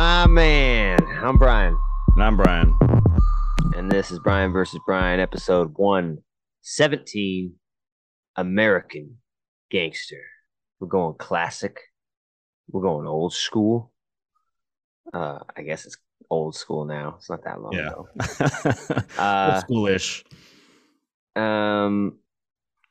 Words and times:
My 0.00 0.26
man, 0.26 0.98
I'm 1.22 1.36
Brian, 1.36 1.76
And 2.16 2.24
I'm 2.24 2.34
Brian. 2.38 2.74
and 3.76 3.90
this 3.90 4.10
is 4.10 4.18
Brian 4.18 4.50
versus 4.50 4.80
Brian, 4.86 5.20
episode 5.20 5.74
117 5.76 7.52
American 8.36 9.18
Gangster. 9.70 10.22
We're 10.80 10.88
going 10.88 11.16
classic, 11.18 11.76
we're 12.70 12.80
going 12.80 13.06
old 13.06 13.34
school. 13.34 13.92
Uh, 15.12 15.40
I 15.54 15.60
guess 15.60 15.84
it's 15.84 15.98
old 16.30 16.54
school 16.54 16.86
now. 16.86 17.16
It's 17.18 17.28
not 17.28 17.44
that 17.44 17.60
long 17.60 17.74
Yeah. 17.74 17.88
ago. 17.88 18.08
Old 18.16 19.04
Uh, 19.18 19.60
schoolish. 19.68 20.24
um, 21.36 22.18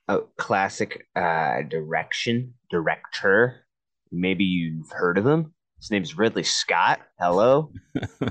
a 0.07 0.20
classic 0.38 1.07
uh, 1.16 1.64
direction 1.64 2.54
director. 2.69 3.65
Maybe 4.11 4.43
you've 4.43 4.91
heard 4.91 5.18
of 5.18 5.25
him. 5.25 5.55
His 5.79 5.92
name's 5.92 6.18
Ridley 6.18 6.43
Scott. 6.43 7.00
Hello. 7.19 7.71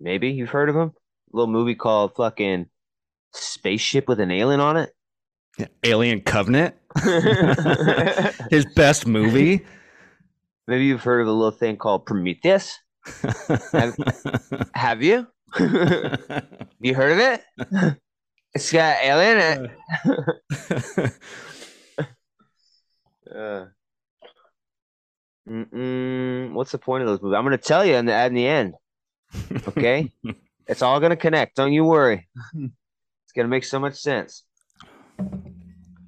Maybe 0.00 0.30
you've 0.30 0.50
heard 0.50 0.68
of 0.68 0.76
him. 0.76 0.92
A 1.32 1.36
little 1.36 1.52
movie 1.52 1.74
called 1.76 2.14
fucking 2.16 2.66
Spaceship 3.32 4.08
with 4.08 4.20
an 4.20 4.30
Alien 4.30 4.60
on 4.60 4.76
it. 4.76 4.92
Alien 5.84 6.20
Covenant. 6.20 6.74
His 8.50 8.66
best 8.74 9.06
movie. 9.06 9.64
Maybe 10.66 10.86
you've 10.86 11.04
heard 11.04 11.20
of 11.20 11.28
a 11.28 11.32
little 11.32 11.50
thing 11.52 11.76
called 11.76 12.06
Prometheus. 12.06 12.78
Have 14.74 15.02
you? 15.02 15.26
you 16.80 16.94
heard 16.94 17.12
of 17.12 17.18
it? 17.18 17.44
It's 18.54 18.72
got 18.72 18.96
alien 19.02 19.38
in 19.38 19.70
it. 20.06 21.12
Uh, 23.34 23.66
mm-mm, 25.48 26.52
what's 26.52 26.72
the 26.72 26.78
point 26.78 27.02
of 27.02 27.08
those 27.08 27.22
movies? 27.22 27.36
I'm 27.36 27.44
going 27.44 27.56
to 27.56 27.62
tell 27.62 27.84
you 27.84 27.94
in 27.94 28.06
the, 28.06 28.24
in 28.26 28.34
the 28.34 28.46
end. 28.46 28.74
Okay? 29.68 30.12
it's 30.66 30.82
all 30.82 31.00
going 31.00 31.10
to 31.10 31.16
connect. 31.16 31.56
Don't 31.56 31.72
you 31.72 31.84
worry. 31.84 32.28
it's 32.54 33.32
going 33.34 33.44
to 33.44 33.48
make 33.48 33.64
so 33.64 33.80
much 33.80 33.96
sense. 33.96 34.44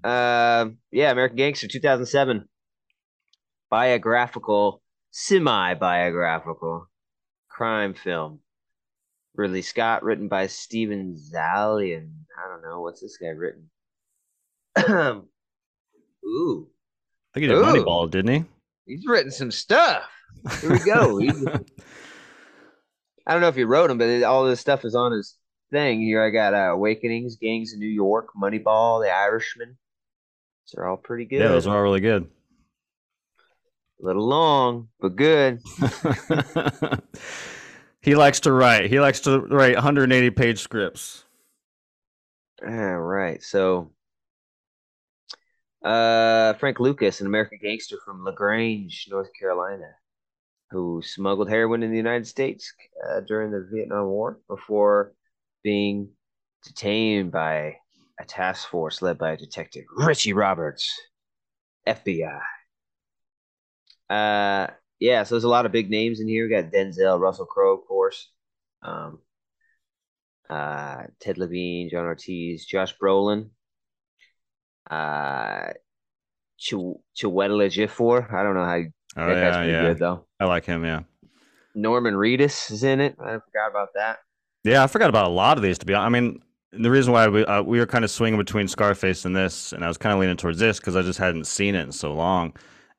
Uh, 0.05 0.67
yeah, 0.93 1.11
American 1.11 1.37
Gangster 1.37 1.67
2007. 1.67 2.49
Biographical, 3.69 4.81
semi 5.11 5.75
biographical 5.75 6.89
crime 7.49 7.95
film. 7.95 8.41
Ridley 9.35 9.63
Scott, 9.63 10.03
written 10.03 10.29
by 10.29 10.47
Steven 10.47 11.17
Zaillian. 11.17 12.11
I 12.39 12.49
don't 12.49 12.63
know. 12.63 12.81
What's 12.81 13.01
this 13.01 13.19
guy 13.19 13.29
written? 13.29 13.71
Ooh. 16.25 16.69
I 16.69 17.35
think 17.35 17.43
he 17.43 17.47
did 17.49 17.53
Ooh. 17.53 17.65
Moneyball, 17.65 18.11
didn't 18.11 18.33
he? 18.33 18.45
He's 18.87 19.05
written 19.07 19.31
some 19.31 19.51
stuff. 19.51 20.05
Here 20.61 20.71
we 20.71 20.79
go. 20.79 21.21
I 23.27 23.33
don't 23.33 23.41
know 23.41 23.49
if 23.49 23.57
he 23.57 23.65
wrote 23.65 23.89
them, 23.89 23.99
but 23.99 24.09
it- 24.09 24.23
all 24.23 24.45
this 24.45 24.61
stuff 24.61 24.85
is 24.85 24.95
on 24.95 25.13
his 25.13 25.37
thing. 25.73 26.01
Here 26.01 26.23
I 26.25 26.31
got 26.31 26.55
uh, 26.55 26.73
Awakenings, 26.73 27.37
Gangs 27.37 27.73
in 27.73 27.81
New 27.81 27.87
York, 27.89 28.29
Moneyball, 28.41 29.03
The 29.03 29.11
Irishman. 29.11 29.77
These 30.67 30.75
are 30.79 30.87
all 30.87 30.97
pretty 30.97 31.25
good. 31.25 31.41
yeah, 31.41 31.49
those 31.49 31.67
are 31.67 31.77
all 31.77 31.83
really 31.83 32.01
good. 32.01 32.29
A 34.01 34.05
little 34.07 34.29
long, 34.29 34.89
but 35.01 35.17
good. 35.17 35.61
he 38.03 38.15
likes 38.15 38.41
to 38.41 38.53
write. 38.53 38.91
He 38.91 39.01
likes 39.01 39.21
to 39.21 39.41
write 39.41 39.75
180 39.75 40.31
page 40.31 40.61
scripts. 40.61 41.25
All 42.63 42.71
right. 43.01 43.43
So, 43.43 43.91
uh, 45.87 46.55
Frank 46.55 46.81
Lucas, 46.81 47.21
an 47.21 47.29
American 47.29 47.59
gangster 47.63 47.97
from 48.05 48.25
LaGrange, 48.25 49.07
North 49.09 49.29
Carolina, 49.39 49.89
who 50.71 51.01
smuggled 51.05 51.49
heroin 51.49 51.85
in 51.85 51.93
the 51.93 51.97
United 51.97 52.27
States 52.27 52.73
uh, 53.09 53.21
during 53.21 53.53
the 53.53 53.69
Vietnam 53.73 54.07
War 54.07 54.41
before 54.49 55.13
being 55.63 56.11
detained 56.65 57.31
by 57.31 57.77
a 58.21 58.25
task 58.27 58.69
force 58.69 59.01
led 59.01 59.17
by 59.17 59.37
Detective 59.37 59.85
Richie 59.97 60.33
Roberts, 60.33 60.93
FBI. 61.87 62.41
Uh, 64.11 64.67
yeah. 64.99 65.23
So 65.23 65.37
there's 65.37 65.45
a 65.45 65.49
lot 65.49 65.67
of 65.67 65.73
big 65.73 65.89
names 65.89 66.19
in 66.19 66.27
here. 66.27 66.49
We 66.49 66.51
got 66.51 66.73
Denzel, 66.73 67.21
Russell 67.21 67.47
Crowe, 67.47 67.75
of 67.75 67.87
course. 67.87 68.29
Um, 68.83 69.21
uh, 70.51 71.05
Ted 71.21 71.39
Levine, 71.39 71.91
John 71.91 72.07
Ortiz, 72.07 72.65
Josh 72.65 72.97
Brolin, 73.01 73.51
uh, 74.91 75.73
Ch- 76.59 76.75
Chiwetel 77.19 77.61
Ejiofor. 77.67 78.33
I 78.33 78.43
don't 78.43 78.55
know 78.55 78.65
how 78.65 78.75
you, 78.77 78.91
Oh, 79.19 79.27
that 79.27 79.35
guy's 79.35 79.43
yeah, 79.43 79.57
pretty 79.57 79.73
yeah. 79.73 79.83
good 79.83 79.99
though. 79.99 80.27
I 80.41 80.45
like 80.45 80.65
him, 80.67 80.85
yeah. 80.85 81.01
Norman 81.75 82.15
Reedus 82.15 82.71
is 82.71 82.83
in 82.85 83.01
it. 83.01 83.17
I 83.21 83.33
forgot 83.39 83.71
about 83.71 83.89
that. 83.95 84.19
Yeah, 84.65 84.83
I 84.83 84.87
forgot 84.87 85.09
about 85.11 85.27
a 85.27 85.31
lot 85.31 85.57
of 85.57 85.63
these, 85.63 85.79
to 85.79 85.87
be 85.87 85.95
honest. 85.95 86.07
I 86.07 86.21
mean, 86.21 86.43
the 86.73 86.91
reason 86.91 87.13
why 87.13 87.29
we, 87.29 87.45
uh, 87.45 87.63
we 87.63 87.79
were 87.79 87.87
kind 87.87 88.05
of 88.05 88.11
swinging 88.11 88.39
between 88.39 88.69
Scarface 88.69 89.25
and 89.25 89.35
this, 89.37 89.73
and 89.73 89.85
I 89.85 89.89
was 89.89 89.97
kind 89.97 90.13
of 90.13 90.19
leaning 90.21 90.37
towards 90.37 90.59
this 90.59 90.79
because 90.79 90.97
I 90.97 91.03
just 91.03 91.19
hadn't 91.19 91.47
seen 91.47 91.75
it 91.75 91.83
in 91.83 91.93
so 91.93 92.13
long. 92.13 92.55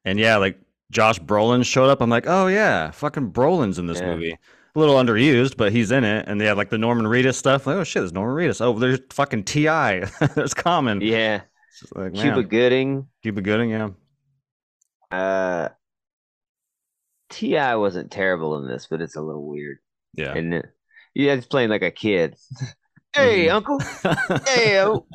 And 0.06 0.18
yeah, 0.20 0.38
like 0.38 0.60
Josh 0.92 1.20
Brolin 1.20 1.66
showed 1.66 1.90
up. 1.90 2.02
I'm 2.02 2.10
like, 2.10 2.26
oh, 2.28 2.48
yeah, 2.48 2.92
fucking 2.92 3.32
Brolin's 3.32 3.78
in 3.80 3.88
this 3.88 4.00
Yeah. 4.00 4.14
movie. 4.14 4.32
A 4.76 4.80
little 4.80 4.96
underused, 4.96 5.58
but 5.58 5.72
he's 5.72 5.92
in 5.92 6.04
it. 6.04 6.26
And 6.28 6.40
they 6.40 6.46
had 6.46 6.56
like 6.58 6.70
the 6.70 6.78
Norman 6.78 7.06
Reedus 7.08 7.34
stuff. 7.36 7.66
Like, 7.68 7.78
oh, 7.78 7.84
shit, 7.84 8.02
there's 8.02 8.14
Norman 8.14 8.36
Reedus. 8.48 8.62
Oh, 8.62 8.78
there's 8.78 9.00
fucking 9.12 9.44
T.I. 9.44 10.02
there's 10.36 10.54
Common. 10.54 11.02
Yeah, 11.02 11.42
like, 11.96 12.14
Cuba 12.14 12.44
Gooding. 12.44 13.08
Cuba 13.24 13.42
Gooding, 13.42 13.70
yeah. 13.72 13.90
Uh, 15.12 15.70
T.I. 17.30 17.76
wasn't 17.76 18.12
terrible 18.12 18.58
in 18.58 18.68
this, 18.68 18.88
but 18.90 19.02
it's 19.02 19.16
a 19.16 19.22
little 19.22 19.46
weird, 19.46 19.78
Yeah. 20.14 20.32
isn't 20.32 20.54
it? 20.54 20.66
Yeah, 21.14 21.36
he's 21.36 21.46
playing 21.46 21.70
like 21.70 21.82
a 21.82 21.92
kid. 21.92 22.36
hey, 23.16 23.48
Mhm. 23.48 23.54
uncle. 23.54 23.80
Hey, 24.48 24.80
oh, 24.82 25.06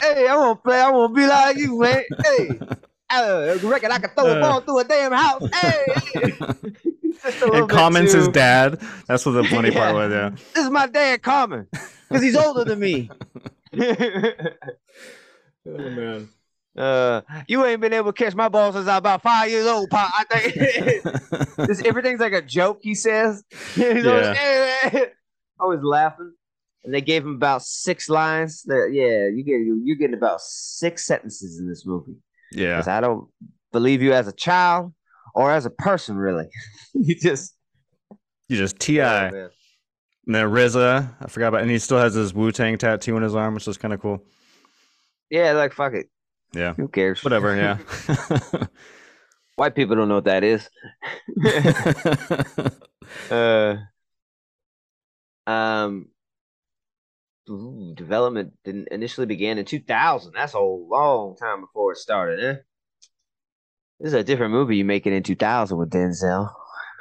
hey, 0.00 0.26
I 0.28 0.36
want 0.36 0.58
to 0.58 0.62
play. 0.62 0.80
I 0.80 0.90
want 0.90 1.14
to 1.14 1.20
be 1.20 1.26
like 1.26 1.56
you, 1.56 1.78
man. 1.78 2.02
Hey, 2.24 2.48
I 3.10 3.54
reckon 3.62 3.92
I 3.92 3.98
can 3.98 4.10
throw 4.10 4.26
a 4.26 4.38
Uh. 4.38 4.40
ball 4.40 4.60
through 4.60 4.78
a 4.80 4.84
damn 4.84 5.12
house. 5.12 5.42
Hey, 5.54 5.84
hey. 6.14 6.30
Just 7.22 7.42
a 7.42 7.44
and 7.52 7.68
bit 7.68 7.74
Common's 7.76 8.12
his 8.12 8.28
dad. 8.28 8.80
That's 9.06 9.24
what 9.24 9.32
the 9.32 9.44
funny 9.44 9.70
Yeah. 9.70 9.78
part 9.78 9.94
was, 9.94 10.12
yeah. 10.12 10.30
This 10.54 10.64
is 10.64 10.70
my 10.70 10.86
dad, 10.86 11.22
Common, 11.22 11.66
because 12.08 12.22
he's 12.22 12.36
older 12.36 12.64
than 12.64 12.78
me. 12.80 13.10
Oh, 15.66 15.78
man. 15.90 16.28
uh, 16.76 17.20
you 17.48 17.64
ain't 17.64 17.80
been 17.80 17.92
able 17.92 18.12
to 18.12 18.24
catch 18.24 18.34
my 18.34 18.48
ball 18.48 18.72
since 18.72 18.86
I 18.88 18.92
was 18.94 18.98
about 18.98 19.22
five 19.22 19.48
years 19.50 19.66
old, 19.66 19.88
Pop. 19.90 20.10
I 20.18 20.24
think 20.24 21.56
this, 21.68 21.82
everything's 21.84 22.20
like 22.20 22.32
a 22.32 22.42
joke. 22.42 22.80
He 22.82 22.94
says, 22.94 23.42
He's 23.74 24.04
always, 24.06 25.06
always 25.58 25.80
laughing. 25.82 26.32
And 26.84 26.92
they 26.92 27.00
gave 27.00 27.22
him 27.24 27.34
about 27.36 27.62
six 27.62 28.10
lines. 28.10 28.62
That 28.64 28.90
yeah, 28.92 29.28
you 29.34 29.42
get 29.42 29.60
you're 29.86 29.96
getting 29.96 30.14
about 30.16 30.40
six 30.42 31.06
sentences 31.06 31.58
in 31.58 31.66
this 31.68 31.86
movie. 31.86 32.16
yeah. 32.52 32.76
'Cause 32.76 32.88
I 32.88 33.00
don't 33.00 33.28
believe 33.72 34.02
you 34.02 34.12
as 34.12 34.28
a 34.28 34.32
child 34.32 34.92
or 35.34 35.50
as 35.50 35.64
a 35.64 35.70
person, 35.70 36.16
really. 36.16 36.46
you 36.94 37.14
just 37.14 37.56
You 38.48 38.58
just 38.58 38.78
T.I., 38.78 39.30
oh, 39.30 39.50
and 40.26 40.34
then 40.34 40.44
RZA. 40.46 41.14
I 41.22 41.26
forgot 41.28 41.48
about, 41.48 41.62
and 41.62 41.70
he 41.70 41.78
still 41.78 41.98
has 41.98 42.12
his 42.14 42.34
Wu 42.34 42.52
Tang 42.52 42.76
tattoo 42.76 43.16
on 43.16 43.22
his 43.22 43.34
arm, 43.34 43.54
which 43.54 43.66
is 43.66 43.78
kind 43.78 43.94
of 43.94 44.00
cool. 44.00 44.22
Yeah, 45.30 45.52
like 45.52 45.72
fuck 45.72 45.94
it. 45.94 46.06
Yeah, 46.54 46.74
Who 46.74 46.88
cares? 46.88 47.22
whatever. 47.24 47.54
Yeah. 47.56 47.78
White 49.56 49.74
people 49.74 49.96
don't 49.96 50.08
know 50.08 50.16
what 50.16 50.24
that 50.24 50.42
is. 50.44 50.68
uh, 53.30 53.76
um, 55.50 56.08
ooh, 57.48 57.92
development 57.94 58.54
didn't 58.64 58.88
initially 58.90 59.26
began 59.26 59.58
in 59.58 59.64
2000. 59.64 60.32
That's 60.34 60.54
a 60.54 60.60
long 60.60 61.36
time 61.36 61.60
before 61.60 61.92
it 61.92 61.98
started, 61.98 62.42
eh? 62.44 62.56
This 64.00 64.08
is 64.08 64.14
a 64.14 64.24
different 64.24 64.52
movie 64.52 64.76
you 64.76 64.84
make 64.84 65.06
it 65.06 65.12
in 65.12 65.22
2000 65.22 65.78
with 65.78 65.90
Denzel. 65.90 66.50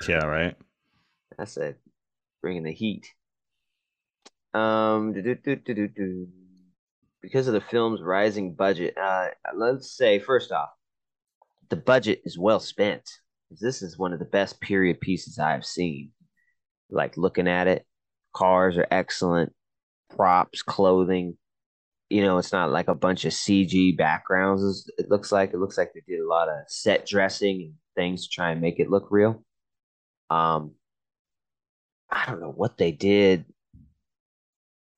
yeah. 0.07 0.25
Right. 0.25 0.55
That's 1.37 1.57
it. 1.57 1.79
Bringing 2.41 2.63
the 2.63 2.71
heat. 2.73 3.07
Um, 4.53 5.13
do-do-do-do-do-do. 5.13 6.27
Because 7.23 7.47
of 7.47 7.53
the 7.53 7.61
film's 7.61 8.01
rising 8.01 8.53
budget, 8.53 8.95
uh, 8.97 9.29
let's 9.55 9.97
say 9.97 10.19
first 10.19 10.51
off, 10.51 10.69
the 11.69 11.77
budget 11.77 12.21
is 12.25 12.37
well 12.37 12.59
spent. 12.59 13.09
This 13.49 13.81
is 13.81 13.97
one 13.97 14.11
of 14.13 14.19
the 14.19 14.25
best 14.25 14.59
period 14.59 14.99
pieces 14.99 15.39
I've 15.39 15.65
seen. 15.65 16.11
Like 16.91 17.17
looking 17.17 17.47
at 17.47 17.67
it, 17.67 17.85
cars 18.35 18.77
are 18.77 18.87
excellent, 18.91 19.53
props, 20.15 20.61
clothing. 20.61 21.37
You 22.09 22.21
know, 22.21 22.37
it's 22.37 22.51
not 22.51 22.71
like 22.71 22.89
a 22.89 22.95
bunch 22.95 23.23
of 23.25 23.31
CG 23.31 23.97
backgrounds. 23.97 24.91
It 24.97 25.09
looks 25.09 25.31
like 25.31 25.53
it 25.53 25.59
looks 25.59 25.77
like 25.77 25.93
they 25.93 26.03
did 26.05 26.19
a 26.19 26.27
lot 26.27 26.49
of 26.49 26.55
set 26.67 27.07
dressing 27.07 27.61
and 27.61 27.73
things 27.95 28.27
to 28.27 28.29
try 28.29 28.51
and 28.51 28.61
make 28.61 28.79
it 28.79 28.89
look 28.89 29.07
real. 29.09 29.43
Um, 30.29 30.73
I 32.11 32.25
don't 32.25 32.41
know 32.41 32.51
what 32.51 32.77
they 32.77 32.91
did 32.91 33.45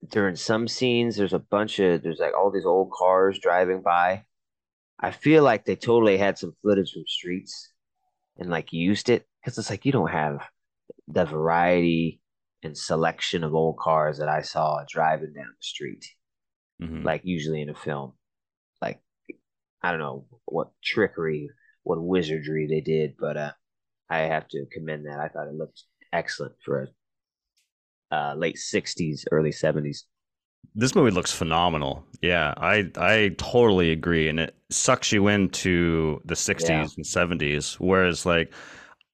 during 0.09 0.35
some 0.35 0.67
scenes. 0.67 1.15
There's 1.15 1.33
a 1.33 1.39
bunch 1.39 1.79
of 1.79 2.03
there's 2.03 2.19
like 2.19 2.33
all 2.37 2.51
these 2.51 2.65
old 2.65 2.91
cars 2.91 3.39
driving 3.39 3.81
by. 3.81 4.25
I 4.99 5.11
feel 5.11 5.43
like 5.43 5.65
they 5.65 5.75
totally 5.75 6.17
had 6.17 6.37
some 6.37 6.55
footage 6.63 6.93
from 6.93 7.03
streets 7.07 7.73
and 8.37 8.49
like 8.49 8.71
used 8.71 9.09
it 9.09 9.27
because 9.41 9.57
it's 9.57 9.69
like 9.69 9.85
you 9.85 9.91
don't 9.91 10.11
have 10.11 10.47
the 11.07 11.25
variety 11.25 12.21
and 12.63 12.77
selection 12.77 13.43
of 13.43 13.53
old 13.53 13.77
cars 13.77 14.17
that 14.17 14.29
I 14.29 14.41
saw 14.41 14.83
driving 14.89 15.33
down 15.33 15.47
the 15.47 15.61
street, 15.63 16.05
Mhm. 16.81 17.03
like 17.03 17.21
usually 17.25 17.61
in 17.61 17.69
a 17.69 17.75
film. 17.75 18.13
Like 18.81 19.01
I 19.81 19.91
don't 19.91 19.99
know 19.99 20.25
what 20.45 20.71
trickery, 20.83 21.49
what 21.83 22.01
wizardry 22.01 22.67
they 22.67 22.81
did, 22.81 23.15
but 23.19 23.37
uh, 23.37 23.51
I 24.09 24.19
have 24.19 24.47
to 24.49 24.65
commend 24.71 25.05
that. 25.05 25.19
I 25.19 25.27
thought 25.27 25.47
it 25.47 25.53
looked 25.53 25.83
excellent 26.13 26.55
for 26.63 26.83
a 26.83 26.87
uh, 28.15 28.35
late 28.35 28.57
'60s, 28.57 29.25
early 29.31 29.51
'70s. 29.51 30.05
This 30.73 30.93
movie 30.95 31.11
looks 31.11 31.31
phenomenal. 31.31 32.05
Yeah, 32.21 32.53
I 32.57 32.91
I 32.97 33.35
totally 33.37 33.91
agree, 33.91 34.27
and 34.27 34.39
it 34.39 34.55
sucks 34.69 35.11
you 35.11 35.27
into 35.27 36.21
the 36.25 36.35
'60s 36.35 36.69
Yeah. 36.69 36.87
and 36.97 37.05
'70s. 37.05 37.75
Whereas, 37.79 38.25
like, 38.25 38.51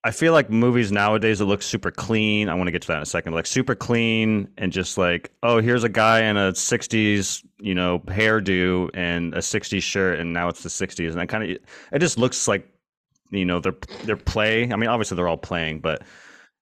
I 0.03 0.11
feel 0.11 0.33
like 0.33 0.49
movies 0.49 0.91
nowadays 0.91 1.39
that 1.39 1.45
look 1.45 1.61
super 1.61 1.91
clean. 1.91 2.49
I 2.49 2.55
want 2.55 2.67
to 2.67 2.71
get 2.71 2.81
to 2.83 2.87
that 2.89 2.97
in 2.97 3.03
a 3.03 3.05
second. 3.07 3.33
Like 3.33 3.45
super 3.47 3.75
clean 3.75 4.49
and 4.57 4.71
just 4.73 4.97
like, 4.97 5.31
oh, 5.43 5.61
here's 5.61 5.83
a 5.83 5.89
guy 5.89 6.21
in 6.23 6.37
a 6.37 6.53
'60s, 6.53 7.43
you 7.59 7.75
know, 7.75 7.99
hairdo 8.01 8.89
and 8.95 9.35
a 9.35 9.41
'60s 9.41 9.83
shirt, 9.83 10.19
and 10.19 10.33
now 10.33 10.49
it's 10.49 10.63
the 10.63 10.69
'60s, 10.69 11.11
and 11.13 11.21
I 11.21 11.25
kind 11.27 11.43
of 11.43 11.49
it 11.51 11.99
just 11.99 12.17
looks 12.17 12.47
like, 12.47 12.67
you 13.31 13.45
know, 13.45 13.59
they're 13.59 13.77
they're 14.03 14.17
play. 14.17 14.71
I 14.71 14.75
mean, 14.77 14.89
obviously 14.89 15.15
they're 15.17 15.27
all 15.27 15.37
playing, 15.37 15.79
but 15.81 16.03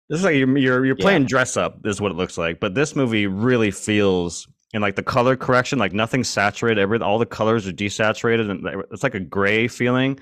this 0.09 0.19
is 0.19 0.25
like 0.25 0.35
you're 0.35 0.57
you're, 0.57 0.85
you're 0.85 0.95
playing 0.95 1.23
Yeah. 1.23 1.27
dress 1.27 1.57
up. 1.57 1.85
Is 1.85 2.01
what 2.01 2.11
it 2.11 2.15
looks 2.15 2.37
like. 2.37 2.59
But 2.59 2.75
this 2.75 2.95
movie 2.95 3.27
really 3.27 3.71
feels 3.71 4.47
and 4.73 4.81
like 4.81 4.95
the 4.95 5.03
color 5.03 5.35
correction, 5.35 5.79
like 5.79 5.93
nothing's 5.93 6.29
saturated. 6.29 6.79
Every 6.79 6.99
all 6.99 7.17
the 7.19 7.25
colors 7.25 7.67
are 7.67 7.71
desaturated, 7.71 8.49
and 8.49 8.83
it's 8.91 9.03
like 9.03 9.15
a 9.15 9.19
gray 9.19 9.67
feeling. 9.67 10.19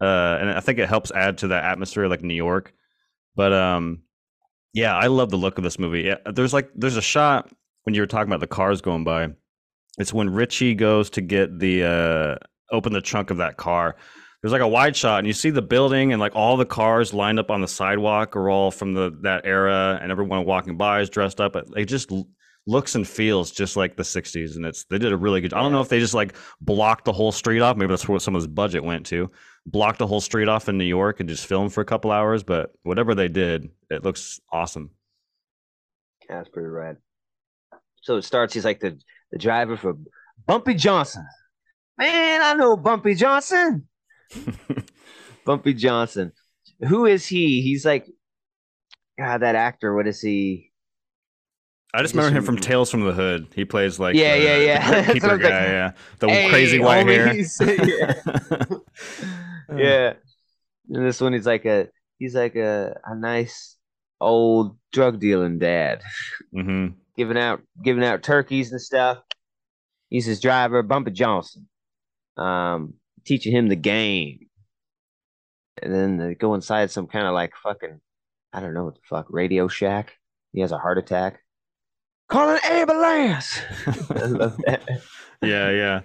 Uh, 0.00 0.38
and 0.40 0.50
I 0.50 0.60
think 0.60 0.78
it 0.78 0.88
helps 0.88 1.10
add 1.10 1.38
to 1.38 1.48
the 1.48 1.56
atmosphere, 1.56 2.06
like 2.06 2.22
New 2.22 2.34
York. 2.34 2.72
But 3.34 3.52
um, 3.52 4.02
yeah, 4.72 4.96
I 4.96 5.08
love 5.08 5.30
the 5.30 5.36
look 5.36 5.58
of 5.58 5.64
this 5.64 5.78
movie. 5.78 6.02
Yeah, 6.02 6.16
there's 6.32 6.52
like 6.52 6.70
there's 6.74 6.96
a 6.96 7.02
shot 7.02 7.50
when 7.84 7.94
you 7.94 8.02
were 8.02 8.06
talking 8.06 8.28
about 8.28 8.40
the 8.40 8.46
cars 8.46 8.80
going 8.80 9.02
by. 9.04 9.30
It's 9.98 10.12
when 10.12 10.30
Richie 10.30 10.74
goes 10.74 11.10
to 11.10 11.20
get 11.20 11.58
the 11.58 11.82
uh, 11.84 12.46
open 12.70 12.92
the 12.92 13.00
trunk 13.00 13.30
of 13.30 13.38
that 13.38 13.56
car. 13.56 13.96
There's 14.48 14.62
like 14.62 14.66
a 14.66 14.68
wide 14.68 14.96
shot, 14.96 15.18
and 15.18 15.26
you 15.26 15.34
see 15.34 15.50
the 15.50 15.60
building 15.60 16.14
and 16.14 16.20
like 16.20 16.34
all 16.34 16.56
the 16.56 16.64
cars 16.64 17.12
lined 17.12 17.38
up 17.38 17.50
on 17.50 17.60
the 17.60 17.68
sidewalk 17.68 18.34
are 18.34 18.48
all 18.48 18.70
from 18.70 18.94
the 18.94 19.14
that 19.20 19.44
era, 19.44 19.98
and 20.00 20.10
everyone 20.10 20.46
walking 20.46 20.78
by 20.78 21.02
is 21.02 21.10
dressed 21.10 21.38
up. 21.38 21.54
It 21.76 21.84
just 21.84 22.10
looks 22.66 22.94
and 22.94 23.06
feels 23.06 23.50
just 23.50 23.76
like 23.76 23.94
the 23.94 24.02
'60s, 24.02 24.56
and 24.56 24.64
it's 24.64 24.84
they 24.84 24.96
did 24.96 25.12
a 25.12 25.18
really 25.18 25.42
good. 25.42 25.52
I 25.52 25.60
don't 25.60 25.70
know 25.70 25.82
if 25.82 25.90
they 25.90 26.00
just 26.00 26.14
like 26.14 26.34
blocked 26.62 27.04
the 27.04 27.12
whole 27.12 27.30
street 27.30 27.60
off. 27.60 27.76
Maybe 27.76 27.90
that's 27.90 28.08
what 28.08 28.22
some 28.22 28.34
of 28.34 28.40
this 28.40 28.46
budget 28.46 28.82
went 28.82 29.04
to. 29.08 29.30
Blocked 29.66 29.98
the 29.98 30.06
whole 30.06 30.22
street 30.22 30.48
off 30.48 30.70
in 30.70 30.78
New 30.78 30.84
York 30.84 31.20
and 31.20 31.28
just 31.28 31.44
filmed 31.44 31.74
for 31.74 31.82
a 31.82 31.84
couple 31.84 32.10
hours. 32.10 32.42
But 32.42 32.72
whatever 32.84 33.14
they 33.14 33.28
did, 33.28 33.68
it 33.90 34.02
looks 34.02 34.40
awesome. 34.50 34.92
Yeah, 36.26 36.38
that's 36.38 36.48
pretty 36.48 36.68
rad. 36.68 36.96
So 38.00 38.16
it 38.16 38.22
starts. 38.22 38.54
He's 38.54 38.64
like 38.64 38.80
the 38.80 38.98
the 39.30 39.38
driver 39.38 39.76
for 39.76 39.98
Bumpy 40.46 40.72
Johnson. 40.72 41.26
Man, 41.98 42.40
I 42.40 42.54
know 42.54 42.78
Bumpy 42.78 43.14
Johnson. 43.14 43.86
Bumpy 45.44 45.74
Johnson. 45.74 46.32
Who 46.88 47.06
is 47.06 47.26
he? 47.26 47.62
He's 47.62 47.84
like, 47.84 48.06
God, 49.18 49.38
that 49.38 49.54
actor. 49.54 49.94
What 49.94 50.06
is 50.06 50.20
he? 50.20 50.72
I 51.94 52.02
just 52.02 52.14
remember 52.14 52.36
him 52.36 52.44
from 52.44 52.58
Tales 52.58 52.90
from 52.90 53.00
the 53.04 53.12
Hood. 53.12 53.48
He 53.54 53.64
plays 53.64 53.98
like 53.98 54.14
Yeah, 54.14 54.36
the, 54.36 54.44
yeah, 54.44 54.56
yeah. 54.58 55.12
the 55.12 55.20
what 55.26 55.32
like, 55.42 55.42
yeah, 55.42 55.92
the 56.18 56.28
"Hey, 56.28 56.48
crazy 56.50 56.78
white 56.78 57.06
hair. 57.06 57.34
yeah. 57.60 58.14
yeah. 59.76 60.12
And 60.90 61.06
this 61.06 61.20
one, 61.20 61.32
he's 61.32 61.46
like 61.46 61.64
a 61.64 61.88
he's 62.18 62.34
like 62.34 62.56
a 62.56 62.98
a 63.04 63.14
nice 63.14 63.76
old 64.20 64.76
drug 64.92 65.18
dealing 65.20 65.58
dad, 65.58 66.02
hmm 66.52 66.88
giving 67.16 67.38
out 67.38 67.62
giving 67.82 68.04
out 68.04 68.22
turkeys 68.22 68.70
and 68.72 68.80
stuff. 68.80 69.18
He's 70.10 70.26
his 70.26 70.40
driver, 70.40 70.82
Bumpy 70.82 71.10
Johnson, 71.10 71.68
um, 72.36 72.94
teaching 73.28 73.54
him 73.54 73.68
the 73.68 73.76
game. 73.76 74.46
And 75.82 75.94
then 75.94 76.16
they 76.16 76.34
go 76.34 76.54
inside 76.54 76.90
some 76.90 77.06
kind 77.06 77.26
of 77.26 77.34
like 77.34 77.52
fucking, 77.62 78.00
I 78.52 78.60
don't 78.60 78.74
know 78.74 78.84
what 78.84 78.94
the 78.94 79.00
fuck, 79.04 79.26
Radio 79.28 79.68
Shack. 79.68 80.14
He 80.52 80.60
has 80.60 80.72
a 80.72 80.78
heart 80.78 80.98
attack. 80.98 81.40
Call 82.28 82.50
an 82.50 82.60
ambulance. 82.64 83.60
I 83.86 84.24
love 84.24 84.56
that. 84.66 85.02
yeah, 85.42 85.70
yeah. 85.70 86.00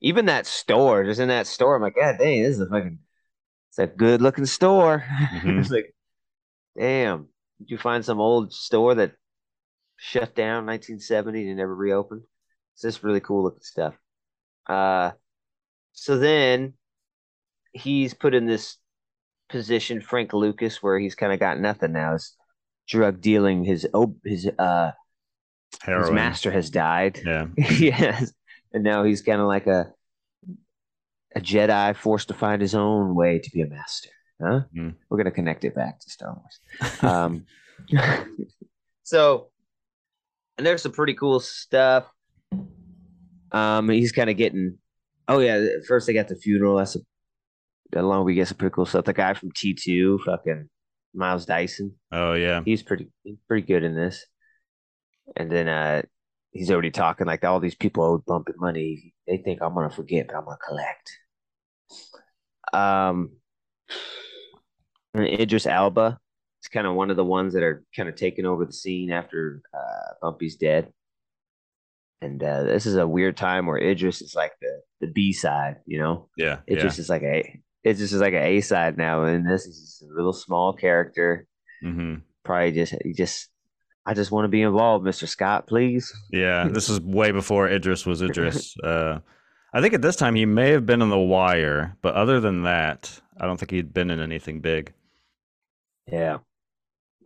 Even 0.00 0.26
that 0.26 0.46
store, 0.46 1.04
just 1.04 1.20
in 1.20 1.28
that 1.28 1.46
store, 1.46 1.76
I'm 1.76 1.82
like, 1.82 1.96
God 1.96 2.16
dang, 2.18 2.42
this 2.42 2.54
is 2.54 2.60
a 2.60 2.66
fucking, 2.66 2.98
it's 3.70 3.78
a 3.78 3.86
good 3.86 4.22
looking 4.22 4.46
store. 4.46 5.04
Mhm. 5.08 5.58
it's 5.60 5.70
like, 5.70 5.94
damn, 6.78 7.28
did 7.58 7.70
you 7.70 7.78
find 7.78 8.04
some 8.04 8.20
old 8.20 8.52
store 8.52 8.94
that 8.96 9.12
shut 9.96 10.34
down 10.34 10.66
1970 10.66 11.48
and 11.48 11.56
never 11.56 11.74
reopened? 11.74 12.22
It's 12.74 12.82
just 12.82 13.02
really 13.02 13.20
cool 13.20 13.42
looking 13.44 13.62
stuff. 13.62 13.94
Uh, 14.66 15.10
so 15.92 16.18
then 16.18 16.74
he's 17.72 18.14
put 18.14 18.34
in 18.34 18.46
this 18.46 18.76
position, 19.48 20.00
Frank 20.00 20.32
Lucas, 20.32 20.82
where 20.82 20.98
he's 20.98 21.14
kind 21.14 21.32
of 21.32 21.40
got 21.40 21.60
nothing 21.60 21.92
now. 21.92 22.12
His 22.12 22.36
drug 22.88 23.20
dealing, 23.20 23.64
his 23.64 23.86
oh, 23.94 24.14
his 24.24 24.48
uh, 24.58 24.92
his 25.84 26.10
master 26.10 26.50
has 26.50 26.70
died. 26.70 27.20
Yeah. 27.24 27.46
yes, 27.56 28.32
and 28.72 28.84
now 28.84 29.04
he's 29.04 29.22
kind 29.22 29.40
of 29.40 29.46
like 29.46 29.66
a 29.66 29.92
a 31.34 31.40
Jedi 31.40 31.94
forced 31.96 32.28
to 32.28 32.34
find 32.34 32.60
his 32.60 32.74
own 32.74 33.14
way 33.14 33.38
to 33.38 33.50
be 33.50 33.62
a 33.62 33.66
master. 33.66 34.10
Huh? 34.40 34.62
Mhm. 34.74 34.94
We're 35.08 35.18
gonna 35.18 35.30
connect 35.30 35.64
it 35.64 35.74
back 35.74 36.00
to 36.00 36.10
Star 36.10 36.34
Wars. 36.34 37.00
Um, 37.02 37.46
so, 39.02 39.48
and 40.56 40.66
there's 40.66 40.82
some 40.82 40.92
pretty 40.92 41.14
cool 41.14 41.40
stuff. 41.40 42.06
Um, 43.52 43.88
he's 43.88 44.12
kind 44.12 44.30
of 44.30 44.36
getting. 44.36 44.78
Oh 45.30 45.38
yeah, 45.38 45.64
first 45.86 46.08
they 46.08 46.12
got 46.12 46.26
the 46.26 46.34
funeral. 46.34 46.76
That's 46.76 46.96
a. 46.96 47.00
Along 47.94 48.24
we 48.24 48.34
get 48.34 48.48
some 48.48 48.56
pretty 48.56 48.74
cool 48.74 48.86
stuff. 48.86 49.04
The 49.04 49.12
guy 49.12 49.34
from 49.34 49.50
T 49.52 49.74
two, 49.74 50.18
fucking 50.24 50.68
Miles 51.14 51.46
Dyson. 51.46 51.94
oh 52.12 52.34
yeah. 52.34 52.62
He's 52.64 52.82
pretty 52.82 53.08
he's 53.22 53.38
pretty 53.48 53.66
good 53.66 53.84
in 53.84 53.94
this. 53.94 54.26
And 55.36 55.50
then 55.50 55.68
uh 55.68 56.02
he's 56.50 56.70
already 56.70 56.90
talking 56.90 57.26
like 57.26 57.44
all 57.44 57.60
these 57.60 57.74
people 57.74 58.04
owe 58.04 58.18
Bumpy 58.26 58.52
money. 58.58 59.14
They 59.26 59.38
think 59.38 59.60
I'm 59.62 59.74
gonna 59.74 59.90
forget, 59.90 60.26
but 60.26 60.36
I'm 60.36 60.44
gonna 60.44 60.56
collect. 60.66 61.18
Um 62.72 63.30
and 65.14 65.26
Idris 65.26 65.66
Elba 65.66 66.18
is 66.62 66.68
kind 66.68 66.86
of 66.86 66.94
one 66.94 67.10
of 67.10 67.16
the 67.16 67.24
ones 67.24 67.54
that 67.54 67.62
are 67.62 67.84
kind 67.96 68.08
of 68.08 68.14
taking 68.14 68.46
over 68.46 68.64
the 68.64 68.72
scene 68.72 69.10
after 69.10 69.62
uh 69.74 70.14
Bumpy's 70.22 70.56
dead. 70.56 70.92
And 72.22 72.42
uh 72.42 72.64
this 72.64 72.86
is 72.86 72.96
a 72.96 73.08
weird 73.08 73.36
time 73.36 73.66
where 73.66 73.78
Idris 73.78 74.20
is 74.20 74.34
like 74.34 74.52
the 74.60 74.80
the 75.00 75.06
B 75.06 75.32
side, 75.32 75.76
you 75.86 75.98
know? 75.98 76.28
Yeah. 76.36 76.58
It 76.66 76.76
yeah. 76.76 76.82
just 76.82 76.98
is 76.98 77.08
like 77.08 77.22
a 77.22 77.60
it 77.82 77.94
just 77.94 78.12
is 78.12 78.20
like 78.20 78.34
an 78.34 78.42
A 78.42 78.60
side 78.60 78.98
now, 78.98 79.24
and 79.24 79.48
this 79.50 79.64
is 79.66 79.80
just 79.80 80.02
a 80.02 80.14
little 80.14 80.32
small 80.34 80.72
character 80.72 81.46
hmm 81.82 82.16
probably 82.44 82.72
just 82.72 82.94
just 83.16 83.48
I 84.06 84.14
just 84.14 84.30
want 84.30 84.44
to 84.44 84.48
be 84.48 84.62
involved, 84.62 85.04
Mr. 85.04 85.28
Scott, 85.28 85.66
please. 85.66 86.12
Yeah. 86.30 86.68
This 86.68 86.88
is 86.88 87.00
way 87.02 87.32
before 87.32 87.68
Idris 87.68 88.06
was 88.06 88.22
Idris. 88.22 88.74
Uh, 88.84 89.20
I 89.72 89.80
think 89.80 89.94
at 89.94 90.02
this 90.02 90.16
time 90.16 90.34
he 90.34 90.46
may 90.46 90.70
have 90.70 90.84
been 90.84 91.00
on 91.00 91.10
The 91.10 91.18
Wire, 91.18 91.96
but 92.02 92.14
other 92.14 92.40
than 92.40 92.64
that, 92.64 93.20
I 93.38 93.46
don't 93.46 93.56
think 93.56 93.70
he'd 93.70 93.94
been 93.94 94.10
in 94.10 94.18
anything 94.18 94.60
big. 94.60 94.92
Yeah. 96.10 96.38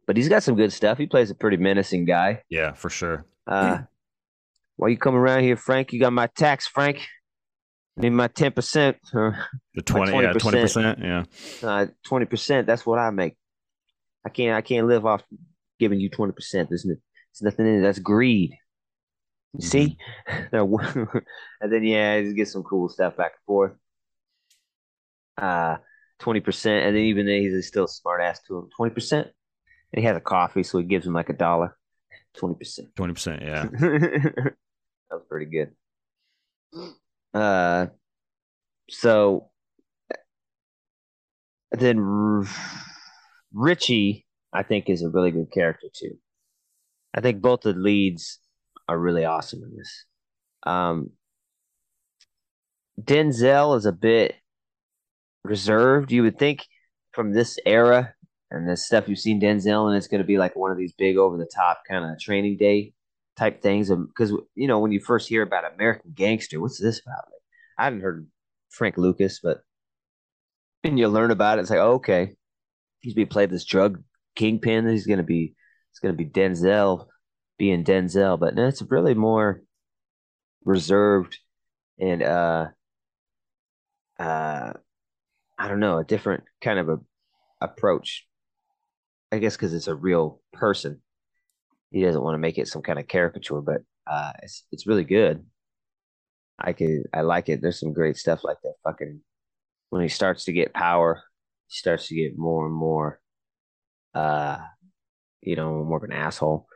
But 0.06 0.18
he's 0.18 0.28
got 0.28 0.42
some 0.42 0.56
good 0.56 0.72
stuff. 0.72 0.98
He 0.98 1.06
plays 1.06 1.30
a 1.30 1.34
pretty 1.34 1.56
menacing 1.56 2.04
guy. 2.04 2.42
Yeah, 2.50 2.72
for 2.72 2.90
sure. 2.90 3.24
Uh 3.46 3.78
why 4.76 4.88
you 4.88 4.96
come 4.96 5.14
around 5.14 5.42
here, 5.42 5.56
Frank? 5.56 5.92
You 5.92 6.00
got 6.00 6.12
my 6.12 6.26
tax, 6.28 6.66
Frank. 6.66 7.06
Need 7.96 8.10
my 8.10 8.26
ten 8.26 8.50
percent 8.50 8.96
The 9.12 9.82
twenty, 9.84 10.12
yeah, 10.12 10.32
20%. 10.32 10.38
twenty 10.40 10.60
percent. 10.62 10.98
Yeah. 11.00 11.24
uh, 11.62 11.86
twenty 12.04 12.26
percent. 12.26 12.66
That's 12.66 12.84
what 12.84 12.98
I 12.98 13.10
make. 13.10 13.36
I 14.26 14.30
can't 14.30 14.56
I 14.56 14.62
can't 14.62 14.88
live 14.88 15.06
off 15.06 15.22
giving 15.78 16.00
you 16.00 16.10
twenty 16.10 16.32
percent. 16.32 16.68
There's, 16.70 16.84
no, 16.84 16.94
there's 16.94 17.52
nothing 17.52 17.66
in 17.68 17.78
it. 17.78 17.82
That's 17.82 18.00
greed. 18.00 18.52
You 19.56 19.64
see? 19.64 19.96
They're- 20.50 20.64
and 21.60 21.72
then 21.72 21.84
yeah, 21.84 22.16
you 22.16 22.34
get 22.34 22.48
some 22.48 22.64
cool 22.64 22.88
stuff 22.88 23.16
back 23.16 23.32
and 23.34 23.44
forth. 23.46 23.72
Uh 25.40 25.76
twenty 26.18 26.40
percent, 26.40 26.86
and 26.86 26.96
then 26.96 27.02
even 27.04 27.26
then 27.26 27.42
he's 27.42 27.66
still 27.68 27.86
smart 27.86 28.20
ass 28.22 28.40
to 28.48 28.58
him. 28.58 28.68
Twenty 28.76 28.92
percent, 28.92 29.28
and 29.92 30.00
he 30.00 30.06
has 30.06 30.16
a 30.16 30.20
coffee, 30.20 30.64
so 30.64 30.78
he 30.78 30.84
gives 30.84 31.06
him 31.06 31.12
like 31.12 31.28
a 31.28 31.32
dollar. 31.34 31.76
Twenty 32.36 32.56
percent. 32.56 32.88
Twenty 32.96 33.12
percent. 33.14 33.42
Yeah. 33.42 33.68
that 35.14 35.20
was 35.20 35.26
pretty 35.28 35.46
good. 35.46 35.70
Uh, 37.32 37.86
so 38.90 39.50
then 41.72 41.98
R- 41.98 42.44
Richie, 43.52 44.26
I 44.52 44.62
think, 44.62 44.88
is 44.88 45.02
a 45.02 45.08
really 45.08 45.30
good 45.30 45.52
character 45.52 45.88
too. 45.92 46.16
I 47.14 47.20
think 47.20 47.40
both 47.40 47.60
the 47.62 47.72
leads 47.72 48.40
are 48.88 48.98
really 48.98 49.24
awesome 49.24 49.62
in 49.62 49.76
this. 49.76 50.04
Um, 50.64 51.10
Denzel 53.00 53.76
is 53.76 53.86
a 53.86 53.92
bit 53.92 54.34
reserved. 55.44 56.10
You 56.10 56.22
would 56.22 56.38
think 56.38 56.66
from 57.12 57.32
this 57.32 57.58
era 57.66 58.14
and 58.50 58.68
the 58.68 58.76
stuff 58.76 59.08
you've 59.08 59.18
seen 59.18 59.40
Denzel, 59.40 59.88
and 59.88 59.96
it's 59.96 60.08
going 60.08 60.22
to 60.22 60.26
be 60.26 60.38
like 60.38 60.56
one 60.56 60.70
of 60.72 60.78
these 60.78 60.92
big 60.92 61.16
over 61.16 61.36
the 61.36 61.50
top 61.54 61.82
kind 61.88 62.04
of 62.04 62.18
training 62.18 62.56
day 62.56 62.92
type 63.36 63.62
things. 63.62 63.90
Because 63.90 64.30
you 64.54 64.68
know 64.68 64.78
when 64.78 64.92
you 64.92 65.00
first 65.00 65.28
hear 65.28 65.42
about 65.42 65.72
American 65.72 66.12
Gangster, 66.14 66.60
what's 66.60 66.80
this 66.80 67.00
about? 67.00 67.24
Like, 67.26 67.42
I 67.78 67.84
hadn't 67.84 68.00
heard 68.00 68.26
Frank 68.70 68.96
Lucas, 68.96 69.40
but 69.42 69.62
and 70.82 70.98
you 70.98 71.08
learn 71.08 71.30
about 71.30 71.58
it, 71.58 71.62
it's 71.62 71.70
like 71.70 71.80
oh, 71.80 71.94
okay, 71.94 72.34
he's 73.00 73.14
be 73.14 73.26
played 73.26 73.50
this 73.50 73.64
drug 73.64 74.02
kingpin. 74.34 74.88
He's 74.88 75.06
to 75.06 75.22
be 75.22 75.54
it's 75.90 76.00
to 76.00 76.12
be 76.12 76.26
Denzel 76.26 77.06
being 77.58 77.84
Denzel, 77.84 78.38
but 78.38 78.54
no, 78.54 78.66
it's 78.66 78.82
really 78.82 79.14
more 79.14 79.62
reserved 80.64 81.38
and 81.98 82.22
uh 82.22 82.66
uh 84.18 84.72
I 85.56 85.68
don't 85.68 85.80
know, 85.80 85.98
a 85.98 86.04
different 86.04 86.44
kind 86.60 86.78
of 86.78 86.88
a 86.88 86.98
approach. 87.60 88.26
I 89.30 89.38
guess 89.38 89.56
because 89.56 89.74
it's 89.74 89.88
a 89.88 89.94
real 89.94 90.40
person. 90.52 91.00
He 91.94 92.02
doesn't 92.02 92.22
want 92.22 92.34
to 92.34 92.38
make 92.38 92.58
it 92.58 92.66
some 92.66 92.82
kind 92.82 92.98
of 92.98 93.06
caricature, 93.06 93.60
but 93.60 93.82
uh, 94.04 94.32
it's 94.42 94.64
it's 94.72 94.86
really 94.86 95.04
good. 95.04 95.46
I 96.58 96.72
could 96.72 97.04
I 97.14 97.20
like 97.20 97.48
it. 97.48 97.62
There's 97.62 97.78
some 97.78 97.92
great 97.92 98.16
stuff 98.16 98.42
like 98.42 98.56
that. 98.64 98.74
Fucking 98.82 99.20
when 99.90 100.02
he 100.02 100.08
starts 100.08 100.44
to 100.46 100.52
get 100.52 100.74
power, 100.74 101.22
he 101.68 101.76
starts 101.76 102.08
to 102.08 102.16
get 102.16 102.36
more 102.36 102.66
and 102.66 102.74
more, 102.74 103.20
uh, 104.12 104.58
you 105.40 105.54
know, 105.54 105.84
more 105.84 105.98
of 105.98 106.02
an 106.02 106.10
asshole. 106.12 106.66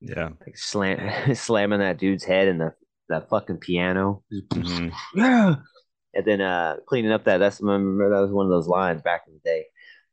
Yeah, 0.00 0.30
like 0.46 0.56
slam 0.56 1.34
slamming 1.34 1.80
that 1.80 1.98
dude's 1.98 2.24
head 2.24 2.46
in 2.46 2.58
the 2.58 2.72
that 3.08 3.28
fucking 3.28 3.58
piano. 3.58 4.22
Mm-hmm. 4.32 4.90
Yeah, 5.18 5.56
and 6.14 6.24
then 6.24 6.40
uh 6.40 6.76
cleaning 6.88 7.10
up 7.10 7.24
that. 7.24 7.38
That's 7.38 7.60
remember 7.60 8.08
that 8.08 8.20
was 8.20 8.30
one 8.30 8.46
of 8.46 8.50
those 8.50 8.68
lines 8.68 9.02
back 9.02 9.22
in 9.26 9.34
the 9.34 9.40
day. 9.44 9.64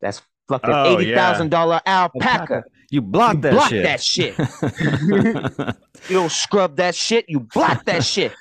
That's 0.02 0.24
fucking 0.50 0.74
Oh, 0.74 0.98
eighty 0.98 1.14
thousand 1.14 1.50
dollar 1.50 1.80
alpaca. 1.86 2.64
You 2.90 3.02
block 3.02 3.36
You 3.36 3.42
that 3.42 3.52
blocked 3.54 3.70
shit. 3.70 3.84
that 3.84 4.02
shit. 4.02 4.36
You 6.10 6.16
don't 6.16 6.32
scrub 6.32 6.78
that 6.78 6.96
shit. 6.96 7.26
You 7.28 7.40
block 7.42 7.84
that 7.86 8.04
shit. 8.04 8.32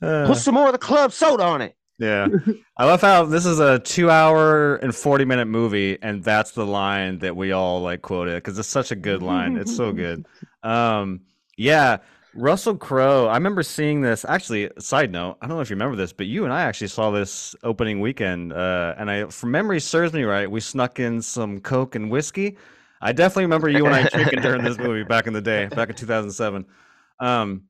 Uh, 0.00 0.26
Put 0.26 0.36
some 0.38 0.54
more 0.54 0.66
of 0.66 0.72
the 0.72 0.78
club 0.78 1.12
soda 1.12 1.42
on 1.42 1.60
it. 1.60 1.76
yeah, 1.98 2.28
I 2.76 2.86
love 2.86 3.00
how 3.00 3.24
this 3.24 3.44
is 3.46 3.58
a 3.60 3.78
two-hour 3.80 4.76
and 4.76 4.94
forty-minute 4.94 5.46
movie, 5.46 5.98
and 6.02 6.22
that's 6.24 6.52
the 6.52 6.64
line 6.64 7.18
that 7.18 7.36
we 7.36 7.52
all 7.52 7.80
like 7.82 8.00
quoted 8.02 8.36
because 8.36 8.58
it's 8.58 8.68
such 8.68 8.90
a 8.90 8.96
good 8.96 9.22
line. 9.22 9.56
It's 9.56 9.74
so 9.76 9.92
good. 9.92 10.24
Um, 10.62 11.20
yeah, 11.58 11.98
Russell 12.34 12.76
Crowe. 12.76 13.26
I 13.26 13.34
remember 13.34 13.62
seeing 13.62 14.00
this. 14.00 14.24
Actually, 14.26 14.70
side 14.78 15.12
note, 15.12 15.36
I 15.42 15.46
don't 15.46 15.56
know 15.56 15.60
if 15.60 15.68
you 15.68 15.76
remember 15.76 15.94
this, 15.96 16.10
but 16.10 16.24
you 16.24 16.44
and 16.44 16.54
I 16.54 16.62
actually 16.62 16.88
saw 16.88 17.10
this 17.10 17.54
opening 17.62 18.00
weekend, 18.00 18.54
uh, 18.54 18.94
and 18.96 19.10
I, 19.10 19.26
from 19.26 19.50
memory 19.50 19.78
serves 19.78 20.14
me 20.14 20.22
right, 20.22 20.50
we 20.50 20.60
snuck 20.60 20.98
in 21.00 21.20
some 21.20 21.60
Coke 21.60 21.96
and 21.96 22.10
whiskey. 22.10 22.56
I 23.04 23.12
definitely 23.12 23.44
remember 23.44 23.68
you 23.68 23.84
and 23.86 23.94
I 23.94 24.08
drinking 24.12 24.40
during 24.40 24.64
this 24.64 24.78
movie 24.78 25.04
back 25.04 25.26
in 25.26 25.32
the 25.34 25.42
day, 25.42 25.66
back 25.66 25.90
in 25.90 25.94
2007. 25.94 26.64
Um, 27.20 27.64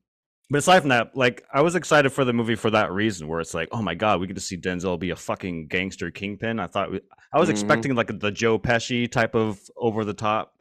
but 0.49 0.59
aside 0.59 0.79
from 0.79 0.89
that, 0.89 1.15
like 1.15 1.43
I 1.53 1.61
was 1.61 1.75
excited 1.75 2.11
for 2.11 2.23
the 2.23 2.31
movie 2.33 2.55
for 2.55 2.69
that 2.71 2.91
reason, 2.91 3.27
where 3.27 3.41
it's 3.41 3.53
like, 3.53 3.67
oh 3.71 3.81
my 3.81 3.95
god, 3.95 4.21
we 4.21 4.27
get 4.27 4.35
to 4.35 4.41
see 4.41 4.57
Denzel 4.57 4.97
be 4.99 5.09
a 5.09 5.15
fucking 5.15 5.67
gangster 5.67 6.09
kingpin. 6.09 6.59
I 6.59 6.67
thought 6.67 6.91
we, 6.91 7.01
I 7.33 7.39
was 7.39 7.49
Mhm. 7.49 7.51
expecting 7.51 7.95
like 7.95 8.19
the 8.19 8.31
Joe 8.31 8.57
Pesci 8.57 9.11
type 9.11 9.35
of 9.35 9.59
over 9.75 10.05
the 10.05 10.13
top, 10.13 10.53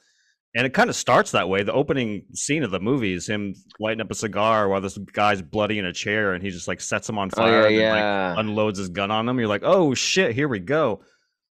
and 0.56 0.66
it 0.66 0.72
kind 0.72 0.88
of 0.90 0.96
starts 0.96 1.30
that 1.32 1.48
way. 1.48 1.62
The 1.62 1.72
opening 1.74 2.24
scene 2.34 2.62
of 2.62 2.70
the 2.70 2.80
movie 2.80 3.12
is 3.12 3.26
him 3.28 3.54
lighting 3.78 4.00
up 4.00 4.10
a 4.10 4.14
cigar 4.14 4.68
while 4.68 4.80
this 4.80 4.96
guy's 4.98 5.42
bloody 5.42 5.78
in 5.78 5.84
a 5.84 5.92
chair, 5.92 6.32
and 6.32 6.42
he 6.42 6.50
just 6.50 6.66
like 6.66 6.80
sets 6.80 7.08
him 7.08 7.18
on 7.18 7.28
Oh 7.34 7.36
fire 7.36 7.60
yeah, 7.62 7.66
and 7.68 7.78
then, 7.78 7.90
like, 7.90 8.38
unloads 8.38 8.78
his 8.78 8.88
gun 8.88 9.10
on 9.10 9.28
him. 9.28 9.38
You're 9.38 9.48
like, 9.48 9.64
oh 9.64 9.94
shit, 9.94 10.34
here 10.34 10.48
we 10.48 10.58
go. 10.60 11.02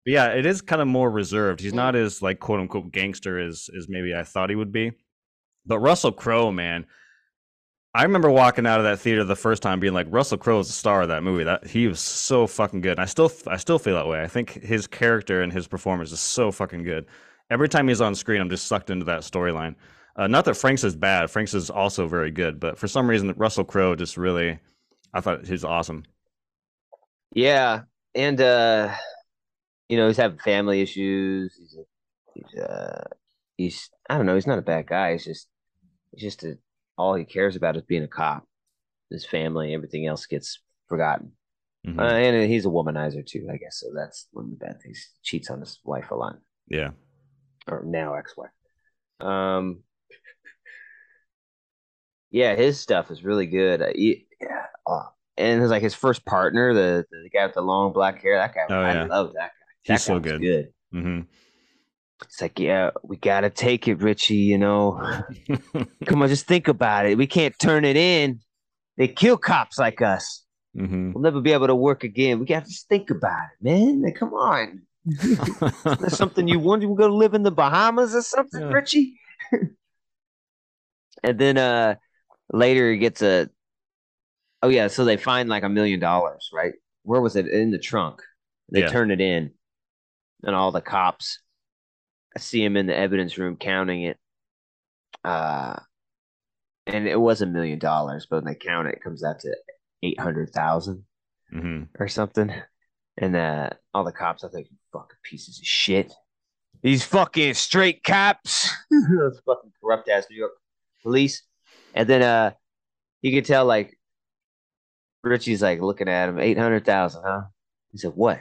But 0.09 0.13
yeah, 0.13 0.29
it 0.29 0.47
is 0.47 0.63
kind 0.63 0.81
of 0.81 0.89
more 0.89 1.11
reserved. 1.11 1.61
He's 1.61 1.75
not 1.75 1.95
as 1.95 2.23
like 2.23 2.41
quote 2.41 2.61
unquote 2.61 2.93
gangster 2.93 3.39
as 3.39 3.69
as 3.77 3.91
maybe 3.91 4.15
I 4.15 4.23
thought 4.23 4.49
he 4.49 4.57
would 4.57 4.73
be. 4.73 4.93
But 5.67 5.81
Russell 5.81 6.13
Crowe, 6.13 6.51
man, 6.51 6.87
I 7.93 8.05
remember 8.05 8.31
walking 8.31 8.67
out 8.67 8.81
of 8.81 8.85
that 8.85 9.01
theater 9.01 9.23
the 9.23 9.37
first 9.37 9.63
time 9.63 9.81
being 9.81 9.93
like, 9.93 10.07
Russell 10.09 10.39
Crowe 10.39 10.61
is 10.61 10.69
the 10.69 10.73
star 10.73 11.03
of 11.03 11.09
that 11.09 11.23
movie. 11.23 11.45
That 11.45 11.67
he 11.67 11.89
was 11.89 12.01
so 12.01 12.47
fucking 12.47 12.81
good. 12.81 12.93
And 12.93 13.01
I 13.01 13.05
still 13.05 13.31
I 13.49 13.59
still 13.59 13.79
feel 13.79 13.97
that 13.97 14.07
way. 14.07 14.23
I 14.23 14.29
think 14.29 14.53
his 14.63 14.87
character 14.87 15.43
and 15.43 15.53
his 15.53 15.69
performance 15.69 16.11
is 16.11 16.21
so 16.21 16.51
fucking 16.53 16.85
good. 16.85 17.05
Every 17.51 17.69
time 17.69 17.87
he's 17.87 18.01
on 18.01 18.15
screen, 18.15 18.41
I'm 18.41 18.49
just 18.49 18.67
sucked 18.67 18.89
into 18.89 19.05
that 19.05 19.21
storyline. 19.21 19.75
Uh, 20.17 20.27
not 20.27 20.47
that 20.47 20.55
Frank's 20.55 20.85
is 20.85 20.97
bad. 20.97 21.31
Frank's 21.31 21.53
is 21.53 21.69
also 21.69 22.09
very 22.09 22.31
good, 22.31 22.59
but 22.59 22.79
for 22.79 22.89
some 22.89 23.11
reason, 23.11 23.35
Russell 23.37 23.65
Crowe 23.65 23.95
just 23.95 24.17
really, 24.17 24.59
I 25.13 25.21
thought 25.21 25.47
he's 25.47 25.65
awesome. 25.65 26.05
Yeah, 27.35 27.83
and 28.15 28.41
uh, 28.41 28.95
you 29.89 29.97
know 29.97 30.07
he's 30.07 30.17
having 30.17 30.39
family 30.39 30.81
issues. 30.81 31.55
He's 31.59 31.77
a, 31.77 31.85
he's 32.35 32.61
uh, 32.61 33.05
he's 33.57 33.91
I 34.09 34.17
don't 34.17 34.27
know. 34.27 34.35
He's 34.35 34.47
not 34.47 34.59
a 34.59 34.63
bad 34.63 34.87
guy. 34.87 35.13
He's 35.13 35.25
just 35.25 35.49
he's 36.13 36.23
just 36.23 36.45
a, 36.45 36.59
all 36.97 37.15
he 37.15 37.25
cares 37.25 37.57
about 37.57 37.77
is 37.77 37.83
being 37.83 38.03
a 38.03 38.09
cop. 38.09 38.47
His 39.11 39.25
family, 39.27 39.75
everything 39.75 40.07
else 40.07 40.27
gets 40.27 40.61
forgotten. 40.89 41.33
Mhm. 41.87 41.99
Uh, 41.99 42.03
and 42.15 42.51
he's 42.51 42.67
a 42.67 42.69
womanizer 42.69 43.25
too, 43.25 43.49
I 43.53 43.57
guess. 43.57 43.79
So 43.81 43.87
that's 43.95 44.27
one 44.33 44.45
of 44.47 44.51
the 44.51 44.57
bad 44.57 44.83
things. 44.83 44.99
He 45.23 45.39
Cheats 45.39 45.51
on 45.51 45.61
his 45.61 45.79
wife 45.85 46.11
a 46.11 46.15
lot, 46.17 46.37
yeah. 46.69 46.91
or 47.69 47.85
now 47.87 48.15
ex-wife. 48.15 48.51
Um, 49.21 49.81
yeah, 52.31 52.55
his 52.57 52.79
stuff 52.79 53.11
is 53.11 53.25
really 53.25 53.47
good. 53.47 53.81
Uh, 53.81 53.93
he- 53.95 54.27
yeah, 54.41 54.67
oh, 54.87 55.07
and 55.37 55.63
it's 55.63 55.71
like 55.71 55.83
his 55.83 55.95
first 55.95 56.25
partner, 56.27 56.75
the 56.75 57.07
the 57.11 57.31
guy 57.31 57.47
with 57.47 57.55
the 57.55 57.61
long 57.63 57.93
black 57.93 58.21
hair. 58.23 58.37
That 58.37 58.55
guy, 58.55 58.67
Oh, 58.69 58.81
I 58.83 58.93
yeah. 58.95 59.05
love 59.05 59.33
that 59.35 59.53
guy. 59.58 59.58
He's 59.83 60.05
so 60.05 60.19
good. 60.21 60.41
good. 60.41 60.69
hmm 60.93 61.21
It's 62.23 62.41
like, 62.41 62.59
yeah, 62.59 62.91
we 63.03 63.17
gotta 63.17 63.51
take 63.51 63.89
it, 63.89 64.03
Richie. 64.03 64.35
You 64.37 64.59
know, 64.59 65.01
come 66.07 66.23
on, 66.23 66.29
just 66.29 66.47
think 66.47 66.69
about 66.69 67.07
it. 67.07 67.17
We 67.19 67.27
can't 67.27 67.59
turn 67.59 67.85
it 67.85 67.97
in. 67.97 68.41
They 68.97 69.09
kill 69.09 69.37
cops 69.37 69.79
like 69.79 70.03
us. 70.03 70.45
hmm 70.77 71.13
We'll 71.13 71.23
never 71.23 71.41
be 71.41 71.53
able 71.53 71.69
to 71.69 71.75
work 71.75 72.05
again. 72.05 72.39
We 72.41 72.47
got 72.47 72.65
to 72.65 72.71
just 72.71 72.89
think 72.89 73.11
about 73.11 73.47
it, 73.53 73.65
man. 73.65 74.03
Like, 74.03 74.17
come 74.17 74.35
on. 74.35 74.83
That's 76.01 76.17
something 76.17 76.47
you 76.47 76.59
want. 76.59 76.83
You 76.83 76.95
go 76.95 77.09
live 77.09 77.35
in 77.35 77.43
the 77.43 77.51
Bahamas 77.51 78.15
or 78.15 78.23
something, 78.23 78.61
Yeah. 78.61 78.73
Richie. 78.73 79.19
and 81.23 81.39
then 81.39 81.57
uh 81.57 81.95
later 82.53 82.93
he 82.93 82.99
gets 82.99 83.23
a 83.23 83.49
oh 84.63 84.69
yeah, 84.69 84.89
so 84.89 85.05
they 85.05 85.17
find 85.17 85.49
like 85.49 85.63
a 85.63 85.69
million 85.69 86.01
dollars, 86.01 86.51
right? 86.53 86.73
Where 87.05 87.21
was 87.21 87.37
it? 87.37 87.47
In 87.47 87.71
the 87.71 87.79
trunk. 87.79 88.21
They 88.71 88.81
Yeah. 88.81 88.89
turn 88.91 89.11
it 89.11 89.21
in, 89.21 89.53
and 90.43 90.55
all 90.55 90.73
the 90.73 90.81
cops. 90.81 91.41
I 92.37 92.41
see 92.41 92.65
him 92.65 92.77
in 92.77 92.87
the 92.87 92.97
evidence 92.97 93.39
room 93.39 93.57
counting 93.57 94.03
it. 94.03 94.19
Uh 95.25 95.77
and 96.87 97.07
it 97.07 97.21
was 97.21 97.43
a 97.43 97.47
million 97.47 97.79
dollars, 97.79 98.27
but 98.29 98.37
when 98.37 98.45
they 98.47 98.59
count 98.59 98.89
it, 98.89 98.95
it 98.95 99.03
comes 99.03 99.23
out 99.23 99.41
to 99.41 99.55
eight 100.03 100.19
hundred 100.19 100.51
thousand 100.51 101.05
hmm 101.51 101.85
or 101.99 102.09
something. 102.09 102.53
And 103.21 103.35
uh, 103.35 103.71
all 103.93 104.05
the 104.05 104.13
cops, 104.13 104.45
I 104.45 104.49
think, 104.49 104.69
fucking 104.93 105.17
pieces 105.25 105.59
of 105.59 105.67
shit. 105.67 106.13
These 106.83 107.05
fucking 107.05 107.55
straight 107.55 108.05
cops, 108.05 108.71
those 108.91 109.41
fucking 109.45 109.73
corrupt 109.81 110.09
ass 110.09 110.27
New 110.31 110.37
York 110.37 110.53
police. 111.03 111.43
And 111.95 112.09
then 112.09 112.23
uh, 112.23 112.53
you 113.23 113.33
could 113.33 113.45
tell 113.45 113.65
like 113.65 113.99
Richie's 115.25 115.63
like 115.63 115.81
looking 115.81 116.09
at 116.09 116.29
him, 116.29 116.39
eight 116.39 116.59
hundred 116.59 116.85
thousand, 116.85 117.23
huh? 117.25 117.43
He 117.91 117.99
said, 117.99 118.13
"What? 118.15 118.41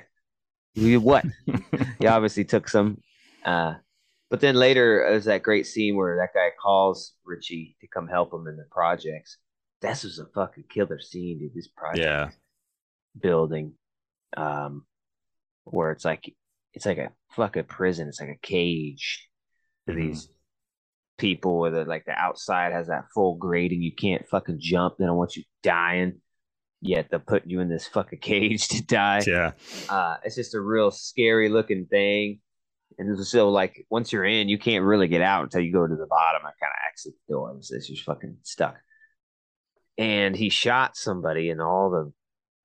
You 0.78 1.00
what?" 1.02 1.26
he 2.00 2.08
obviously 2.08 2.46
took 2.46 2.70
some. 2.70 3.02
Uh, 3.44 3.76
but 4.30 4.42
then 4.42 4.56
later, 4.56 5.06
there's 5.10 5.26
that 5.26 5.44
great 5.44 5.66
scene 5.66 5.96
where 5.96 6.18
that 6.18 6.34
guy 6.38 6.50
calls 6.62 7.14
Richie 7.26 7.76
to 7.82 7.88
come 7.88 8.08
help 8.08 8.34
him 8.34 8.48
in 8.48 8.58
the 8.58 8.68
projects. 8.72 9.38
This 9.82 10.04
was 10.04 10.20
a 10.20 10.26
fucking 10.34 10.66
killer 10.70 11.00
scene, 11.00 11.40
dude. 11.40 11.54
This 11.54 11.68
project 11.68 12.04
yeah. 12.04 12.30
building 13.20 13.74
um 14.36 14.86
where 15.64 15.92
it's 15.92 16.04
like 16.04 16.34
it's 16.74 16.86
like 16.86 16.98
a 16.98 17.12
fucking 17.32 17.64
prison 17.64 18.08
it's 18.10 18.20
like 18.20 18.30
a 18.30 18.46
cage 18.48 19.28
for 19.86 19.94
Mhm. 19.94 19.98
these 19.98 20.30
people 21.18 21.60
where 21.60 21.72
the 21.72 21.86
like 21.86 22.04
the 22.06 22.12
outside 22.12 22.74
has 22.74 22.88
that 22.88 23.06
full 23.14 23.36
grating 23.36 23.82
you 23.82 23.96
can't 23.96 24.28
fucking 24.28 24.60
jump 24.60 24.96
they 24.98 25.06
don't 25.06 25.18
want 25.18 25.36
you 25.38 25.44
dying 25.64 26.22
yet 26.82 27.08
they're 27.10 27.20
putting 27.20 27.50
you 27.50 27.60
in 27.60 27.70
this 27.70 27.88
fucking 27.88 28.20
cage 28.22 28.68
to 28.70 28.86
die. 28.86 29.24
Yeah. 29.26 29.52
uh 29.90 30.18
it's 30.24 30.36
just 30.36 30.56
a 30.56 30.62
real 30.62 30.92
scary 30.92 31.50
looking 31.50 31.86
thing. 31.86 32.40
And 33.00 33.26
so 33.26 33.50
like 33.50 33.86
once 33.90 34.12
you're 34.12 34.26
in 34.26 34.50
you 34.50 34.58
can't 34.58 34.86
really 34.86 35.08
get 35.08 35.22
out 35.22 35.44
until 35.44 35.62
you 35.62 35.72
go 35.72 35.86
to 35.86 35.96
the 35.96 36.08
bottom 36.08 36.42
and 36.44 36.54
kind 36.60 36.72
of 36.72 36.92
exit 36.92 37.14
the 37.28 37.34
door. 37.34 37.56
It's 37.58 37.70
just 37.70 37.90
you're 37.90 37.98
fucking 37.98 38.38
stuck. 38.44 38.78
And 39.98 40.36
he 40.36 40.50
shot 40.50 40.96
somebody 40.96 41.50
and 41.50 41.62
all 41.62 41.90
the 41.90 42.12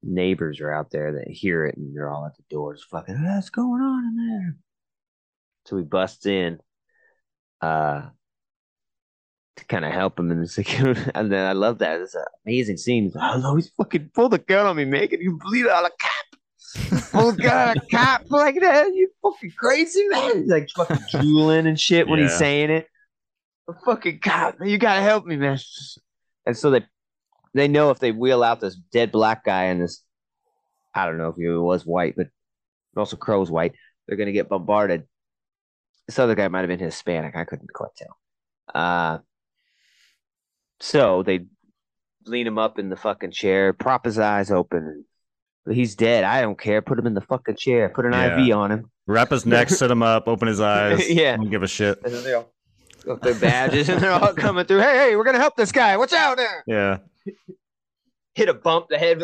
neighbors 0.03 0.61
are 0.61 0.73
out 0.73 0.91
there 0.91 1.13
that 1.15 1.29
hear 1.29 1.65
it 1.65 1.77
and 1.77 1.97
they're 1.97 2.11
all 2.11 2.27
at 2.27 2.37
the 2.37 2.43
doors 2.51 2.85
fucking 2.91 3.25
what's 3.25 3.51
going 3.51 3.83
on 3.83 4.05
in 4.05 4.17
there? 4.17 4.57
So 5.67 5.77
we 5.77 5.83
bust 5.83 6.27
in 6.27 6.59
uh 7.61 8.09
to 9.57 9.65
kind 9.67 9.85
of 9.85 9.93
help 9.93 10.19
him 10.19 10.31
and 10.31 10.43
it's 10.43 10.57
like 10.57 10.79
and 11.15 11.31
then 11.31 11.47
I 11.47 11.53
love 11.53 11.79
that 11.79 12.01
it's 12.01 12.15
an 12.15 12.25
amazing 12.47 12.79
scene 12.79 13.05
He's 13.05 13.15
like, 13.15 13.35
oh 13.35 13.41
no 13.41 13.57
he's 13.57 13.71
fucking 13.71 14.11
pulled 14.15 14.33
the 14.33 14.39
gun 14.39 14.67
on 14.67 14.77
me 14.77 14.85
man 14.85 15.09
can 15.09 15.21
you 15.21 15.39
bleed 15.43 15.67
out 15.67 15.85
a 15.85 15.91
cap 16.01 16.33
pull 16.75 17.33
the 17.33 17.43
gun 17.43 17.69
on 17.69 17.77
a 17.77 17.87
cop 17.91 18.25
like 18.31 18.61
that? 18.61 18.95
You 18.95 19.09
fucking 19.23 19.53
crazy, 19.57 20.07
man. 20.09 20.43
He's 20.43 20.51
like 20.51 20.69
fucking 20.71 20.99
drooling 21.11 21.67
and 21.67 21.79
shit 21.79 22.09
when 22.09 22.21
he's 22.21 22.37
saying 22.37 22.71
it. 22.71 22.87
A 23.69 23.75
fucking 23.85 24.21
cop, 24.21 24.59
man, 24.59 24.69
you 24.69 24.79
gotta 24.79 25.03
help 25.03 25.25
me, 25.25 25.37
man. 25.37 25.59
And 26.47 26.57
so 26.57 26.71
they 26.71 26.85
they 27.55 27.69
know 27.69 27.91
if 27.91 27.99
they 27.99 28.13
wheel 28.13 28.43
out 28.43 28.61
this 28.61 28.75
dead 28.75 29.13
black 29.13 29.45
guy 29.45 29.65
and 29.65 29.81
this 29.81 30.03
I 30.95 31.07
don't 31.07 31.19
know 31.19 31.29
if 31.29 31.37
he 31.37 31.49
was 31.49 31.87
white, 31.87 32.15
but 32.17 32.29
also 32.97 33.17
Crowe's 33.17 33.51
white, 33.51 33.75
they're 34.07 34.17
gonna 34.17 34.33
get 34.33 34.49
bombarded. 34.49 35.05
This 36.07 36.19
other 36.19 36.35
guy 36.35 36.49
might 36.49 36.61
have 36.61 36.69
been 36.69 36.81
Hispanic. 36.81 37.37
I 37.37 37.45
couldn't 37.45 37.73
quite 37.73 37.95
tell. 37.97 38.17
Uh 38.75 39.19
so 40.83 41.23
they 41.23 41.47
lean 42.27 42.47
him 42.47 42.59
up 42.59 42.79
in 42.79 42.89
the 42.89 42.97
fucking 42.97 43.31
chair, 43.31 43.73
prop 43.73 44.05
his 44.05 44.19
eyes 44.19 44.51
open. 44.51 45.05
He's 45.71 45.95
dead. 45.95 46.25
I 46.25 46.41
don't 46.41 46.59
care. 46.59 46.83
Put 46.83 46.99
him 46.99 47.07
in 47.07 47.15
the 47.15 47.21
fucking 47.21 47.55
chair. 47.57 47.89
Put 47.89 48.05
an 48.05 48.13
Yeah. 48.13 48.37
IV 48.45 48.57
on 48.57 48.73
him. 48.73 48.91
Wrap 49.07 49.31
his 49.31 49.47
neck, 49.47 49.69
sit 49.71 49.91
him 49.91 50.03
up, 50.03 50.27
open 50.27 50.49
his 50.49 50.61
eyes. 50.61 51.09
Yeah. 51.11 51.37
Don't 51.37 51.51
give 51.51 51.63
a 51.63 51.69
shit. 51.69 51.99
And 52.05 52.13
then 52.13 52.25
they 52.25 52.33
got 53.05 53.23
their 53.23 53.35
badges 53.37 53.89
and 53.89 54.01
they're 54.01 54.11
all 54.11 54.35
coming 54.35 54.65
through. 54.65 54.81
Hey, 54.81 54.97
hey, 55.11 55.17
we're 55.17 55.25
gonna 55.25 55.39
help 55.39 55.55
this 55.57 55.71
guy. 55.71 55.97
Watch 55.97 56.13
out 56.13 56.37
there. 56.37 56.65
Yeah. 56.67 56.99
Hit 58.35 58.49
a 58.49 58.55
bump 58.55 58.89
the 58.89 58.99
head. 58.99 59.23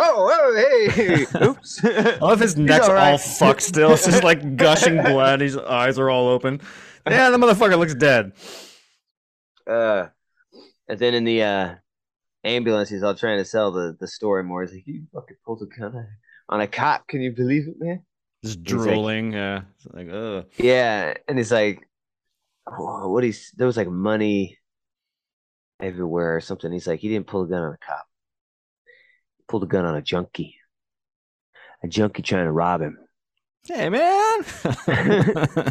Oh, 0.00 0.30
oh, 0.32 0.54
hey, 0.94 1.26
oops. 1.44 1.80
I 1.84 2.18
love 2.20 2.38
his 2.38 2.56
neck's 2.56 2.86
all 2.88 2.94
right. 2.94 3.10
all 3.12 3.18
fucked 3.18 3.62
still. 3.62 3.92
It's 3.92 4.04
just 4.06 4.22
like 4.22 4.56
gushing 4.56 5.02
blood. 5.02 5.40
His 5.40 5.56
eyes 5.56 5.98
are 5.98 6.08
all 6.08 6.28
open. 6.28 6.60
Yeah, 7.08 7.30
the 7.30 7.36
motherfucker 7.38 7.76
looks 7.76 7.94
dead. 7.96 8.30
uh, 9.66 10.06
and 10.88 10.98
then 10.98 11.14
in 11.14 11.24
the 11.24 11.42
uh, 11.42 11.74
ambulance, 12.44 12.88
he's 12.88 13.02
all 13.02 13.14
trying 13.14 13.38
to 13.38 13.44
sell 13.44 13.70
the, 13.72 13.96
the 14.00 14.06
story 14.08 14.44
more. 14.44 14.62
He's 14.62 14.72
like, 14.72 14.86
"You 14.86 15.02
fucking 15.12 15.36
pulled 15.44 15.62
a 15.62 15.66
gun 15.66 16.06
on- 16.48 16.60
a 16.60 16.66
cop? 16.66 17.06
Can 17.08 17.20
you 17.20 17.32
believe 17.32 17.68
it, 17.68 17.76
man?" 17.78 18.02
Just 18.44 18.58
like- 18.58 18.64
drooling. 18.64 19.32
yeah. 19.32 19.62
Like, 19.90 20.08
ugh. 20.10 20.46
Yeah, 20.56 21.14
and 21.26 21.36
he's 21.38 21.52
like, 21.52 21.86
oh, 22.66 23.08
"What 23.10 23.24
he's 23.24 23.52
there 23.56 23.66
was 23.66 23.76
like 23.76 23.88
money 23.88 24.58
everywhere 25.80 26.36
or 26.36 26.40
something." 26.40 26.72
He's 26.72 26.86
like, 26.86 27.00
"He 27.00 27.08
didn't 27.08 27.26
pull 27.26 27.42
a 27.42 27.48
gun 27.48 27.62
on 27.62 27.74
a 27.74 27.78
cop. 27.78 28.06
He 29.38 29.44
pulled 29.48 29.64
a 29.64 29.66
gun 29.66 29.84
on 29.84 29.94
a 29.96 30.02
junkie. 30.02 30.54
A 31.84 31.88
junkie 31.88 32.22
trying 32.22 32.44
to 32.46 32.52
rob 32.52 32.80
him." 32.80 32.98
Hey, 33.66 33.88
man. 33.90 34.00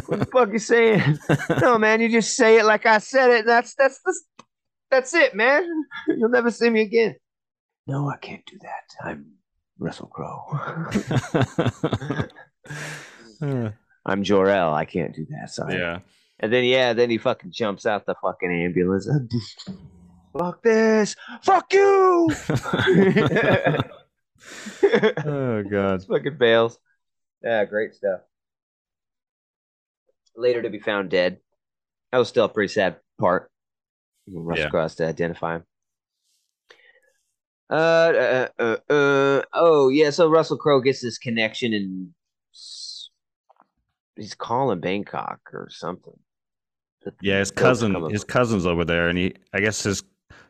What 0.08 0.20
the 0.20 0.28
fuck 0.32 0.52
you 0.52 0.58
saying? 0.58 1.18
no, 1.60 1.78
man, 1.78 2.00
you 2.00 2.08
just 2.08 2.36
say 2.36 2.58
it 2.58 2.64
like 2.64 2.86
I 2.86 2.98
said 2.98 3.30
it. 3.30 3.46
That's 3.46 3.74
that's 3.74 4.00
that's 4.04 4.24
that's 4.90 5.14
it, 5.14 5.34
man. 5.34 5.66
You'll 6.08 6.28
never 6.28 6.50
see 6.50 6.70
me 6.70 6.82
again. 6.82 7.16
No, 7.86 8.08
I 8.08 8.16
can't 8.16 8.44
do 8.46 8.58
that. 8.62 9.08
I'm 9.08 9.32
Russell 9.78 10.08
Crowe. 10.08 10.44
I'm 14.06 14.22
Jor-El. 14.22 14.74
I 14.74 14.84
can't 14.84 15.14
do 15.14 15.26
that. 15.30 15.50
Sorry. 15.50 15.78
yeah. 15.78 16.00
And 16.40 16.52
then 16.52 16.64
yeah, 16.64 16.92
then 16.92 17.10
he 17.10 17.18
fucking 17.18 17.50
jumps 17.52 17.86
out 17.86 18.06
the 18.06 18.14
fucking 18.22 18.50
ambulance. 18.50 19.08
Fuck 20.36 20.62
this. 20.62 21.16
Fuck 21.42 21.72
you. 21.72 22.30
oh, 25.24 25.62
God. 25.70 26.04
fucking 26.04 26.36
fails. 26.38 26.78
Yeah, 27.42 27.64
great 27.64 27.94
stuff. 27.94 28.20
Later 30.36 30.62
to 30.62 30.70
be 30.70 30.78
found 30.78 31.10
dead. 31.10 31.38
That 32.12 32.18
was 32.18 32.28
still 32.28 32.44
a 32.44 32.48
pretty 32.48 32.72
sad 32.72 32.96
part. 33.18 33.50
Russell 34.32 34.64
Yeah. 34.64 34.70
Crowe 34.70 34.88
to 34.88 35.06
identify 35.06 35.56
him. 35.56 35.64
Uh, 37.70 37.74
uh, 37.74 38.48
uh, 38.58 38.76
uh, 38.90 39.42
oh 39.52 39.88
yeah, 39.90 40.10
so 40.10 40.28
Russell 40.28 40.56
Crowe 40.56 40.80
gets 40.80 41.02
this 41.02 41.18
connection 41.18 41.74
and 41.74 42.08
he's 44.16 44.34
calling 44.34 44.80
Bangkok 44.80 45.40
or 45.52 45.68
something. 45.70 46.18
Yeah, 47.20 47.38
his 47.38 47.50
cousin, 47.50 48.10
his 48.10 48.24
cousin's 48.24 48.66
over 48.66 48.84
there, 48.84 49.08
and 49.08 49.16
he, 49.16 49.34
I 49.54 49.60
guess 49.60 49.82
his, 49.82 50.02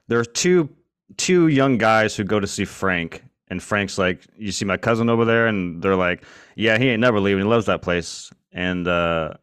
there 0.09 0.19
are 0.19 0.25
two, 0.25 0.69
two 1.17 1.49
young 1.49 1.79
guys 1.79 2.17
who 2.17 2.25
go 2.25 2.41
to 2.41 2.47
see 2.47 2.65
Frank, 2.65 3.23
and 3.49 3.63
Frank's 3.63 3.97
like, 3.99 4.27
"You 4.37 4.51
see 4.51 4.65
my 4.65 4.77
cousin 4.77 5.09
over 5.09 5.25
there?" 5.25 5.47
And 5.47 5.81
they're 5.83 5.95
like, 5.95 6.25
"Yeah, 6.57 6.79
he 6.79 6.89
ain't 6.89 7.01
never 7.01 7.21
leaving. 7.21 7.45
He 7.45 7.49
loves 7.49 7.67
that 7.67 7.83
place." 7.83 8.33
And 8.53 8.89
uh, 8.89 9.35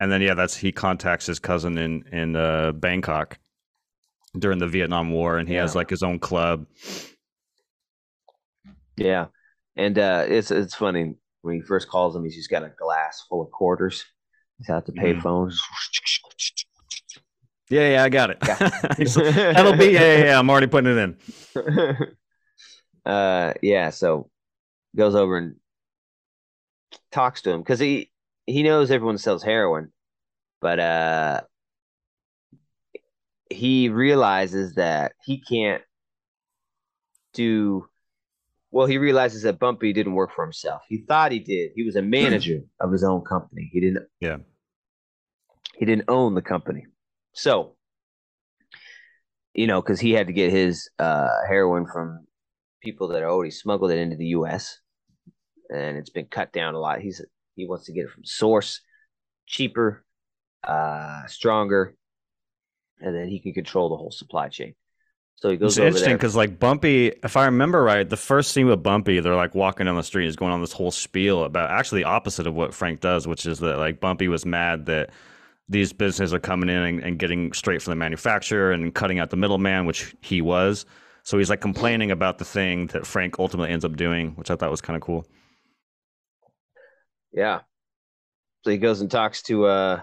and 0.00 0.12
then 0.12 0.20
yeah, 0.20 0.34
that's 0.34 0.56
he 0.56 0.72
contacts 0.72 1.24
his 1.24 1.38
cousin 1.38 1.78
in 1.78 2.04
in 2.12 2.36
uh, 2.36 2.72
Bangkok 2.72 3.38
during 4.38 4.58
the 4.58 4.66
Vietnam 4.66 5.10
War, 5.10 5.38
and 5.38 5.48
he 5.48 5.54
has 5.54 5.74
like 5.74 5.90
his 5.90 6.02
own 6.02 6.18
club. 6.18 6.66
Yeah, 8.96 9.26
and 9.76 9.98
uh, 9.98 10.24
it's 10.28 10.50
it's 10.50 10.74
funny 10.74 11.14
when 11.42 11.54
he 11.56 11.60
first 11.62 11.88
calls 11.88 12.14
him. 12.16 12.24
He's 12.24 12.36
just 12.36 12.50
got 12.50 12.62
a 12.62 12.72
glass 12.78 13.24
full 13.28 13.42
of 13.42 13.50
quarters. 13.50 14.04
He's 14.58 14.70
out 14.70 14.86
the 14.86 14.92
Mhm. 14.92 15.20
payphone. 15.20 15.52
Yeah, 17.70 17.90
yeah, 17.92 18.04
I 18.04 18.08
got 18.10 18.30
it. 18.30 18.38
Yeah. 18.46 18.70
He's 18.98 19.14
That'll 19.14 19.76
be 19.76 19.86
yeah, 19.86 20.00
yeah, 20.18 20.24
yeah, 20.24 20.38
I'm 20.38 20.50
already 20.50 20.66
putting 20.66 20.96
it 20.96 21.16
in. 21.56 22.06
uh, 23.10 23.54
yeah. 23.62 23.90
So 23.90 24.30
goes 24.94 25.14
over 25.14 25.38
and 25.38 25.56
talks 27.10 27.40
to 27.42 27.50
him 27.50 27.60
because 27.60 27.80
he 27.80 28.10
he 28.46 28.62
knows 28.62 28.90
everyone 28.90 29.16
sells 29.16 29.42
heroin, 29.42 29.90
but 30.60 30.78
uh, 30.78 31.40
he 33.54 33.88
realizes 33.88 34.74
that 34.74 35.12
he 35.24 35.40
can't 35.40 35.82
do. 37.32 37.86
Well, 38.70 38.86
he 38.86 38.98
realizes 38.98 39.42
that 39.42 39.58
Bumpy 39.58 39.92
didn't 39.92 40.14
work 40.14 40.32
for 40.34 40.44
himself. 40.44 40.82
He 40.88 41.04
thought 41.06 41.32
he 41.32 41.38
did. 41.38 41.72
He 41.74 41.82
was 41.82 41.96
a 41.96 42.02
manager 42.02 42.60
of 42.80 42.90
his 42.90 43.04
own 43.04 43.22
company. 43.22 43.68
He 43.72 43.80
didn't. 43.80 44.06
Yeah. 44.20 44.38
He 45.76 45.84
didn't 45.84 46.08
own 46.08 46.34
the 46.34 46.42
company. 46.42 46.86
So, 47.32 47.76
you 49.54 49.66
know, 49.66 49.82
because 49.82 50.00
he 50.00 50.12
had 50.12 50.26
to 50.26 50.32
get 50.32 50.52
his 50.52 50.88
uh, 50.98 51.28
heroin 51.48 51.86
from 51.86 52.26
people 52.82 53.08
that 53.08 53.22
already 53.22 53.50
smuggled 53.50 53.90
it 53.90 53.98
into 53.98 54.16
the 54.16 54.26
U.S. 54.26 54.78
and 55.70 55.96
it's 55.96 56.10
been 56.10 56.26
cut 56.26 56.52
down 56.52 56.74
a 56.74 56.78
lot. 56.78 57.00
He's 57.00 57.22
he 57.54 57.66
wants 57.66 57.86
to 57.86 57.92
get 57.92 58.04
it 58.04 58.10
from 58.10 58.24
source, 58.24 58.80
cheaper, 59.46 60.04
uh, 60.64 61.26
stronger, 61.26 61.96
and 63.02 63.14
then 63.14 63.28
he 63.28 63.40
can 63.40 63.52
control 63.52 63.88
the 63.88 63.96
whole 63.96 64.10
supply 64.10 64.48
chain. 64.48 64.74
So 65.36 65.50
he 65.50 65.56
goes 65.56 65.72
It's 65.72 65.78
over 65.78 65.88
interesting 65.88 66.14
because 66.14 66.36
like 66.36 66.58
Bumpy, 66.58 67.08
if 67.24 67.36
I 67.36 67.46
remember 67.46 67.82
right, 67.82 68.08
the 68.08 68.16
first 68.16 68.52
scene 68.52 68.66
with 68.66 68.82
Bumpy, 68.82 69.18
they're 69.20 69.34
like 69.34 69.54
walking 69.54 69.86
down 69.86 69.96
the 69.96 70.02
street, 70.02 70.26
he's 70.26 70.36
going 70.36 70.52
on 70.52 70.60
this 70.60 70.72
whole 70.72 70.92
spiel 70.92 71.44
about 71.44 71.70
actually 71.70 72.02
the 72.02 72.08
opposite 72.08 72.46
of 72.46 72.54
what 72.54 72.72
Frank 72.72 73.00
does, 73.00 73.26
which 73.26 73.44
is 73.44 73.58
that 73.58 73.78
like 73.78 73.98
Bumpy 74.00 74.28
was 74.28 74.46
mad 74.46 74.86
that 74.86 75.10
these 75.68 75.92
businesses 75.92 76.32
are 76.32 76.38
coming 76.38 76.68
in 76.68 76.76
and, 76.76 77.00
and 77.00 77.18
getting 77.18 77.52
straight 77.52 77.82
from 77.82 77.90
the 77.90 77.96
manufacturer 77.96 78.72
and 78.72 78.94
cutting 78.94 79.18
out 79.18 79.30
the 79.30 79.36
middleman, 79.36 79.84
which 79.84 80.14
he 80.20 80.40
was. 80.40 80.86
So 81.24 81.38
he's 81.38 81.50
like 81.50 81.60
complaining 81.60 82.10
about 82.10 82.38
the 82.38 82.44
thing 82.44 82.88
that 82.88 83.06
Frank 83.06 83.38
ultimately 83.38 83.72
ends 83.72 83.84
up 83.84 83.96
doing, 83.96 84.32
which 84.32 84.50
I 84.50 84.56
thought 84.56 84.70
was 84.70 84.80
kind 84.80 84.96
of 84.96 85.02
cool. 85.02 85.26
Yeah. 87.32 87.60
So 88.64 88.70
he 88.70 88.78
goes 88.78 89.00
and 89.00 89.10
talks 89.10 89.42
to 89.44 89.64
uh 89.66 90.00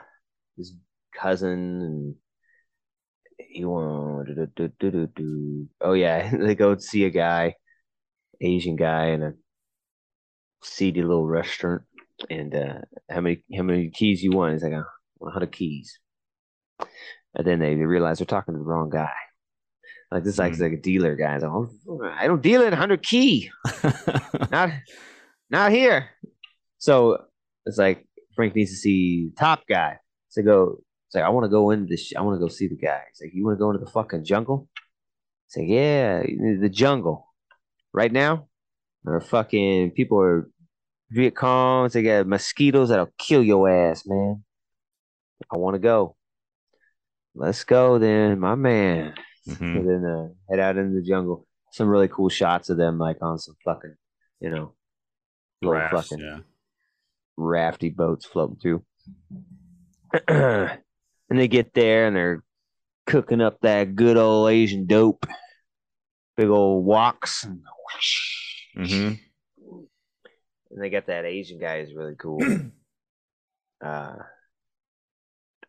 his 0.58 0.74
cousin 1.16 1.82
and 1.82 2.16
he 3.48 3.66
want 3.66 4.30
oh 5.82 5.94
yeah, 5.94 6.32
they 6.38 6.56
go 6.56 6.78
see 6.78 7.06
a 7.06 7.10
guy, 7.10 7.56
Asian 8.42 8.76
guy 8.76 9.08
in 9.08 9.24
a 9.24 9.34
seedy 10.64 11.02
little 11.02 11.26
restaurant 11.26 11.84
and 12.30 12.54
uh 12.54 12.80
how 13.10 13.22
many 13.22 13.44
how 13.56 13.64
many 13.64 13.90
keys 13.90 14.22
you 14.22 14.32
want? 14.32 14.54
He's 14.54 14.64
like, 14.64 14.74
"Uh, 14.74 15.30
hundred 15.30 15.52
keys. 15.52 16.00
And 17.36 17.46
then 17.46 17.60
they 17.60 17.76
realize 17.76 18.18
they're 18.18 18.26
talking 18.26 18.54
to 18.56 18.58
the 18.60 18.66
wrong 18.66 18.90
guy. 18.90 19.14
Like 20.12 20.24
this 20.24 20.34
is 20.34 20.40
like, 20.40 20.54
Mhm. 20.54 20.62
like 20.62 20.72
a 20.74 20.82
dealer 20.82 21.16
guy. 21.16 21.38
Like, 21.38 21.44
oh, 21.44 21.70
I 22.04 22.28
don't 22.28 22.42
deal 22.42 22.64
in 22.64 22.74
hundred 22.74 23.04
key. 23.04 23.52
not 24.52 24.72
not 25.50 25.72
here. 25.72 26.10
So 26.80 27.24
it's 27.66 27.78
like 27.78 28.06
Frank 28.36 28.56
needs 28.56 28.72
to 28.72 28.78
see 28.78 29.32
top 29.38 29.62
guy. 29.68 29.98
So 30.30 30.42
go. 30.42 30.80
It's 31.10 31.16
like 31.16 31.24
I 31.24 31.30
want 31.30 31.46
to 31.46 31.50
go 31.50 31.72
into 31.72 31.88
this. 31.88 32.14
I 32.16 32.22
want 32.22 32.36
to 32.36 32.40
go 32.40 32.50
see 32.50 32.68
the 32.68 32.76
guy. 32.76 33.02
It's 33.10 33.20
like 33.20 33.34
you 33.34 33.44
want 33.44 33.58
to 33.58 33.60
go 33.60 33.72
into 33.72 33.84
the 33.84 33.90
fucking 33.90 34.26
jungle. 34.26 34.68
It's 35.48 35.58
like 35.58 35.68
yeah, 35.68 36.22
the 36.22 36.70
jungle. 36.72 37.26
Right 37.92 38.12
now, 38.12 38.48
or 39.08 39.20
fucking 39.20 39.92
people 39.92 40.22
are 40.22 40.52
Viet 41.10 41.34
Congs. 41.34 41.94
They 41.94 42.04
got 42.04 42.28
mosquitoes 42.28 42.90
that'll 42.90 43.12
kill 43.18 43.42
your 43.44 43.68
ass, 43.68 44.06
man. 44.06 44.44
I 45.52 45.58
want 45.58 45.74
to 45.74 45.80
go. 45.80 46.16
Let's 47.34 47.64
go 47.64 47.98
then, 47.98 48.40
my 48.40 48.54
man. 48.54 49.16
Mhm. 49.48 49.78
And 49.78 49.90
then 49.90 50.06
uh, 50.06 50.28
head 50.48 50.60
out 50.60 50.78
into 50.78 50.94
the 50.94 51.02
jungle. 51.02 51.48
Some 51.72 51.88
really 51.88 52.08
cool 52.08 52.30
shots 52.30 52.70
of 52.70 52.78
them, 52.78 53.00
like 53.00 53.18
on 53.24 53.40
some 53.40 53.56
fucking, 53.66 53.96
you 54.42 54.52
know, 54.52 54.74
little 55.64 55.80
Rafts, 55.80 56.10
fucking 56.10 56.24
yeah. 56.24 56.40
rafty 57.36 57.90
boats 57.90 58.28
floating 58.28 58.58
through. 58.58 58.84
and 61.30 61.40
they 61.40 61.48
get 61.48 61.74
there 61.74 62.08
and 62.08 62.16
they're 62.16 62.44
cooking 63.06 63.42
up 63.42 63.60
that 63.62 63.96
good 63.96 64.18
old 64.18 64.50
Asian 64.50 64.86
dope. 64.86 65.26
Big 66.38 66.48
old 66.48 66.86
woks. 66.86 67.46
hmm 68.76 69.14
And 70.72 70.82
they 70.82 70.90
got 70.90 71.08
that 71.08 71.26
Asian 71.26 71.60
guy 71.60 71.80
is 71.80 71.94
really 71.94 72.16
cool. 72.16 72.40
uh, 73.84 74.16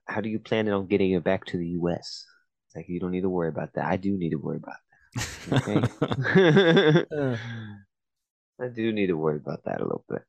how 0.07 0.21
do 0.21 0.29
you 0.29 0.39
plan 0.39 0.69
on 0.69 0.87
getting 0.87 1.13
it 1.13 1.25
back 1.25 1.45
to 1.47 1.57
the 1.57 1.69
U.S.? 1.69 2.27
It's 2.67 2.77
like 2.77 2.89
you 2.89 3.01
don't 3.01 3.11
need 3.11 3.23
to 3.23 3.31
worry 3.31 3.49
about 3.49 3.73
that. 3.75 3.87
I 3.87 3.97
do 3.97 4.17
need 4.17 4.31
to 4.31 4.37
worry 4.37 4.59
about 4.59 4.77
that. 5.17 5.91
Okay. 7.13 7.37
I 8.61 8.69
do 8.69 8.93
need 8.93 9.07
to 9.07 9.17
worry 9.17 9.37
about 9.37 9.65
that 9.65 9.81
a 9.81 9.85
little 9.85 10.05
bit. 10.09 10.23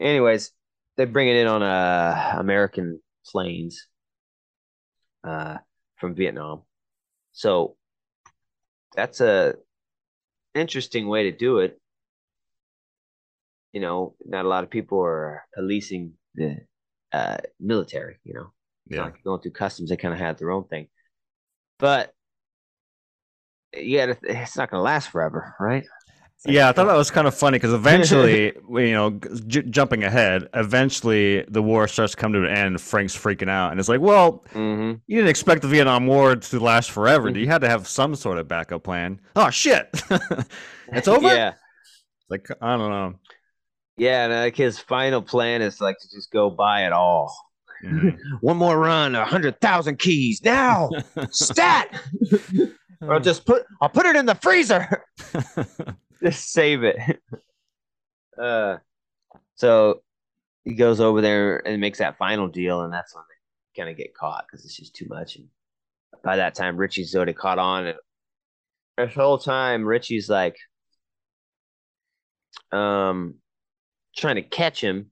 Anyways, 0.00 0.50
they 0.96 1.04
bring 1.04 1.28
it 1.28 1.36
in 1.36 1.46
on 1.46 1.62
uh 1.62 2.34
American 2.38 3.00
planes 3.24 3.86
uh 5.24 5.58
from 5.96 6.14
Vietnam. 6.14 6.62
So 7.32 7.76
that's 8.94 9.20
a 9.20 9.54
interesting 10.54 11.08
way 11.08 11.24
to 11.24 11.32
do 11.36 11.58
it. 11.58 11.80
You 13.72 13.80
know, 13.80 14.14
not 14.24 14.44
a 14.44 14.48
lot 14.48 14.64
of 14.64 14.70
people 14.70 15.00
are 15.00 15.44
policing 15.54 16.12
the 16.34 16.58
uh 17.12 17.38
military, 17.60 18.18
you 18.24 18.34
know. 18.34 18.52
Yeah. 18.88 19.04
Like 19.04 19.22
going 19.22 19.40
through 19.40 19.52
customs, 19.52 19.90
they 19.90 19.96
kind 19.96 20.12
of 20.12 20.20
have 20.20 20.38
their 20.38 20.50
own 20.50 20.64
thing. 20.64 20.88
But 21.78 22.12
yeah, 23.74 24.14
it's 24.22 24.56
not 24.56 24.70
going 24.70 24.80
to 24.80 24.84
last 24.84 25.08
forever, 25.08 25.54
right? 25.58 25.84
Yeah, 26.44 26.68
I 26.68 26.72
thought 26.72 26.86
that 26.86 26.96
was 26.96 27.10
kind 27.10 27.28
of 27.28 27.34
funny 27.36 27.56
because 27.56 27.72
eventually, 27.72 28.46
you 28.70 28.92
know, 28.92 29.10
j- 29.46 29.62
jumping 29.62 30.02
ahead, 30.02 30.48
eventually 30.54 31.42
the 31.48 31.62
war 31.62 31.86
starts 31.86 32.12
to 32.12 32.16
come 32.16 32.32
to 32.32 32.40
an 32.44 32.50
end. 32.56 32.80
Frank's 32.80 33.16
freaking 33.16 33.48
out, 33.48 33.70
and 33.70 33.78
it's 33.78 33.88
like, 33.88 34.00
well, 34.00 34.44
Mm-hmm. 34.52 34.98
you 35.06 35.16
didn't 35.16 35.28
expect 35.30 35.62
the 35.62 35.68
Vietnam 35.68 36.06
War 36.06 36.34
to 36.34 36.58
last 36.60 36.90
forever. 36.90 37.30
You 37.30 37.46
had 37.46 37.60
to 37.60 37.68
have 37.68 37.86
some 37.86 38.14
sort 38.16 38.38
of 38.38 38.48
backup 38.48 38.82
plan. 38.82 39.20
Oh 39.36 39.50
shit, 39.50 39.88
it's 40.92 41.06
over. 41.06 41.28
Yeah, 41.28 41.52
Like 42.28 42.48
I 42.60 42.76
don't 42.76 42.90
know. 42.90 43.14
yeah. 43.96 44.24
And 44.24 44.32
like 44.32 44.56
his 44.56 44.78
final 44.80 45.22
plan 45.22 45.62
is 45.62 45.80
like 45.80 45.98
to 46.00 46.08
just 46.10 46.32
go 46.32 46.50
buy 46.50 46.86
it 46.86 46.92
all. 46.92 47.32
Mhm. 47.84 48.16
One 48.40 48.56
more 48.56 48.78
run, 48.78 49.14
a 49.14 49.24
hundred 49.24 49.60
thousand 49.60 49.98
keys 50.00 50.40
now. 50.44 50.90
Stat, 51.30 52.00
or 53.00 53.20
just 53.20 53.44
put. 53.46 53.62
I'll 53.80 53.88
put 53.88 54.06
it 54.06 54.16
in 54.16 54.26
the 54.26 54.34
freezer. 54.36 55.04
Just 56.22 56.50
save 56.52 56.84
it. 56.84 56.96
Uh, 58.40 58.78
so 59.56 60.00
he 60.64 60.74
goes 60.74 61.00
over 61.00 61.20
there 61.20 61.58
and 61.66 61.82
makes 61.82 61.98
that 61.98 62.16
final 62.16 62.48
deal, 62.48 62.80
and 62.80 62.90
that's 62.90 63.14
when 63.14 63.22
they 63.28 63.82
kind 63.82 63.90
of 63.90 63.98
get 63.98 64.14
caught 64.14 64.46
because 64.46 64.64
it's 64.64 64.74
just 64.76 64.94
too 64.94 65.06
much. 65.10 65.36
And 65.36 65.48
by 66.24 66.36
that 66.36 66.54
time, 66.54 66.78
Richie's 66.78 67.14
already 67.14 67.34
caught 67.34 67.58
on, 67.58 67.86
and 67.86 67.98
this 68.96 69.14
whole 69.14 69.36
time, 69.36 69.84
Richie's 69.84 70.30
like, 70.30 70.56
um, 72.72 73.34
trying 74.16 74.36
to 74.36 74.42
catch 74.42 74.80
him, 74.80 75.10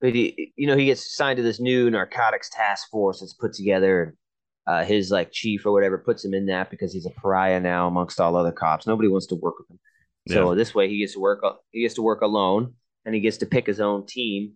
but 0.00 0.14
he, 0.14 0.52
you 0.56 0.66
know, 0.66 0.76
he 0.76 0.86
gets 0.86 1.06
assigned 1.06 1.36
to 1.36 1.42
this 1.42 1.60
new 1.60 1.90
narcotics 1.90 2.50
task 2.50 2.88
force 2.90 3.20
that's 3.20 3.34
put 3.34 3.52
together, 3.52 4.02
and 4.02 4.12
uh, 4.66 4.84
his 4.84 5.10
like 5.10 5.32
chief 5.32 5.64
or 5.64 5.72
whatever 5.72 5.98
puts 5.98 6.24
him 6.24 6.34
in 6.34 6.46
that 6.46 6.70
because 6.70 6.92
he's 6.92 7.06
a 7.06 7.10
pariah 7.10 7.60
now 7.60 7.88
amongst 7.88 8.20
all 8.20 8.36
other 8.36 8.52
cops. 8.52 8.86
Nobody 8.86 9.08
wants 9.08 9.26
to 9.28 9.36
work 9.36 9.58
with 9.58 9.70
him. 9.70 9.78
So 10.28 10.54
this 10.54 10.74
way, 10.74 10.88
he 10.88 10.98
gets 10.98 11.14
to 11.14 11.20
work. 11.20 11.40
Uh, 11.44 11.54
he 11.70 11.82
gets 11.82 11.94
to 11.94 12.02
work 12.02 12.20
alone, 12.20 12.74
and 13.04 13.14
he 13.14 13.20
gets 13.20 13.38
to 13.38 13.46
pick 13.46 13.66
his 13.66 13.80
own 13.80 14.06
team. 14.06 14.52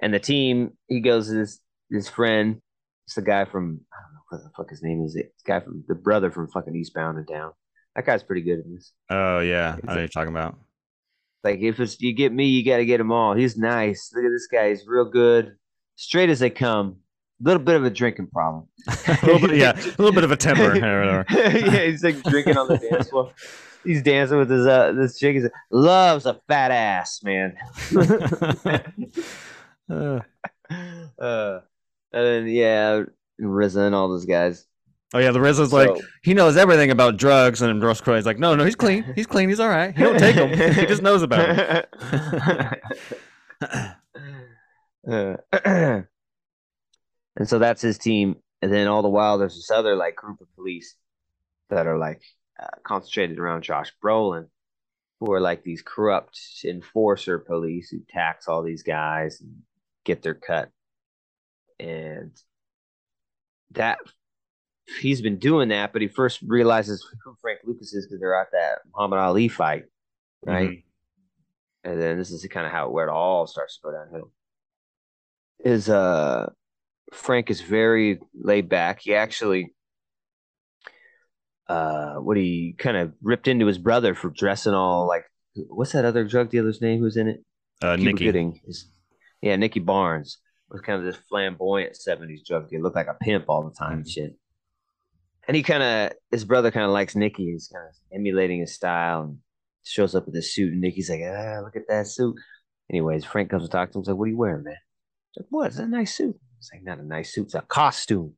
And 0.00 0.12
the 0.12 0.18
team, 0.18 0.72
he 0.88 1.00
goes 1.00 1.28
to 1.28 1.34
this 1.34 1.60
his 1.90 2.08
friend. 2.08 2.60
It's 3.06 3.14
the 3.14 3.22
guy 3.22 3.44
from 3.44 3.80
I 3.92 3.96
don't 4.02 4.14
know 4.14 4.20
what 4.28 4.42
the 4.42 4.50
fuck 4.56 4.70
his 4.70 4.82
name 4.82 5.02
is. 5.04 5.16
It 5.16 5.32
the 5.44 5.52
guy 5.52 5.60
from 5.60 5.84
the 5.86 5.94
brother 5.94 6.30
from 6.30 6.48
fucking 6.48 6.74
Eastbound 6.74 7.18
and 7.18 7.26
Down. 7.26 7.52
That 7.94 8.06
guy's 8.06 8.22
pretty 8.22 8.42
good 8.42 8.60
in 8.64 8.74
this. 8.74 8.92
Oh 9.10 9.40
yeah, 9.40 9.76
I 9.82 9.86
know 9.86 9.92
what 9.92 9.98
you're 9.98 10.08
talking 10.08 10.32
about. 10.32 10.56
Like 11.44 11.60
if 11.60 11.78
it's 11.78 12.00
you 12.00 12.14
get 12.14 12.32
me, 12.32 12.46
you 12.46 12.64
got 12.64 12.78
to 12.78 12.86
get 12.86 13.00
him 13.00 13.12
all. 13.12 13.34
He's 13.34 13.56
nice. 13.56 14.10
Look 14.14 14.24
at 14.24 14.30
this 14.30 14.48
guy. 14.50 14.70
He's 14.70 14.86
real 14.86 15.04
good, 15.04 15.56
straight 15.96 16.30
as 16.30 16.40
they 16.40 16.50
come. 16.50 16.96
A 17.40 17.44
little 17.44 17.62
bit 17.62 17.76
of 17.76 17.84
a 17.84 17.90
drinking 17.90 18.28
problem. 18.28 18.68
a 18.88 19.18
little 19.22 19.48
bit, 19.48 19.56
yeah, 19.58 19.72
a 19.72 20.00
little 20.00 20.12
bit 20.12 20.24
of 20.24 20.30
a 20.30 20.36
temper. 20.36 20.74
yeah, 21.30 21.84
he's 21.84 22.02
like 22.02 22.22
drinking 22.22 22.56
on 22.56 22.68
the 22.68 22.78
dance 22.78 23.10
floor. 23.10 23.32
He's 23.84 24.02
dancing 24.02 24.38
with 24.38 24.50
his 24.50 24.66
uh 24.66 24.92
this 24.92 25.18
chick. 25.18 25.36
He 25.36 25.42
loves 25.70 26.26
a 26.26 26.40
fat 26.48 26.70
ass, 26.70 27.22
man. 27.22 27.56
Uh, 29.90 30.20
uh, 31.18 31.60
and 32.12 32.26
then 32.26 32.46
yeah, 32.48 33.02
RZA 33.40 33.86
and 33.86 33.94
all 33.94 34.08
those 34.08 34.24
guys. 34.24 34.66
oh 35.12 35.18
yeah, 35.18 35.30
the 35.30 35.38
RZA's 35.38 35.72
like 35.72 35.90
he 36.22 36.34
knows 36.34 36.56
everything 36.56 36.90
about 36.90 37.16
drugs, 37.16 37.62
and 37.62 37.82
Ross 37.82 38.00
Croy's 38.00 38.26
like, 38.26 38.38
no, 38.38 38.54
no, 38.54 38.64
he's 38.64 38.76
clean, 38.76 39.04
he's 39.14 39.26
clean, 39.26 39.48
he's 39.48 39.60
all 39.60 39.68
right. 39.68 39.96
He 39.96 40.02
don't 40.02 40.18
take 40.18 40.36
them, 40.36 40.50
he 40.74 40.86
just 40.86 41.02
knows 41.02 41.22
about 41.22 41.86
them. 43.60 43.94
Uh, 45.06 45.36
and 45.64 46.06
so 47.44 47.58
that's 47.58 47.82
his 47.82 47.98
team. 47.98 48.36
And 48.62 48.72
then 48.72 48.86
all 48.86 49.02
the 49.02 49.08
while, 49.10 49.36
there's 49.36 49.56
this 49.56 49.70
other 49.70 49.96
like 49.96 50.16
group 50.16 50.40
of 50.40 50.46
police 50.54 50.96
that 51.68 51.86
are 51.86 51.98
like 51.98 52.22
uh, 52.60 52.66
concentrated 52.84 53.38
around 53.38 53.62
Josh 53.62 53.92
Brolin, 54.02 54.46
who 55.20 55.32
are 55.32 55.40
like 55.40 55.62
these 55.62 55.82
corrupt 55.82 56.38
enforcer 56.64 57.38
police 57.38 57.88
who 57.90 58.00
tax 58.08 58.48
all 58.48 58.62
these 58.62 58.82
guys 58.82 59.40
and 59.40 59.62
get 60.04 60.22
their 60.22 60.34
cut. 60.34 60.70
And 61.80 62.30
that 63.72 63.98
he's 65.00 65.20
been 65.22 65.38
doing 65.38 65.68
that, 65.70 65.92
but 65.92 66.02
he 66.02 66.08
first 66.08 66.40
realizes 66.42 67.04
who 67.24 67.36
Frank 67.40 67.60
Lucas 67.64 67.92
is 67.94 68.06
because 68.06 68.20
they're 68.20 68.40
at 68.40 68.52
that 68.52 68.80
Muhammad 68.94 69.18
Ali 69.18 69.48
fight, 69.48 69.84
right? 70.44 70.70
Mhm. 70.70 70.84
and 71.84 72.00
then 72.00 72.16
this 72.18 72.30
is 72.30 72.46
kind 72.46 72.66
of 72.66 72.72
how 72.72 72.88
where 72.88 73.06
it 73.06 73.10
all 73.10 73.46
starts 73.46 73.76
to 73.76 73.82
go 73.82 73.92
downhill. 73.92 74.30
Is 75.64 75.88
uh 75.88 76.50
Frank 77.12 77.50
is 77.50 77.60
very 77.60 78.20
laid 78.34 78.68
back. 78.68 79.00
He 79.00 79.14
actually 79.14 79.72
uh 81.68 82.14
what 82.16 82.36
he 82.36 82.74
kind 82.78 82.96
of 82.96 83.12
ripped 83.22 83.48
into 83.48 83.66
his 83.66 83.78
brother 83.78 84.14
for 84.14 84.30
dressing 84.30 84.74
all 84.74 85.06
like 85.06 85.24
what's 85.68 85.92
that 85.92 86.04
other 86.04 86.24
drug 86.24 86.50
dealer's 86.50 86.80
name 86.80 87.00
who's 87.00 87.16
in 87.16 87.28
it? 87.28 87.44
Uh, 87.82 87.96
Nicky. 87.96 88.26
Gooding 88.26 88.60
is 88.66 88.86
yeah, 89.40 89.56
Nicky 89.56 89.80
Barnes 89.80 90.38
was 90.70 90.80
kind 90.80 90.98
of 90.98 91.04
this 91.04 91.20
flamboyant 91.28 91.96
seventies 91.96 92.42
drug 92.46 92.68
dealer, 92.68 92.82
looked 92.82 92.96
like 92.96 93.06
a 93.06 93.16
pimp 93.22 93.44
all 93.48 93.62
the 93.64 93.74
time 93.74 93.98
and 93.98 94.08
shit. 94.08 94.32
And 95.46 95.56
he 95.56 95.62
kind 95.62 95.82
of 95.82 96.12
his 96.30 96.44
brother 96.44 96.70
kind 96.70 96.86
of 96.86 96.92
likes 96.92 97.14
Nicky. 97.14 97.52
He's 97.52 97.70
kind 97.72 97.86
of 97.86 97.94
emulating 98.14 98.60
his 98.60 98.74
style 98.74 99.22
and 99.22 99.38
shows 99.84 100.14
up 100.14 100.26
with 100.26 100.34
his 100.34 100.54
suit. 100.54 100.72
And 100.72 100.80
Nicky's 100.80 101.10
like, 101.10 101.20
ah, 101.22 101.60
look 101.62 101.76
at 101.76 101.88
that 101.88 102.06
suit. 102.06 102.34
Anyways, 102.90 103.24
Frank 103.24 103.50
comes 103.50 103.64
to 103.64 103.68
talk 103.68 103.92
to 103.92 103.98
him. 103.98 104.02
He's 104.02 104.08
like, 104.08 104.16
what 104.16 104.24
are 104.24 104.28
you 104.28 104.38
wearing, 104.38 104.64
man? 104.64 104.76
He's 105.32 105.42
like, 105.42 105.48
what? 105.50 105.66
It's 105.68 105.78
a 105.78 105.86
nice 105.86 106.14
suit. 106.14 106.38
It's 106.58 106.70
like, 106.72 106.82
not 106.82 106.98
a 106.98 107.06
nice 107.06 107.34
suit. 107.34 107.46
It's 107.46 107.54
a 107.54 107.60
costume. 107.62 108.34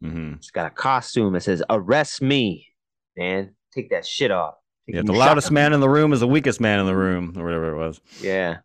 hmm 0.00 0.34
It's 0.34 0.50
got 0.50 0.66
a 0.66 0.70
costume 0.70 1.32
that 1.34 1.42
says, 1.42 1.62
arrest 1.70 2.20
me, 2.22 2.66
man. 3.18 3.54
Take 3.74 3.90
that 3.90 4.06
shit 4.06 4.30
off. 4.30 4.54
Take 4.86 4.96
Yeah, 4.96 5.02
the 5.02 5.12
loudest 5.12 5.50
man 5.50 5.72
in 5.72 5.80
the 5.80 5.88
room 5.88 6.12
is 6.12 6.20
the 6.20 6.28
weakest 6.28 6.60
man 6.60 6.80
in 6.80 6.86
the 6.86 6.96
room, 6.96 7.34
or 7.36 7.44
whatever 7.44 7.72
it 7.72 7.76
was. 7.76 8.00
Yeah. 8.20 8.58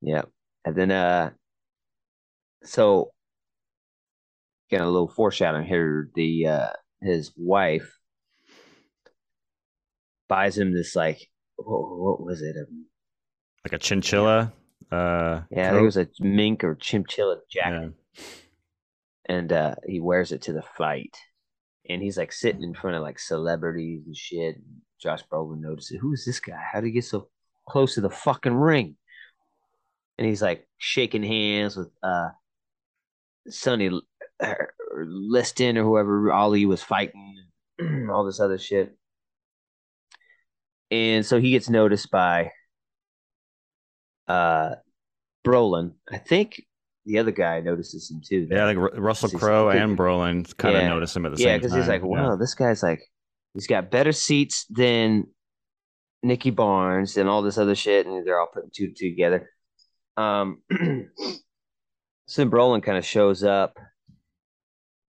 Yeah. 0.00 0.22
And 0.64 0.76
then 0.76 0.90
uh 0.90 1.30
so 2.64 3.12
getting 4.70 4.86
a 4.86 4.90
little 4.90 5.08
foreshadowing 5.08 5.66
here, 5.66 6.10
the 6.14 6.46
uh 6.46 6.68
his 7.00 7.32
wife 7.36 7.96
buys 10.28 10.58
him 10.58 10.74
this 10.74 10.94
like 10.94 11.30
what, 11.56 11.98
what 11.98 12.20
was 12.20 12.42
it? 12.42 12.56
Um, 12.56 12.86
Like 13.64 13.72
a 13.72 13.78
chinchilla. 13.78 14.52
Uh, 14.90 15.42
yeah, 15.50 15.68
I 15.68 15.70
think 15.72 15.82
it 15.82 15.84
was 15.84 15.96
a 15.98 16.08
mink 16.20 16.64
or 16.64 16.74
chinchilla 16.74 17.38
jacket. 17.50 17.92
Yeah. 18.16 18.24
And 19.26 19.52
uh 19.52 19.74
he 19.86 20.00
wears 20.00 20.32
it 20.32 20.42
to 20.42 20.52
the 20.52 20.62
fight. 20.62 21.16
And 21.88 22.02
he's 22.02 22.18
like 22.18 22.32
sitting 22.32 22.62
in 22.62 22.74
front 22.74 22.96
of 22.96 23.02
like 23.02 23.18
celebrities 23.18 24.02
and 24.06 24.16
shit. 24.16 24.56
Josh 25.00 25.22
Brolin 25.30 25.60
notices, 25.60 25.98
who 26.00 26.12
is 26.12 26.24
this 26.24 26.40
guy? 26.40 26.60
How 26.72 26.80
did 26.80 26.88
he 26.88 26.92
get 26.92 27.04
so 27.04 27.28
close 27.68 27.94
to 27.94 28.00
the 28.00 28.10
fucking 28.10 28.54
ring? 28.54 28.96
And 30.18 30.26
he's 30.26 30.42
like 30.42 30.66
shaking 30.76 31.22
hands 31.22 31.76
with 31.76 31.90
uh 32.02 32.30
Sonny 33.48 33.90
uh, 34.40 34.54
Liston 35.04 35.78
or 35.78 35.84
whoever 35.84 36.32
Ali 36.32 36.66
was 36.66 36.82
fighting, 36.82 37.36
all 38.10 38.24
this 38.24 38.40
other 38.40 38.58
shit. 38.58 38.96
And 40.90 41.24
so 41.24 41.40
he 41.40 41.52
gets 41.52 41.68
noticed 41.68 42.10
by 42.10 42.50
uh 44.26 44.74
Brolin. 45.44 45.92
I 46.10 46.18
think 46.18 46.62
the 47.08 47.18
other 47.18 47.30
guy 47.30 47.60
notices 47.60 48.10
him 48.10 48.20
too. 48.24 48.46
Yeah, 48.50 48.66
think 48.66 48.78
Russell 48.98 49.30
Crowe 49.30 49.70
and 49.70 49.96
Brolin 49.96 50.54
kind 50.58 50.76
of 50.76 50.82
Yeah. 50.82 50.88
notice 50.88 51.16
him 51.16 51.24
at 51.24 51.34
the 51.34 51.38
yeah, 51.38 51.44
same 51.44 51.46
time. 51.46 51.52
Yeah, 51.52 51.58
because 51.58 51.74
he's 51.74 51.88
like, 51.88 52.02
Yeah. 52.02 52.06
wow, 52.06 52.36
this 52.36 52.54
guy's 52.54 52.82
like, 52.82 53.00
he's 53.54 53.66
got 53.66 53.90
better 53.90 54.12
seats 54.12 54.66
than 54.68 55.24
Nicky 56.22 56.50
Barnes 56.50 57.16
and 57.16 57.28
all 57.28 57.40
this 57.40 57.56
other 57.56 57.74
shit, 57.74 58.06
and 58.06 58.26
they're 58.26 58.38
all 58.38 58.50
putting 58.52 58.70
two 58.74 58.92
two 58.94 59.10
together. 59.10 59.48
Um, 60.18 60.62
so 62.26 62.44
Brolin 62.46 62.82
kind 62.82 62.98
of 62.98 63.06
shows 63.06 63.42
up, 63.42 63.78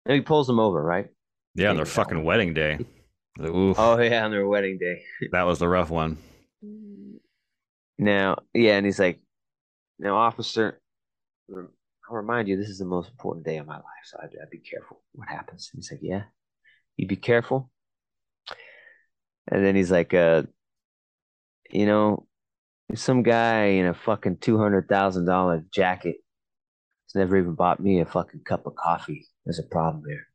and 0.06 0.14
he 0.14 0.20
pulls 0.22 0.48
him 0.48 0.58
over, 0.58 0.82
right? 0.82 1.08
Yeah, 1.54 1.68
on 1.70 1.76
their 1.76 1.84
Yeah. 1.84 1.92
fucking 1.92 2.24
wedding 2.24 2.54
day. 2.54 2.78
Like, 3.36 3.50
oof, 3.50 3.78
Oh 3.78 4.00
yeah, 4.00 4.24
on 4.24 4.30
their 4.30 4.48
wedding 4.48 4.78
day. 4.78 5.02
that 5.32 5.42
was 5.42 5.58
the 5.58 5.68
rough 5.68 5.90
one. 5.90 6.16
Now, 7.98 8.38
yeah, 8.54 8.76
and 8.78 8.86
he's 8.86 8.98
like, 8.98 9.20
now, 9.98 10.16
officer, 10.16 10.80
I'll 12.12 12.18
remind 12.18 12.46
you, 12.46 12.58
this 12.58 12.68
is 12.68 12.78
the 12.78 12.84
most 12.84 13.10
important 13.10 13.46
day 13.46 13.56
of 13.56 13.66
my 13.66 13.76
life, 13.76 14.04
so 14.04 14.18
I'd, 14.22 14.28
I'd 14.42 14.50
be 14.50 14.58
careful 14.58 15.00
what 15.12 15.28
happens. 15.28 15.70
And 15.72 15.78
he's 15.78 15.90
like, 15.90 16.00
yeah, 16.02 16.24
you 16.96 17.06
be 17.06 17.16
careful. 17.16 17.70
And 19.50 19.64
then 19.64 19.74
he's 19.74 19.90
like, 19.90 20.12
uh, 20.12 20.42
you 21.70 21.86
know, 21.86 22.26
some 22.94 23.22
guy 23.22 23.64
in 23.64 23.86
a 23.86 23.94
fucking 23.94 24.36
two 24.42 24.58
hundred 24.58 24.90
thousand 24.90 25.24
dollar 25.24 25.64
jacket 25.72 26.16
has 27.06 27.14
never 27.14 27.38
even 27.38 27.54
bought 27.54 27.80
me 27.80 28.00
a 28.00 28.04
fucking 28.04 28.42
cup 28.44 28.66
of 28.66 28.76
coffee. 28.76 29.26
There's 29.46 29.58
a 29.58 29.62
problem 29.62 30.02
there. 30.06 30.26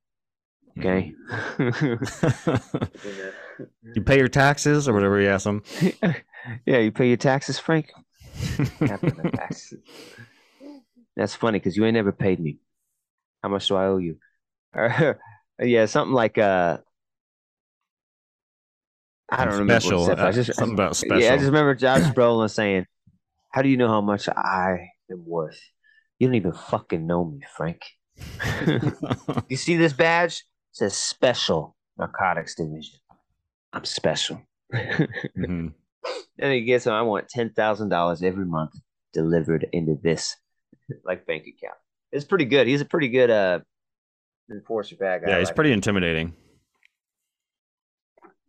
Okay. 0.80 1.13
you 3.96 4.02
pay 4.02 4.18
your 4.18 4.28
taxes 4.28 4.90
or 4.90 4.94
whatever 4.94 5.22
you 5.22 5.30
ask 5.30 5.44
them. 5.44 5.62
yeah, 6.66 6.80
you 6.80 6.92
pay 6.92 7.08
your 7.08 7.18
taxes, 7.18 7.60
Frank. 7.60 7.92
That's 11.17 11.34
funny 11.34 11.58
because 11.58 11.75
you 11.75 11.84
ain't 11.84 11.95
never 11.95 12.12
paid 12.12 12.39
me. 12.39 12.60
How 13.41 13.49
much 13.49 13.67
do 13.67 13.75
I 13.75 13.88
owe 13.88 13.97
you? 13.97 14.17
yeah, 15.60 15.86
something 15.88 16.13
like 16.13 16.38
uh 16.38 16.77
I 19.30 19.45
don't 19.45 19.60
remember. 19.60 19.82
Special. 19.82 20.12
Uh, 20.12 20.27
I 20.27 20.32
just, 20.32 20.53
something 20.53 20.75
about 20.75 20.95
special. 20.95 21.19
Yeah, 21.19 21.34
I 21.34 21.38
just 21.38 21.47
remember 21.47 21.75
Josh 21.75 22.01
Brolin 22.15 22.49
saying, 22.49 22.86
How 23.51 23.62
do 23.62 23.69
you 23.69 23.77
know 23.77 23.89
how 23.89 23.99
much 23.99 24.30
I 24.30 24.89
am 25.12 25.25
worth? 25.25 25.60
You 26.19 26.27
don't 26.27 26.36
even 26.36 26.53
fucking 26.53 27.06
know 27.06 27.25
me, 27.25 27.41
Frank. 27.56 27.82
you 29.49 29.58
see 29.58 29.75
this 29.75 29.93
badge? 29.93 30.34
It 30.34 30.43
says 30.71 30.95
special 30.95 31.75
narcotics 31.97 32.56
division. 32.56 32.99
I'm 33.73 33.86
special. 33.86 34.41
mm-hmm. 34.73 35.67
And 36.39 36.53
he 36.53 36.62
gets 36.62 36.88
I 36.88 37.01
want 37.01 37.27
ten 37.27 37.49
thousand 37.49 37.89
dollars 37.89 38.23
every 38.23 38.45
month 38.45 38.71
delivered 39.12 39.67
into 39.73 39.99
this 40.01 40.38
like 41.06 41.25
bank 41.25 41.43
account. 41.47 41.77
It's 42.12 42.25
pretty 42.25 42.45
good. 42.45 42.67
He's 42.67 42.82
a 42.82 42.86
pretty 42.86 43.10
good 43.10 43.30
uh 43.30 43.60
enforcer 44.51 44.95
bad 44.95 45.23
guy. 45.23 45.32
Yeah, 45.32 45.39
he's 45.39 45.47
like 45.47 45.56
pretty 45.56 45.71
him. 45.71 45.75
intimidating. 45.75 46.34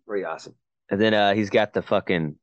Pretty 0.06 0.24
awesome. 0.24 0.54
And 0.90 1.00
then 1.00 1.14
uh 1.14 1.34
he's 1.34 1.50
got 1.50 1.72
the 1.72 1.82
fucking 1.82 2.36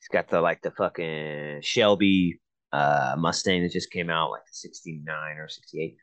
he's 0.00 0.08
got 0.12 0.28
the 0.28 0.40
like 0.40 0.62
the 0.62 0.70
fucking 0.72 1.60
Shelby 1.62 2.40
uh 2.72 3.14
Mustang 3.16 3.62
that 3.62 3.72
just 3.72 3.90
came 3.90 4.10
out 4.10 4.30
like 4.30 4.42
69 4.50 5.36
or 5.38 5.48
68. 5.48 5.96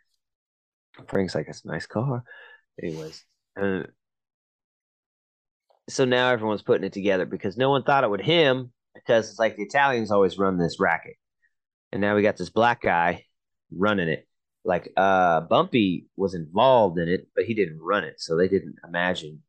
Frank's 1.07 1.35
like, 1.35 1.47
it's 1.47 1.63
a 1.63 1.67
nice 1.67 1.85
car. 1.85 2.23
Anyways. 2.81 3.23
Uh, 3.59 3.83
so 5.89 6.05
now 6.05 6.29
everyone's 6.29 6.61
putting 6.61 6.85
it 6.85 6.93
together 6.93 7.25
because 7.25 7.57
no 7.57 7.69
one 7.69 7.83
thought 7.83 8.03
it 8.03 8.09
would 8.09 8.21
him 8.21 8.71
because 8.95 9.29
it's 9.29 9.39
like 9.39 9.55
the 9.55 9.63
Italians 9.63 10.11
always 10.11 10.37
run 10.37 10.57
this 10.57 10.79
racket. 10.79 11.15
And 11.91 12.01
now 12.01 12.15
we 12.15 12.21
got 12.21 12.37
this 12.37 12.49
black 12.49 12.81
guy 12.81 13.25
running 13.71 14.09
it. 14.09 14.27
Like 14.63 14.91
uh 14.95 15.41
Bumpy 15.41 16.07
was 16.15 16.35
involved 16.35 16.99
in 16.99 17.09
it, 17.09 17.27
but 17.35 17.45
he 17.45 17.53
didn't 17.53 17.79
run 17.81 18.03
it, 18.03 18.19
so 18.19 18.37
they 18.37 18.47
didn't 18.47 18.75
imagine. 18.87 19.41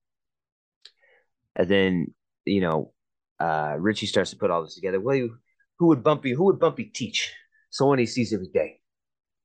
And 1.54 1.68
then, 1.68 2.14
you 2.44 2.60
know, 2.60 2.92
uh 3.38 3.76
Richie 3.78 4.06
starts 4.06 4.30
to 4.30 4.36
put 4.36 4.50
all 4.50 4.62
this 4.62 4.74
together. 4.74 5.00
Well, 5.00 5.16
you, 5.16 5.36
who 5.78 5.88
would 5.88 6.02
Bumpy 6.02 6.32
who 6.32 6.44
would 6.44 6.58
Bumpy 6.58 6.84
teach? 6.84 7.32
Someone 7.70 7.98
he 7.98 8.06
sees 8.06 8.32
every 8.32 8.48
day. 8.48 8.80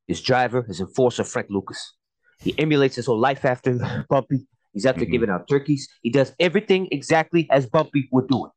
His 0.08 0.22
driver, 0.22 0.64
his 0.64 0.80
enforcer, 0.80 1.24
Frank 1.24 1.48
Lucas. 1.50 1.96
He 2.40 2.58
emulates 2.58 2.96
his 2.96 3.06
whole 3.06 3.20
life 3.20 3.44
after 3.44 4.06
Bumpy. 4.10 4.48
He's 4.74 4.86
after 4.86 5.02
mm-hmm. 5.02 5.12
giving 5.12 5.30
out 5.30 5.48
turkeys. 5.50 5.90
He 6.02 6.12
does 6.12 6.34
everything 6.40 6.88
exactly 6.92 7.48
as 7.50 7.66
Bumpy 7.66 8.08
would 8.12 8.28
do 8.28 8.46
it. 8.46 8.52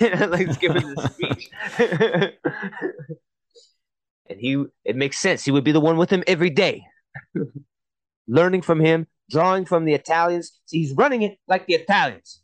like 0.30 0.58
giving 0.60 0.94
the 0.94 1.08
speech. 1.12 1.50
And 4.30 4.40
he 4.40 4.64
it 4.84 4.96
makes 4.96 5.18
sense. 5.18 5.44
He 5.44 5.50
would 5.50 5.64
be 5.64 5.72
the 5.72 5.80
one 5.80 5.96
with 5.96 6.10
him 6.10 6.24
every 6.26 6.50
day. 6.50 6.84
Learning 8.28 8.62
from 8.62 8.80
him, 8.80 9.06
drawing 9.28 9.64
from 9.64 9.84
the 9.84 9.92
Italians. 9.92 10.60
See, 10.66 10.78
he's 10.78 10.92
running 10.92 11.22
it 11.22 11.38
like 11.48 11.66
the 11.66 11.74
Italians. 11.74 12.40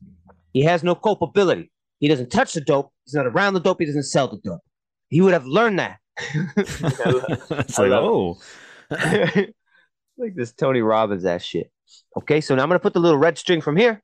He 0.53 0.62
has 0.62 0.83
no 0.83 0.94
culpability. 0.94 1.70
He 2.01 2.09
doesn't 2.09 2.31
touch 2.31 2.53
the 2.55 2.61
dope. 2.61 2.92
He's 3.05 3.14
not 3.14 3.27
around 3.27 3.55
the 3.55 3.61
dope. 3.61 3.79
He 3.81 3.87
doesn't 3.87 4.03
sell 4.03 4.29
the 4.29 4.38
dope. 4.42 4.61
He 5.09 5.20
would 5.20 5.33
have 5.33 5.46
learned 5.46 5.79
that. 5.79 5.99
it's 6.57 7.79
like, 7.79 7.92
oh. 7.92 8.38
like 8.90 10.35
this 10.35 10.53
Tony 10.53 10.83
Robbins 10.83 11.25
ass 11.25 11.44
shit. 11.44 11.70
Okay, 12.16 12.40
so 12.40 12.55
now 12.55 12.62
I'm 12.62 12.68
gonna 12.68 12.81
put 12.81 12.94
the 12.94 13.01
little 13.01 13.18
red 13.18 13.38
string 13.38 13.61
from 13.61 13.77
here 13.77 14.03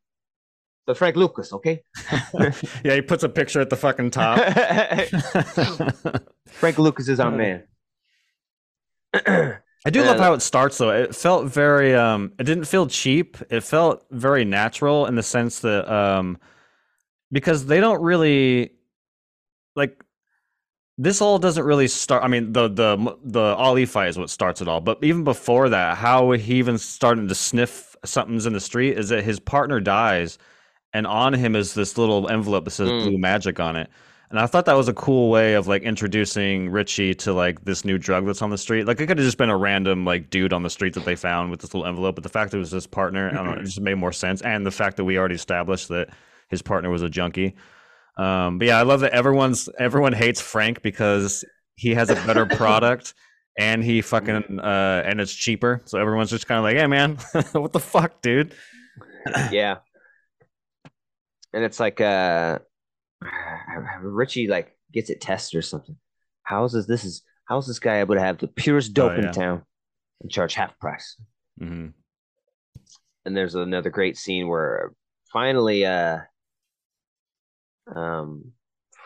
the 0.87 0.95
Frank 0.95 1.17
Lucas, 1.17 1.53
okay? 1.53 1.83
yeah, 2.85 2.95
he 2.95 3.03
puts 3.03 3.23
a 3.23 3.29
picture 3.29 3.61
at 3.61 3.71
the 3.71 3.77
fucking 3.77 4.11
top. 4.11 4.39
Frank 6.47 6.79
Lucas 6.79 7.09
is 7.09 7.21
our 7.21 7.31
man. 7.31 7.65
I 9.85 9.91
do 9.91 10.05
love 10.05 10.19
how 10.19 10.33
it 10.33 10.43
starts 10.43 10.79
though. 10.79 10.91
It 10.91 11.15
felt 11.15 11.47
very 11.47 11.95
um 11.95 12.33
it 12.39 12.45
didn't 12.45 12.65
feel 12.65 12.87
cheap. 12.87 13.37
It 13.51 13.63
felt 13.63 14.05
very 14.11 14.45
natural 14.45 15.07
in 15.07 15.17
the 15.17 15.23
sense 15.23 15.61
that 15.61 15.93
um 15.93 16.39
because 17.31 17.67
they 17.67 17.81
don't 17.81 18.01
really 18.03 18.73
like 19.75 20.03
this 20.99 21.21
all 21.21 21.39
doesn't 21.39 21.65
really 21.65 21.89
start. 21.89 22.23
I 22.23 22.29
mean, 22.29 22.53
the 22.53 22.69
the 22.69 23.17
the 23.25 23.41
Ali 23.41 23.87
fight 23.87 24.09
is 24.09 24.19
what 24.19 24.31
starts 24.31 24.61
it 24.61 24.69
all. 24.69 24.81
But 24.81 25.03
even 25.03 25.25
before 25.25 25.69
that, 25.71 25.97
how 25.97 26.31
he 26.33 26.55
even 26.55 26.79
starting 26.79 27.29
to 27.29 27.35
sniff 27.35 27.97
something's 28.05 28.47
in 28.47 28.53
the 28.53 28.61
street 28.61 28.99
is 28.99 29.09
that 29.09 29.25
his 29.25 29.41
partner 29.41 29.81
dies, 29.81 30.39
and 30.93 31.07
on 31.07 31.33
him 31.33 31.57
is 31.57 31.75
this 31.75 31.97
little 31.97 32.29
envelope 32.29 32.65
that 32.65 32.73
says 32.73 32.91
mm. 32.91 33.05
blue 33.05 33.19
magic 33.19 33.59
on 33.59 33.77
it. 33.77 33.91
And 34.33 34.41
I 34.41 34.47
thought 34.47 34.65
that 34.65 34.79
was 34.79 34.89
a 34.89 34.95
cool 34.95 35.29
way 35.29 35.53
of 35.53 35.67
like 35.67 35.83
introducing 35.83 36.71
Richie 36.71 37.15
to 37.17 37.35
like 37.35 37.67
this 37.67 37.85
new 37.85 37.99
drug 37.99 38.25
that's 38.25 38.41
on 38.41 38.49
the 38.49 38.57
street. 38.57 38.87
Like 38.87 38.99
it 38.99 39.07
could 39.07 39.19
have 39.19 39.27
just 39.27 39.37
been 39.37 39.51
a 39.51 39.57
random 39.59 40.07
like 40.07 40.31
dude 40.31 40.55
on 40.55 40.63
the 40.63 40.71
street 40.71 40.95
that 40.95 41.05
they 41.05 41.17
found 41.17 41.51
with 41.51 41.61
this 41.61 41.75
little 41.75 41.87
envelope, 41.87 42.15
but 42.15 42.23
the 42.23 42.31
fact 42.31 42.51
that 42.51 42.57
it 42.57 42.61
was 42.61 42.71
his 42.71 42.87
partner, 42.87 43.29
I 43.29 43.35
don't 43.35 43.45
know, 43.45 43.61
it 43.61 43.65
just 43.65 43.83
made 43.83 43.97
more 43.97 44.11
sense. 44.11 44.41
And 44.41 44.65
the 44.65 44.71
fact 44.71 44.97
that 44.97 45.05
we 45.05 45.19
already 45.19 45.35
established 45.35 45.89
that 45.89 46.09
his 46.49 46.63
partner 46.63 46.89
was 46.89 47.03
a 47.03 47.11
junkie. 47.11 47.57
Um, 48.17 48.57
but 48.57 48.69
yeah, 48.69 48.79
I 48.79 48.85
love 48.85 49.01
that 49.01 49.13
everyone's 49.13 49.69
everyone 49.79 50.15
hates 50.15 50.41
Frank 50.41 50.81
because 50.81 51.45
he 51.75 51.93
has 51.93 52.09
a 52.09 52.15
better 52.15 52.47
product 52.57 53.13
and 53.59 53.85
he 53.85 54.01
fucking 54.01 54.61
uh 54.61 55.03
and 55.05 55.21
it's 55.21 55.35
cheaper. 55.35 55.83
So 55.85 55.99
everyone's 55.99 56.31
just 56.31 56.49
kind 56.49 56.57
of 56.57 56.65
like, 56.65 56.79
"Hey 56.79 56.87
man, 56.87 57.17
what 57.53 57.75
the 57.75 57.81
fuck, 57.81 58.23
dude?" 58.23 58.55
yeah. 59.51 59.81
And 61.53 61.65
it's 61.65 61.79
like 61.79 62.01
uh 62.01 62.61
Richie 64.01 64.49
like 64.49 64.77
gets 64.93 65.11
it 65.11 65.21
tested 65.21 65.59
or 65.59 65.63
something. 65.63 65.97
How 66.43 66.65
is 66.65 66.73
this 66.73 66.87
this 66.87 67.05
is 67.05 67.23
how 67.47 67.59
is 67.59 67.67
this 67.67 67.79
guy 67.79 68.01
able 68.01 68.15
to 68.15 68.21
have 68.21 68.39
the 68.39 68.49
purest 68.49 68.95
dope 68.95 69.13
oh, 69.13 69.21
yeah. 69.21 69.27
in 69.29 69.33
town 69.33 69.63
and 70.21 70.31
charge 70.31 70.55
half 70.55 70.79
price? 70.79 71.17
Mm-hmm. 71.61 71.89
And 73.25 73.37
there's 73.37 73.55
another 73.55 73.91
great 73.91 74.17
scene 74.17 74.49
where 74.49 74.93
finally 75.33 75.87
uh 75.87 76.19
um, 77.95 78.53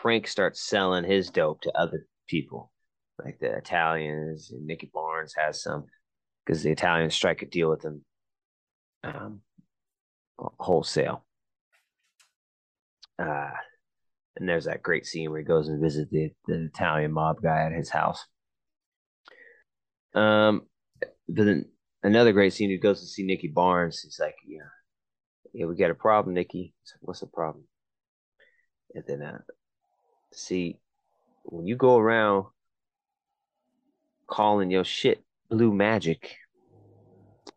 Frank 0.01 0.27
starts 0.27 0.61
selling 0.61 1.03
his 1.03 1.29
dope 1.29 1.61
to 1.61 1.77
other 1.77 2.05
people, 2.27 2.71
like 3.23 3.39
the 3.39 3.55
Italians. 3.55 4.51
And 4.51 4.65
Nicky 4.65 4.89
Barnes 4.93 5.33
has 5.37 5.63
some 5.63 5.85
because 6.45 6.63
the 6.63 6.71
Italians 6.71 7.15
strike 7.15 7.41
a 7.41 7.45
deal 7.45 7.69
with 7.69 7.81
them 7.81 8.05
um, 9.03 9.41
wholesale. 10.37 11.25
Uh, 13.19 13.49
and 14.39 14.47
there's 14.47 14.65
that 14.65 14.83
great 14.83 15.05
scene 15.05 15.29
where 15.29 15.39
he 15.39 15.45
goes 15.45 15.67
and 15.67 15.81
visits 15.81 16.11
the, 16.11 16.31
the 16.45 16.65
Italian 16.65 17.11
mob 17.11 17.41
guy 17.41 17.63
at 17.63 17.71
his 17.71 17.89
house. 17.89 18.25
Um, 20.13 20.63
but 21.27 21.45
then 21.45 21.65
another 22.03 22.31
great 22.33 22.53
scene, 22.53 22.69
he 22.69 22.77
goes 22.77 23.01
to 23.01 23.07
see 23.07 23.23
Nicky 23.23 23.47
Barnes. 23.47 24.01
He's 24.01 24.19
like, 24.19 24.35
"Yeah, 24.45 24.59
yeah, 25.53 25.65
we 25.65 25.75
got 25.75 25.91
a 25.91 25.95
problem, 25.95 26.35
Nicky. 26.35 26.73
Like, 26.93 27.01
"What's 27.01 27.19
the 27.19 27.27
problem?" 27.27 27.65
And 28.93 29.03
then, 29.07 29.21
uh, 29.21 29.39
see, 30.31 30.79
when 31.43 31.67
you 31.67 31.75
go 31.75 31.97
around 31.97 32.45
calling 34.27 34.71
your 34.71 34.83
shit 34.83 35.23
blue 35.49 35.73
magic, 35.73 36.37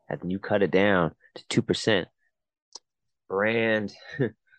and 0.09 0.31
you 0.31 0.39
cut 0.39 0.63
it 0.63 0.71
down 0.71 1.15
to 1.35 1.45
two 1.49 1.63
percent, 1.63 2.09
brand, 3.29 3.93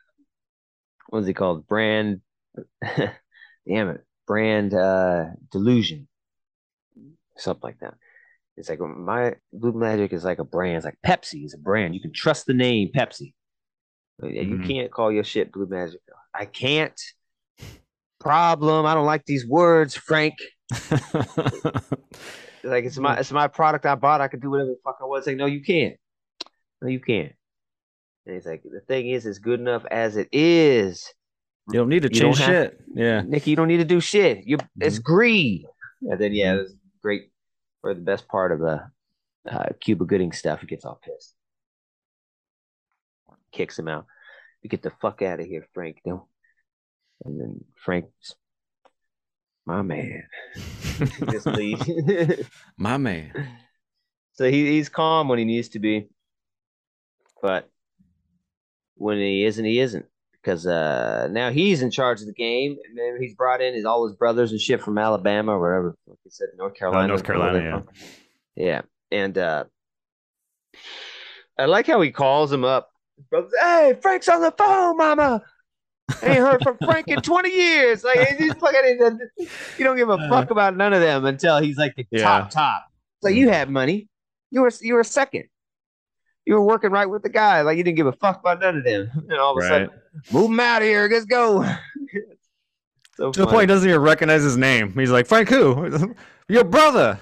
what's 1.11 1.27
it 1.27 1.33
called? 1.33 1.67
Brand, 1.67 2.21
damn 2.83 3.89
it, 3.89 4.03
brand 4.25 4.73
uh, 4.73 5.25
delusion, 5.51 6.07
something 7.37 7.61
like 7.61 7.79
that. 7.79 7.93
It's 8.57 8.69
like 8.69 8.79
my 8.79 9.35
Blue 9.53 9.73
Magic 9.73 10.13
is 10.13 10.23
like 10.23 10.39
a 10.39 10.43
brand. 10.43 10.77
It's 10.77 10.85
like 10.85 10.97
Pepsi 11.05 11.45
is 11.45 11.53
a 11.53 11.57
brand. 11.57 11.93
You 11.93 12.01
can 12.01 12.13
trust 12.13 12.45
the 12.45 12.53
name 12.53 12.89
Pepsi. 12.95 13.33
Mm-hmm. 14.21 14.61
You 14.61 14.67
can't 14.67 14.91
call 14.91 15.11
your 15.11 15.23
shit 15.23 15.51
Blue 15.51 15.67
Magic. 15.67 16.01
I 16.33 16.45
can't. 16.45 16.99
Problem. 18.19 18.85
I 18.85 18.93
don't 18.93 19.05
like 19.05 19.25
these 19.25 19.47
words, 19.47 19.95
Frank. 19.95 20.35
like 22.63 22.85
it's 22.85 22.97
my 22.97 23.17
it's 23.17 23.31
my 23.31 23.47
product 23.47 23.85
I 23.85 23.95
bought. 23.95 24.21
I 24.21 24.27
can 24.27 24.39
do 24.39 24.51
whatever 24.51 24.69
the 24.69 24.77
fuck 24.83 24.97
I 25.01 25.05
want. 25.05 25.25
Say 25.25 25.35
no, 25.35 25.47
you 25.47 25.63
can't. 25.63 25.95
No, 26.81 26.87
you 26.87 26.99
can't. 26.99 27.33
And 28.25 28.35
he's 28.35 28.45
like, 28.45 28.63
the 28.63 28.81
thing 28.81 29.09
is, 29.09 29.25
it's 29.25 29.39
good 29.39 29.59
enough 29.59 29.83
as 29.89 30.15
it 30.17 30.29
is. 30.31 31.11
You 31.71 31.79
don't 31.79 31.89
need 31.89 32.03
to 32.03 32.13
You 32.13 32.19
change 32.19 32.37
shit. 32.37 32.79
Yeah. 32.93 33.21
Nicky, 33.21 33.51
you 33.51 33.55
don't 33.55 33.67
need 33.67 33.77
to 33.77 33.85
do 33.85 33.99
shit. 33.99 34.45
You 34.45 34.57
it's 34.79 34.97
Mm-hmm. 34.97 35.03
greed. 35.03 35.65
And 36.03 36.19
then 36.19 36.33
yeah, 36.33 36.55
it's 36.55 36.73
great 37.01 37.31
for 37.81 37.93
the 37.93 38.01
best 38.01 38.27
part 38.27 38.51
of 38.51 38.59
the 38.59 38.89
uh, 39.49 39.65
Cuba 39.79 40.05
Gooding 40.05 40.31
stuff. 40.31 40.61
He 40.61 40.67
gets 40.67 40.85
all 40.85 40.99
pissed, 41.03 41.35
kicks 43.51 43.77
him 43.77 43.87
out. 43.87 44.05
You 44.61 44.69
get 44.69 44.81
the 44.83 44.91
fuck 45.01 45.21
out 45.21 45.39
of 45.39 45.45
here, 45.47 45.65
Frank. 45.73 46.01
No. 46.05 46.27
And 47.25 47.39
then 47.39 47.63
Frank's 47.83 48.35
my 49.65 49.81
man. 49.81 50.23
Just 51.29 51.45
leave. 51.47 52.49
My 52.77 52.97
man. 52.97 53.31
so 54.33 54.49
he, 54.49 54.71
he's 54.71 54.89
calm 54.89 55.27
when 55.27 55.39
he 55.39 55.45
needs 55.45 55.69
to 55.69 55.79
be, 55.79 56.09
but 57.41 57.69
when 59.01 59.17
he 59.17 59.45
isn't, 59.45 59.65
he 59.65 59.79
isn't. 59.79 60.05
Because 60.33 60.65
uh, 60.65 61.27
now 61.31 61.51
he's 61.51 61.81
in 61.83 61.91
charge 61.91 62.21
of 62.21 62.27
the 62.27 62.33
game, 62.33 62.77
and 62.97 63.21
he's 63.21 63.35
brought 63.35 63.61
in 63.61 63.75
his 63.75 63.85
all 63.85 64.07
his 64.07 64.15
brothers 64.15 64.51
and 64.51 64.59
shit 64.59 64.81
from 64.81 64.97
Alabama 64.97 65.53
or 65.53 65.59
wherever. 65.59 65.95
Like 66.07 66.17
he 66.23 66.31
said, 66.31 66.47
North 66.57 66.73
Carolina. 66.73 67.03
Uh, 67.03 67.07
North 67.07 67.23
Carolina, 67.23 67.71
from. 67.71 67.89
Yeah, 68.55 68.81
and 69.11 69.37
uh, 69.37 69.65
I 71.59 71.65
like 71.65 71.85
how 71.85 72.01
he 72.01 72.09
calls 72.09 72.51
him 72.51 72.63
up. 72.63 72.89
Hey, 73.61 73.95
Frank's 74.01 74.27
on 74.29 74.41
the 74.41 74.51
phone, 74.51 74.97
Mama. 74.97 75.43
Ain't 76.23 76.39
heard 76.39 76.63
from 76.63 76.77
Frank 76.83 77.07
in 77.07 77.21
20 77.21 77.49
years. 77.49 78.03
Like 78.03 78.35
he's 78.35 78.53
fucking, 78.55 79.19
you 79.77 79.83
don't 79.83 79.95
give 79.95 80.09
a 80.09 80.17
fuck 80.27 80.49
about 80.49 80.75
none 80.75 80.91
of 80.91 81.01
them 81.01 81.25
until 81.25 81.59
he's 81.59 81.77
like 81.77 81.95
the. 81.95 82.05
Yeah. 82.11 82.23
top 82.23 82.49
top. 82.49 82.85
So 83.21 83.29
like 83.29 83.35
you 83.35 83.49
had 83.49 83.69
money. 83.69 84.09
You 84.49 84.61
were 84.61 84.71
you 84.81 84.95
were 84.95 85.03
second. 85.03 85.45
You 86.45 86.55
were 86.55 86.61
working 86.65 86.91
right 86.91 87.05
with 87.05 87.23
the 87.23 87.29
guy. 87.29 87.61
Like 87.61 87.77
you 87.77 87.83
didn't 87.83 87.97
give 87.97 88.07
a 88.07 88.11
fuck 88.13 88.39
about 88.39 88.59
none 88.59 88.77
of 88.77 88.83
them. 88.83 89.09
And 89.29 89.33
all 89.39 89.51
of 89.51 89.57
a 89.57 89.59
Right. 89.61 89.67
sudden, 89.69 89.89
move 90.31 90.49
him 90.51 90.59
out 90.59 90.81
of 90.81 90.87
here. 90.87 91.07
Let's 91.11 91.25
go. 91.25 91.63
so 93.15 93.31
To 93.31 93.39
the 93.41 93.47
point, 93.47 93.61
he 93.61 93.67
doesn't 93.67 93.87
even 93.89 94.01
recognize 94.01 94.41
his 94.43 94.57
name. 94.57 94.93
He's 94.93 95.11
like, 95.11 95.27
Frank, 95.27 95.49
who? 95.49 96.15
Your 96.49 96.63
brother. 96.65 97.17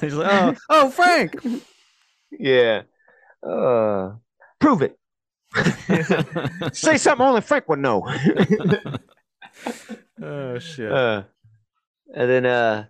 He's 0.00 0.14
like, 0.14 0.30
oh, 0.30 0.54
oh, 0.68 0.90
Frank. 0.90 1.34
Yeah. 2.30 2.82
Uh, 3.42 4.12
prove 4.60 4.82
it. 4.82 4.96
Say 6.76 6.98
something 6.98 7.26
only 7.26 7.40
Frank 7.40 7.68
would 7.68 7.78
know. 7.80 8.06
oh 10.22 10.58
shit. 10.58 10.92
uh, 10.92 11.22
and 12.14 12.30
then 12.30 12.46
uh, 12.46 12.86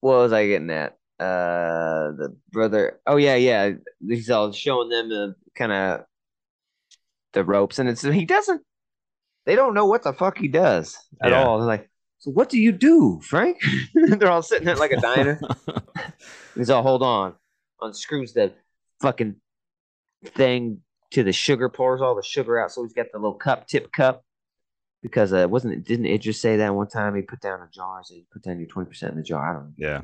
what 0.00 0.16
was 0.18 0.32
I 0.32 0.46
getting 0.46 0.70
at? 0.70 0.96
Uh, 1.20 2.10
the 2.18 2.36
brother. 2.52 3.00
Oh 3.06 3.16
yeah, 3.16 3.36
yeah. 3.36 3.72
He's 4.06 4.30
all 4.30 4.50
showing 4.52 4.88
them 4.88 5.08
the 5.08 5.34
kind 5.54 5.72
of 5.72 6.04
the 7.32 7.44
ropes, 7.44 7.78
and 7.78 7.88
it's 7.88 8.02
he 8.02 8.24
doesn't. 8.24 8.62
They 9.46 9.54
don't 9.56 9.74
know 9.74 9.86
what 9.86 10.02
the 10.02 10.12
fuck 10.12 10.38
he 10.38 10.48
does 10.48 10.98
at 11.22 11.30
Yeah. 11.30 11.44
all. 11.44 11.58
They're 11.58 11.66
like, 11.66 11.88
so 12.18 12.30
what 12.30 12.48
do 12.48 12.58
you 12.58 12.72
do, 12.72 13.20
Frank? 13.22 13.58
They're 13.94 14.30
all 14.30 14.42
sitting 14.42 14.68
at 14.68 14.78
like 14.78 14.90
a 14.92 15.00
diner. 15.00 15.38
He's 16.56 16.70
all, 16.70 16.82
hold 16.82 17.02
on. 17.02 17.34
Unscrews 17.80 18.32
the 18.32 18.52
fucking 19.02 19.36
thing 20.24 20.80
to 21.10 21.22
the 21.22 21.32
sugar, 21.32 21.68
pours 21.68 22.00
all 22.00 22.14
the 22.14 22.22
sugar 22.22 22.58
out. 22.58 22.72
So 22.72 22.82
he's 22.82 22.92
got 22.94 23.06
the 23.12 23.18
little 23.18 23.34
cup, 23.34 23.66
tip 23.68 23.92
cup. 23.92 24.24
Because 25.02 25.32
uh, 25.34 25.46
wasn't 25.48 25.74
it? 25.74 25.84
Didn't 25.84 26.06
it 26.06 26.22
just 26.22 26.40
say 26.40 26.56
that 26.56 26.74
one 26.74 26.88
time? 26.88 27.14
He 27.14 27.20
put 27.22 27.40
down 27.40 27.60
a 27.60 27.68
jar. 27.70 28.00
So 28.04 28.14
he 28.14 28.24
put 28.32 28.42
down 28.42 28.58
your 28.58 28.68
twenty 28.68 28.88
percent 28.88 29.12
in 29.12 29.18
the 29.18 29.22
jar. 29.24 29.50
I 29.50 29.52
don't 29.52 29.64
know. 29.66 29.72
yeah. 29.76 30.00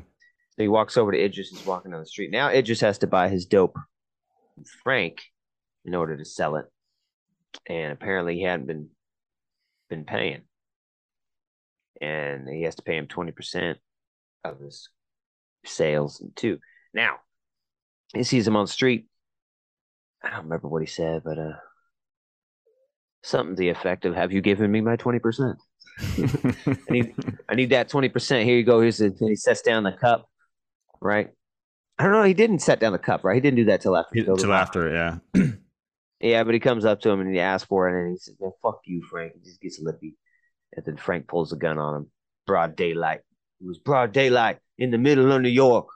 So 0.51 0.63
he 0.63 0.67
walks 0.67 0.97
over 0.97 1.11
to 1.11 1.23
Idris. 1.23 1.49
He's 1.49 1.65
walking 1.65 1.91
down 1.91 2.01
the 2.01 2.05
street. 2.05 2.31
Now 2.31 2.49
Idris 2.49 2.81
has 2.81 2.97
to 2.99 3.07
buy 3.07 3.29
his 3.29 3.45
dope, 3.45 3.75
from 4.55 4.63
Frank, 4.83 5.21
in 5.85 5.95
order 5.95 6.17
to 6.17 6.25
sell 6.25 6.55
it. 6.57 6.65
And 7.67 7.93
apparently 7.93 8.35
he 8.35 8.43
hadn't 8.43 8.67
been 8.67 8.89
been 9.89 10.05
paying, 10.05 10.41
and 11.99 12.47
he 12.47 12.63
has 12.63 12.75
to 12.75 12.83
pay 12.83 12.97
him 12.97 13.07
twenty 13.07 13.31
percent 13.31 13.77
of 14.43 14.59
his 14.59 14.89
sales 15.65 16.23
too. 16.35 16.59
Now 16.93 17.17
he 18.13 18.23
sees 18.23 18.47
him 18.47 18.55
on 18.55 18.65
the 18.65 18.71
street. 18.71 19.07
I 20.23 20.29
don't 20.29 20.43
remember 20.43 20.67
what 20.67 20.81
he 20.81 20.87
said, 20.87 21.23
but 21.23 21.37
uh, 21.37 21.53
something 23.23 23.55
to 23.55 23.59
the 23.59 23.69
effect 23.69 24.05
of, 24.05 24.15
"Have 24.15 24.31
you 24.31 24.41
given 24.41 24.71
me 24.71 24.81
my 24.81 24.95
twenty 24.95 25.19
percent?" 25.19 25.57
I 25.99 26.75
need, 26.89 27.15
I 27.49 27.55
need 27.55 27.69
that 27.71 27.89
twenty 27.89 28.09
percent. 28.09 28.47
Here 28.47 28.57
you 28.57 28.63
go. 28.63 28.81
Here's 28.81 28.97
the. 28.99 29.15
He 29.19 29.35
sets 29.35 29.61
down 29.61 29.83
the 29.83 29.91
cup, 29.91 30.29
right? 31.01 31.29
I 31.97 32.03
don't 32.03 32.13
know. 32.13 32.23
He 32.23 32.33
didn't 32.33 32.59
set 32.59 32.79
down 32.79 32.93
the 32.93 32.99
cup, 32.99 33.23
right? 33.23 33.35
He 33.35 33.41
didn't 33.41 33.57
do 33.57 33.65
that 33.65 33.81
till 33.81 33.95
after. 33.95 34.23
Till 34.23 34.53
after, 34.53 34.91
yeah. 34.93 35.43
Yeah, 36.23 36.43
but 36.43 36.53
he 36.53 36.59
comes 36.59 36.85
up 36.85 37.01
to 37.01 37.09
him 37.09 37.19
and 37.19 37.33
he 37.33 37.39
asks 37.39 37.67
for 37.67 37.89
it, 37.89 37.99
and 37.99 38.11
he 38.11 38.17
says, 38.19 38.35
"Man, 38.39 38.51
fuck 38.61 38.81
you, 38.85 39.01
Frank." 39.09 39.33
He 39.33 39.39
just 39.39 39.59
gets 39.59 39.79
lippy, 39.79 40.17
and 40.75 40.85
then 40.85 40.95
Frank 40.95 41.27
pulls 41.27 41.51
a 41.51 41.55
gun 41.55 41.79
on 41.79 41.95
him. 41.95 42.11
Broad 42.45 42.75
daylight. 42.75 43.21
It 43.59 43.65
was 43.65 43.79
broad 43.79 44.11
daylight 44.11 44.59
in 44.77 44.91
the 44.91 44.99
middle 44.99 45.31
of 45.31 45.41
New 45.41 45.49
York, 45.49 45.87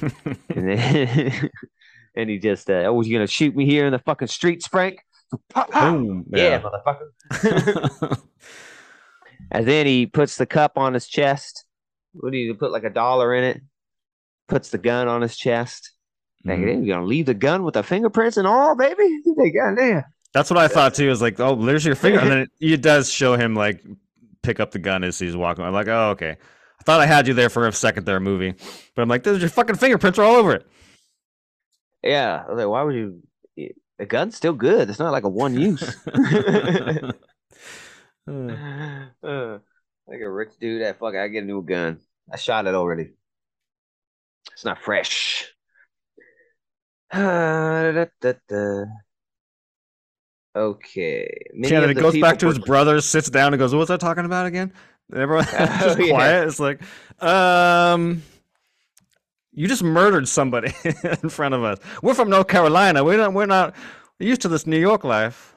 and 0.48 0.68
then 0.68 1.50
and 2.16 2.30
he 2.30 2.38
just, 2.38 2.70
uh, 2.70 2.84
"Oh, 2.84 3.02
you 3.02 3.12
gonna 3.12 3.26
shoot 3.26 3.56
me 3.56 3.66
here 3.66 3.84
in 3.84 3.90
the 3.90 3.98
fucking 3.98 4.28
streets, 4.28 4.68
Frank?" 4.68 5.00
Pop, 5.52 5.72
pop. 5.72 5.92
Boom. 5.92 6.24
Yeah, 6.30 6.62
motherfucker. 6.62 8.18
And 9.50 9.66
then 9.68 9.86
he 9.86 10.06
puts 10.06 10.36
the 10.36 10.46
cup 10.46 10.78
on 10.78 10.94
his 10.94 11.06
chest. 11.06 11.64
What 12.12 12.32
do 12.32 12.38
you 12.38 12.54
put 12.54 12.72
like 12.72 12.84
a 12.84 12.90
dollar 12.90 13.34
in 13.34 13.44
it? 13.44 13.62
Puts 14.48 14.70
the 14.70 14.78
gun 14.78 15.08
on 15.08 15.22
his 15.22 15.36
chest. 15.36 15.92
Like, 16.44 16.58
Mhm. 16.58 16.84
you 16.86 16.92
gonna 16.92 17.06
leave 17.06 17.26
the 17.26 17.34
gun 17.34 17.64
with 17.64 17.74
the 17.74 17.82
fingerprints 17.82 18.36
and 18.36 18.46
all, 18.46 18.76
baby? 18.76 19.20
They 19.36 19.50
got 19.50 19.76
there. 19.76 20.10
That's 20.34 20.50
what 20.50 20.58
I 20.58 20.68
thought 20.68 20.94
too. 20.94 21.10
Is 21.10 21.22
like, 21.22 21.38
oh, 21.40 21.54
there's 21.56 21.86
your 21.86 21.94
finger, 21.94 22.18
and 22.18 22.30
then 22.30 22.38
it, 22.60 22.72
it 22.72 22.82
does 22.82 23.10
show 23.10 23.36
him 23.36 23.54
like 23.54 23.82
pick 24.42 24.60
up 24.60 24.72
the 24.72 24.78
gun 24.78 25.04
as 25.04 25.18
he's 25.18 25.36
walking. 25.36 25.64
I'm 25.64 25.72
like, 25.72 25.88
oh, 25.88 26.10
okay. 26.10 26.36
I 26.80 26.82
thought 26.84 27.00
I 27.00 27.06
had 27.06 27.26
you 27.26 27.32
there 27.34 27.48
for 27.48 27.66
a 27.66 27.72
second 27.72 28.04
there, 28.04 28.20
movie, 28.20 28.54
but 28.94 29.02
I'm 29.02 29.08
like, 29.08 29.22
there's 29.22 29.40
your 29.40 29.48
fucking 29.48 29.76
fingerprints 29.76 30.18
are 30.18 30.24
all 30.24 30.36
over 30.36 30.52
it. 30.52 30.66
Yeah. 32.02 32.44
I 32.46 32.50
was 32.50 32.58
like, 32.58 32.68
why 32.68 32.82
would 32.82 32.94
you? 32.94 33.22
The 33.96 34.06
gun's 34.06 34.36
still 34.36 34.52
good. 34.52 34.90
It's 34.90 34.98
not 34.98 35.12
like 35.12 35.24
a 35.24 35.28
one 35.28 35.54
use. 35.58 35.96
Uh, 38.26 39.58
like 40.06 40.20
a 40.20 40.30
rich 40.30 40.52
dude 40.60 40.82
that 40.82 40.98
fuck. 40.98 41.14
I 41.14 41.28
get 41.28 41.42
a 41.44 41.46
new 41.46 41.62
gun. 41.62 42.00
I 42.32 42.36
shot 42.36 42.66
it 42.66 42.74
already. 42.74 43.10
It's 44.52 44.64
not 44.64 44.78
fresh. 44.80 45.52
Da-da-da-da. 47.12 48.84
Okay. 50.56 51.28
Many 51.52 51.72
yeah, 51.72 51.80
then 51.80 51.90
it 51.90 51.94
the 51.94 52.00
goes 52.00 52.18
back 52.18 52.38
to 52.40 52.46
his 52.46 52.58
brother, 52.58 53.00
sits 53.00 53.28
down, 53.28 53.52
and 53.52 53.58
goes, 53.58 53.72
"What 53.74 53.80
was 53.80 53.90
I 53.90 53.96
talking 53.96 54.24
about 54.24 54.46
again?" 54.46 54.72
And 55.10 55.20
everyone 55.20 55.44
just 55.50 55.98
Oh, 55.98 56.02
yeah. 56.02 56.10
quiet. 56.12 56.46
It's 56.48 56.60
like, 56.60 56.80
um, 57.22 58.22
you 59.52 59.66
just 59.66 59.82
murdered 59.82 60.28
somebody 60.28 60.72
in 61.22 61.28
front 61.28 61.54
of 61.54 61.64
us. 61.64 61.78
We're 62.02 62.14
from 62.14 62.30
North 62.30 62.48
Carolina. 62.48 63.02
We're 63.02 63.16
not. 63.16 63.32
We're 63.32 63.46
not 63.46 63.74
used 64.20 64.42
to 64.42 64.48
this 64.48 64.66
New 64.66 64.78
York 64.78 65.02
life. 65.04 65.54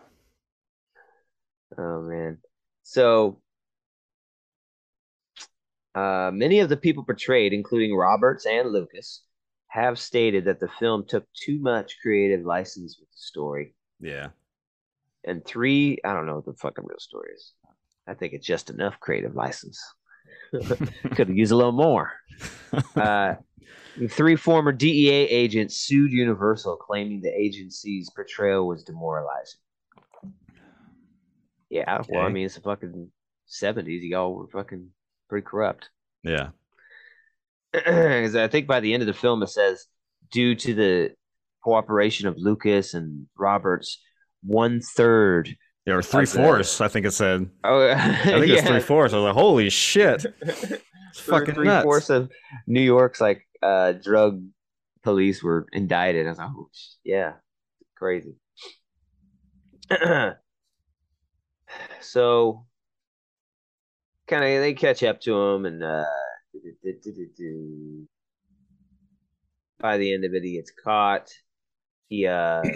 Oh 1.78 2.02
man. 2.02 2.40
So 2.84 3.40
uh, 5.98 6.32
many 6.32 6.60
of 6.60 6.70
the 6.70 6.78
people 6.78 7.04
portrayed, 7.04 7.54
including 7.54 7.96
Roberts 7.96 8.46
and 8.46 8.72
Lucas, 8.72 9.24
have 9.70 9.98
stated 9.98 10.46
that 10.46 10.60
the 10.60 10.68
film 10.80 11.06
took 11.08 11.26
too 11.34 11.60
much 11.60 11.98
creative 12.04 12.46
license 12.46 12.98
with 13.00 13.10
the 13.10 13.18
story. 13.18 13.74
Yeah. 14.00 14.28
And 15.24 15.44
three, 15.44 15.98
I 16.06 16.14
don't 16.14 16.28
know 16.28 16.36
what 16.36 16.46
the 16.46 16.54
fucking 16.54 16.86
real 16.86 17.00
story 17.00 17.32
is. 17.36 17.54
I 18.08 18.14
think 18.14 18.34
it's 18.34 18.46
just 18.46 18.70
enough 18.70 19.00
creative 19.00 19.36
license. 19.36 19.82
Could 20.52 21.30
have 21.30 21.38
used 21.38 21.52
a 21.52 21.56
little 21.56 21.72
more. 21.72 22.12
Uh, 22.96 23.36
three 24.10 24.36
former 24.36 24.74
DEA 24.74 25.10
agents 25.10 25.78
sued 25.78 26.12
Universal, 26.12 26.76
claiming 26.76 27.22
the 27.22 27.34
agency's 27.34 28.10
portrayal 28.10 28.68
was 28.68 28.84
demoralizing. 28.84 29.60
Yeah, 31.70 32.02
well, 32.10 32.26
I 32.26 32.30
mean, 32.30 32.46
it's 32.46 32.56
the 32.56 32.62
fucking 32.62 33.10
seventies. 33.46 34.04
Y'all 34.04 34.36
were 34.36 34.48
fucking 34.48 34.90
pretty 35.30 35.46
corrupt. 35.46 35.90
Yeah. 36.24 36.50
Because 37.72 38.36
I 38.36 38.50
think 38.50 38.68
by 38.68 38.82
the 38.82 38.94
end 38.94 39.02
of 39.02 39.08
the 39.08 39.14
film, 39.14 39.42
it 39.44 39.48
says 39.48 39.86
due 40.30 40.56
to 40.56 40.74
the 40.74 41.12
cooperation 41.64 42.28
of 42.28 42.36
Lucas 42.38 42.94
and 42.94 43.28
Roberts, 43.38 44.02
one 44.44 44.82
third. 44.82 45.56
Yeah, 45.86 45.94
or 45.94 46.02
three 46.02 46.26
fourths. 46.26 46.82
I 46.82 46.90
think 46.90 47.06
it 47.06 47.12
said. 47.12 47.50
Oh, 47.64 47.90
I 47.96 48.18
think 48.24 48.48
it's 48.48 48.68
three 48.68 48.82
fourths. 48.82 49.14
I 49.14 49.18
was 49.18 49.26
like, 49.26 49.36
holy 49.36 49.70
shit. 49.70 50.26
It's 51.10 51.22
fucking 51.22 51.56
three 51.56 51.66
nuts. 51.66 51.84
fourths 51.84 52.10
of 52.10 52.30
New 52.68 52.82
York's 52.82 53.20
like 53.20 53.42
uh, 53.64 53.94
drug 53.94 54.44
police 55.04 55.42
were 55.42 55.66
indicted. 55.72 56.28
I 56.28 56.30
was 56.30 56.38
like, 56.38 56.50
oh, 56.56 56.70
yeah, 57.04 57.34
crazy. 57.96 58.36
so, 62.02 62.67
kind 64.28 64.44
of, 64.44 64.62
they 64.62 64.74
catch 64.74 65.04
up 65.04 65.22
to 65.22 65.36
him, 65.36 65.66
and 65.66 65.84
uh, 65.84 66.06
by 69.80 69.98
the 69.98 70.14
end 70.14 70.26
of 70.26 70.34
it, 70.34 70.44
he 70.44 70.56
gets 70.56 70.72
caught. 70.72 71.32
He 72.10 72.26
uh, 72.28 72.64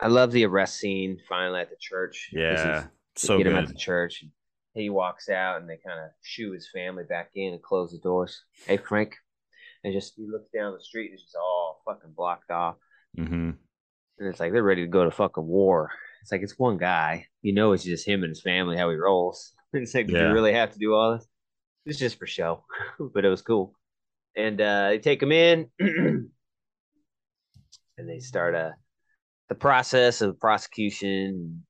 I 0.00 0.08
love 0.08 0.32
the 0.32 0.44
arrest 0.44 0.76
scene 0.78 1.18
finally 1.28 1.60
at 1.60 1.70
the 1.70 1.76
church. 1.80 2.30
Yeah, 2.32 2.86
so 3.16 3.38
get 3.38 3.46
him 3.46 3.56
at 3.56 3.68
the 3.68 3.74
church. 3.74 4.24
He 4.74 4.90
walks 4.90 5.30
out, 5.30 5.60
and 5.60 5.70
they 5.70 5.78
kind 5.78 5.98
of 5.98 6.10
shoo 6.22 6.52
his 6.52 6.68
family 6.68 7.04
back 7.04 7.30
in 7.34 7.54
and 7.54 7.62
close 7.62 7.92
the 7.92 7.98
doors. 7.98 8.44
Hey, 8.66 8.76
Frank, 8.76 9.16
and 9.82 9.94
just 9.94 10.14
he 10.16 10.26
looks 10.26 10.50
down 10.54 10.74
the 10.74 10.80
street, 10.80 11.06
and 11.06 11.14
it's 11.14 11.22
just 11.22 11.36
all 11.36 11.80
fucking 11.86 12.12
blocked 12.14 12.50
off. 12.50 12.76
Mm-hmm. 13.18 13.50
And 14.18 14.28
it's 14.28 14.40
like 14.40 14.52
they're 14.52 14.62
ready 14.62 14.82
to 14.82 14.90
go 14.90 15.04
to 15.04 15.10
fucking 15.10 15.46
war. 15.46 15.90
It's 16.26 16.32
like 16.32 16.42
it's 16.42 16.58
one 16.58 16.76
guy. 16.76 17.28
You 17.40 17.52
know, 17.52 17.70
it's 17.70 17.84
just 17.84 18.04
him 18.04 18.24
and 18.24 18.30
his 18.30 18.42
family 18.42 18.76
how 18.76 18.90
he 18.90 18.96
rolls. 18.96 19.52
It's 19.72 19.94
like, 19.94 20.08
do 20.08 20.14
you 20.14 20.32
really 20.32 20.54
have 20.54 20.72
to 20.72 20.78
do 20.78 20.92
all 20.92 21.12
this? 21.12 21.28
It's 21.84 21.98
just 22.00 22.18
for 22.18 22.26
show, 22.26 22.64
but 23.14 23.24
it 23.24 23.28
was 23.28 23.42
cool. 23.42 23.74
And 24.36 24.60
uh, 24.60 24.88
they 24.88 24.98
take 24.98 25.22
him 25.22 25.30
in, 25.30 25.68
and 25.78 26.30
they 27.96 28.18
start 28.18 28.56
uh, 28.56 28.70
the 29.48 29.54
process 29.54 30.20
of 30.20 30.40
prosecution. 30.40 31.64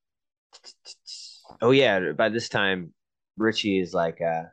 Oh 1.61 1.71
yeah, 1.71 2.13
by 2.13 2.29
this 2.29 2.49
time, 2.49 2.93
Richie 3.37 3.79
is 3.79 3.93
like 3.93 4.21
uh, 4.21 4.43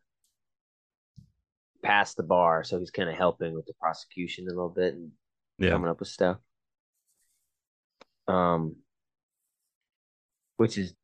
past 1.83 2.19
the 2.19 2.25
bar, 2.25 2.63
so 2.65 2.79
he's 2.79 2.91
kind 2.91 3.09
of 3.09 3.15
helping 3.17 3.55
with 3.55 3.65
the 3.65 3.75
prosecution 3.81 4.47
a 4.49 4.51
little 4.51 4.69
bit 4.69 4.93
and 4.93 5.13
Yeah, 5.59 5.71
coming 5.71 5.89
up 5.89 6.01
with 6.01 6.09
stuff. 6.09 6.39
Um, 8.27 8.77
which 10.57 10.79
is 10.79 10.95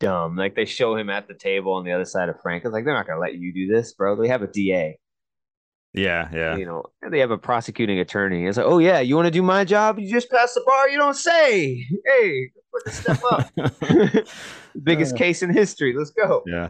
dumb. 0.00 0.36
Like 0.36 0.54
they 0.54 0.64
show 0.64 0.96
him 0.96 1.10
at 1.10 1.28
the 1.28 1.34
table 1.34 1.74
on 1.74 1.84
the 1.84 1.92
other 1.92 2.04
side 2.04 2.28
of 2.28 2.40
Frank. 2.42 2.64
It's 2.64 2.72
like 2.72 2.84
they're 2.84 2.94
not 2.94 3.06
gonna 3.06 3.20
let 3.20 3.34
you 3.34 3.52
do 3.52 3.72
this, 3.72 3.92
bro. 3.94 4.16
They 4.16 4.28
have 4.28 4.42
a 4.42 4.46
DA, 4.46 4.98
yeah, 5.94 6.28
yeah. 6.32 6.56
you 6.56 6.66
know, 6.66 6.84
and 7.00 7.12
they 7.12 7.20
have 7.20 7.30
a 7.30 7.38
prosecuting 7.38 7.98
attorney. 8.00 8.46
It's 8.46 8.58
like, 8.58 8.66
oh 8.66 8.78
yeah, 8.78 9.00
you 9.00 9.16
want 9.16 9.26
to 9.26 9.30
do 9.30 9.42
my 9.42 9.64
job? 9.64 9.98
You 9.98 10.10
just 10.10 10.30
pass 10.30 10.52
the 10.54 10.62
bar. 10.66 10.88
You 10.90 10.98
don't 10.98 11.16
say. 11.16 11.86
Hey, 12.04 12.50
put 12.72 12.84
the 12.84 12.90
stuff 12.92 13.22
up. 13.30 14.26
Biggest 14.84 15.14
Uh. 15.14 15.18
case 15.18 15.42
in 15.42 15.50
history. 15.50 15.94
Let's 15.96 16.10
go. 16.10 16.42
Yeah. 16.46 16.68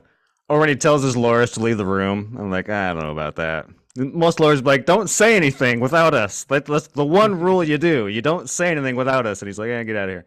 Or 0.48 0.60
when 0.60 0.68
he 0.68 0.76
tells 0.76 1.02
his 1.02 1.16
lawyers 1.16 1.50
to 1.52 1.60
leave 1.60 1.76
the 1.76 1.84
room, 1.84 2.36
I'm 2.38 2.52
like, 2.52 2.68
I 2.68 2.92
don't 2.92 3.02
know 3.02 3.10
about 3.10 3.34
that. 3.34 3.66
Most 3.96 4.38
lawyers 4.38 4.62
like, 4.62 4.86
don't 4.86 5.08
say 5.10 5.34
anything 5.34 5.80
without 5.80 6.14
us. 6.14 6.44
That, 6.44 6.66
that's 6.66 6.86
the 6.88 7.04
one 7.04 7.40
rule 7.40 7.64
you 7.64 7.78
do. 7.78 8.06
You 8.06 8.22
don't 8.22 8.48
say 8.48 8.70
anything 8.70 8.94
without 8.94 9.26
us. 9.26 9.42
And 9.42 9.48
he's 9.48 9.58
like, 9.58 9.68
yeah, 9.68 9.82
get 9.82 9.96
out 9.96 10.08
of 10.08 10.14
here. 10.14 10.24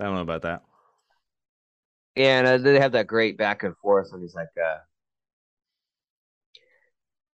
I 0.00 0.04
don't 0.04 0.14
know 0.14 0.22
about 0.22 0.40
that. 0.42 0.62
Yeah, 2.18 2.40
and 2.40 2.46
uh, 2.48 2.58
they 2.58 2.80
have 2.80 2.92
that 2.92 3.06
great 3.06 3.38
back 3.38 3.62
and 3.62 3.76
forth, 3.76 4.12
and 4.12 4.20
he's 4.20 4.34
like, 4.34 4.48
uh, 4.60 4.78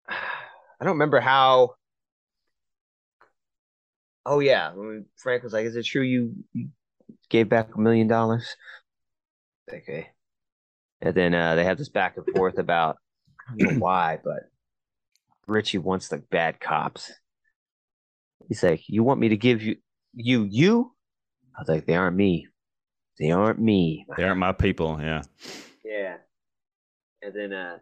I 0.11 0.85
don't 0.85 0.93
remember 0.93 1.21
how. 1.21 1.77
Oh 4.27 4.41
yeah, 4.41 4.75
Frank 5.17 5.43
was 5.43 5.55
like, 5.55 5.65
"Is 5.65 5.75
it 5.75 5.87
true 5.87 6.03
you, 6.03 6.35
you 6.53 6.69
gave 7.31 7.49
back 7.49 7.75
a 7.75 7.81
million 7.81 8.09
dollars?" 8.09 8.57
Okay, 9.73 10.11
and 11.01 11.15
then 11.15 11.35
uh, 11.35 11.55
they 11.55 11.65
have 11.65 11.79
this 11.79 11.89
back 11.89 12.19
and 12.19 12.27
forth 12.37 12.59
about 12.59 12.99
I 13.49 13.57
don't 13.57 13.73
know 13.73 13.81
why, 13.81 14.19
but 14.25 14.51
Richie 15.47 15.79
wants 15.79 16.09
the 16.09 16.19
bad 16.19 16.61
cops. 16.61 17.11
He's 18.49 18.63
like, 18.63 18.87
"You 18.87 19.03
want 19.03 19.19
me 19.19 19.31
to 19.31 19.37
give 19.39 19.63
you 19.63 19.77
you 20.13 20.45
you?" 20.45 20.93
I 21.57 21.63
was 21.63 21.69
like, 21.71 21.87
"They 21.87 21.97
aren't 21.97 22.17
me. 22.19 22.49
They 23.19 23.31
aren't 23.31 23.61
me." 23.61 24.07
They 24.17 24.25
aren't 24.25 24.39
my 24.39 24.53
people. 24.53 24.99
Yeah. 25.01 25.23
Yeah. 25.85 26.17
And 27.23 27.35
then 27.35 27.53
uh 27.53 27.79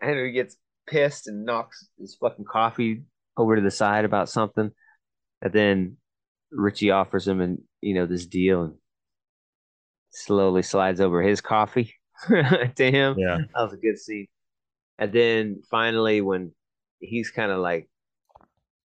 Henry 0.00 0.32
gets 0.32 0.56
pissed 0.86 1.28
and 1.28 1.44
knocks 1.44 1.88
his 1.98 2.16
fucking 2.16 2.44
coffee 2.44 3.04
over 3.36 3.56
to 3.56 3.62
the 3.62 3.70
side 3.70 4.04
about 4.04 4.28
something. 4.28 4.70
And 5.40 5.52
then 5.52 5.96
Richie 6.50 6.90
offers 6.90 7.26
him 7.26 7.40
and 7.40 7.58
you 7.80 7.94
know 7.94 8.06
this 8.06 8.26
deal 8.26 8.62
and 8.64 8.74
slowly 10.10 10.62
slides 10.62 11.00
over 11.00 11.22
his 11.22 11.40
coffee 11.40 11.94
to 12.28 12.90
him. 12.90 13.18
Yeah. 13.18 13.38
That 13.54 13.62
was 13.62 13.72
a 13.72 13.76
good 13.78 13.98
scene. 13.98 14.28
And 14.98 15.12
then 15.12 15.62
finally 15.70 16.20
when 16.20 16.52
he's 16.98 17.30
kind 17.30 17.50
of 17.50 17.58
like 17.58 17.88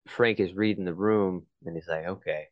Frank 0.09 0.39
is 0.41 0.55
reading 0.55 0.85
the 0.85 0.95
room 0.95 1.47
and 1.65 1.75
he's 1.75 1.89
like, 1.89 2.07
Okay, 2.07 2.47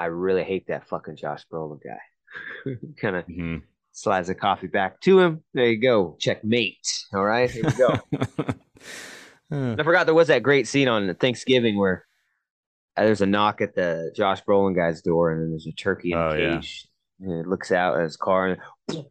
I 0.00 0.06
really 0.06 0.42
hate 0.44 0.66
that 0.68 0.88
fucking 0.88 1.16
Josh 1.16 1.44
Brolin 1.52 1.78
guy. 1.82 2.74
kind 3.00 3.16
of 3.16 3.24
hmm 3.26 3.56
slides 3.92 4.28
the 4.28 4.34
coffee 4.36 4.68
back 4.68 5.00
to 5.02 5.18
him. 5.20 5.42
There 5.52 5.66
you 5.66 5.80
go. 5.80 6.16
Checkmate. 6.20 6.86
All 7.12 7.24
right, 7.24 7.50
here 7.50 7.64
we 7.64 7.72
go. 7.72 7.98
Uh, 9.52 9.74
I 9.76 9.82
forgot 9.82 10.06
there 10.06 10.14
was 10.14 10.28
that 10.28 10.44
great 10.44 10.68
scene 10.68 10.86
on 10.86 11.12
Thanksgiving 11.16 11.76
where 11.76 12.06
uh, 12.96 13.02
there's 13.02 13.20
a 13.20 13.26
knock 13.26 13.60
at 13.60 13.74
the 13.74 14.12
Josh 14.16 14.44
Brolin 14.44 14.76
guy's 14.76 15.02
door, 15.02 15.32
and 15.32 15.42
then 15.42 15.50
there's 15.50 15.66
a 15.66 15.72
turkey 15.72 16.12
in 16.12 16.18
a 16.18 16.28
Oh, 16.28 16.34
yeah. 16.34 16.54
cage. 16.60 16.86
And 17.18 17.32
it 17.32 17.48
looks 17.48 17.72
out 17.72 17.96
at 17.96 18.04
his 18.04 18.16
car, 18.16 18.56
and 18.86 19.04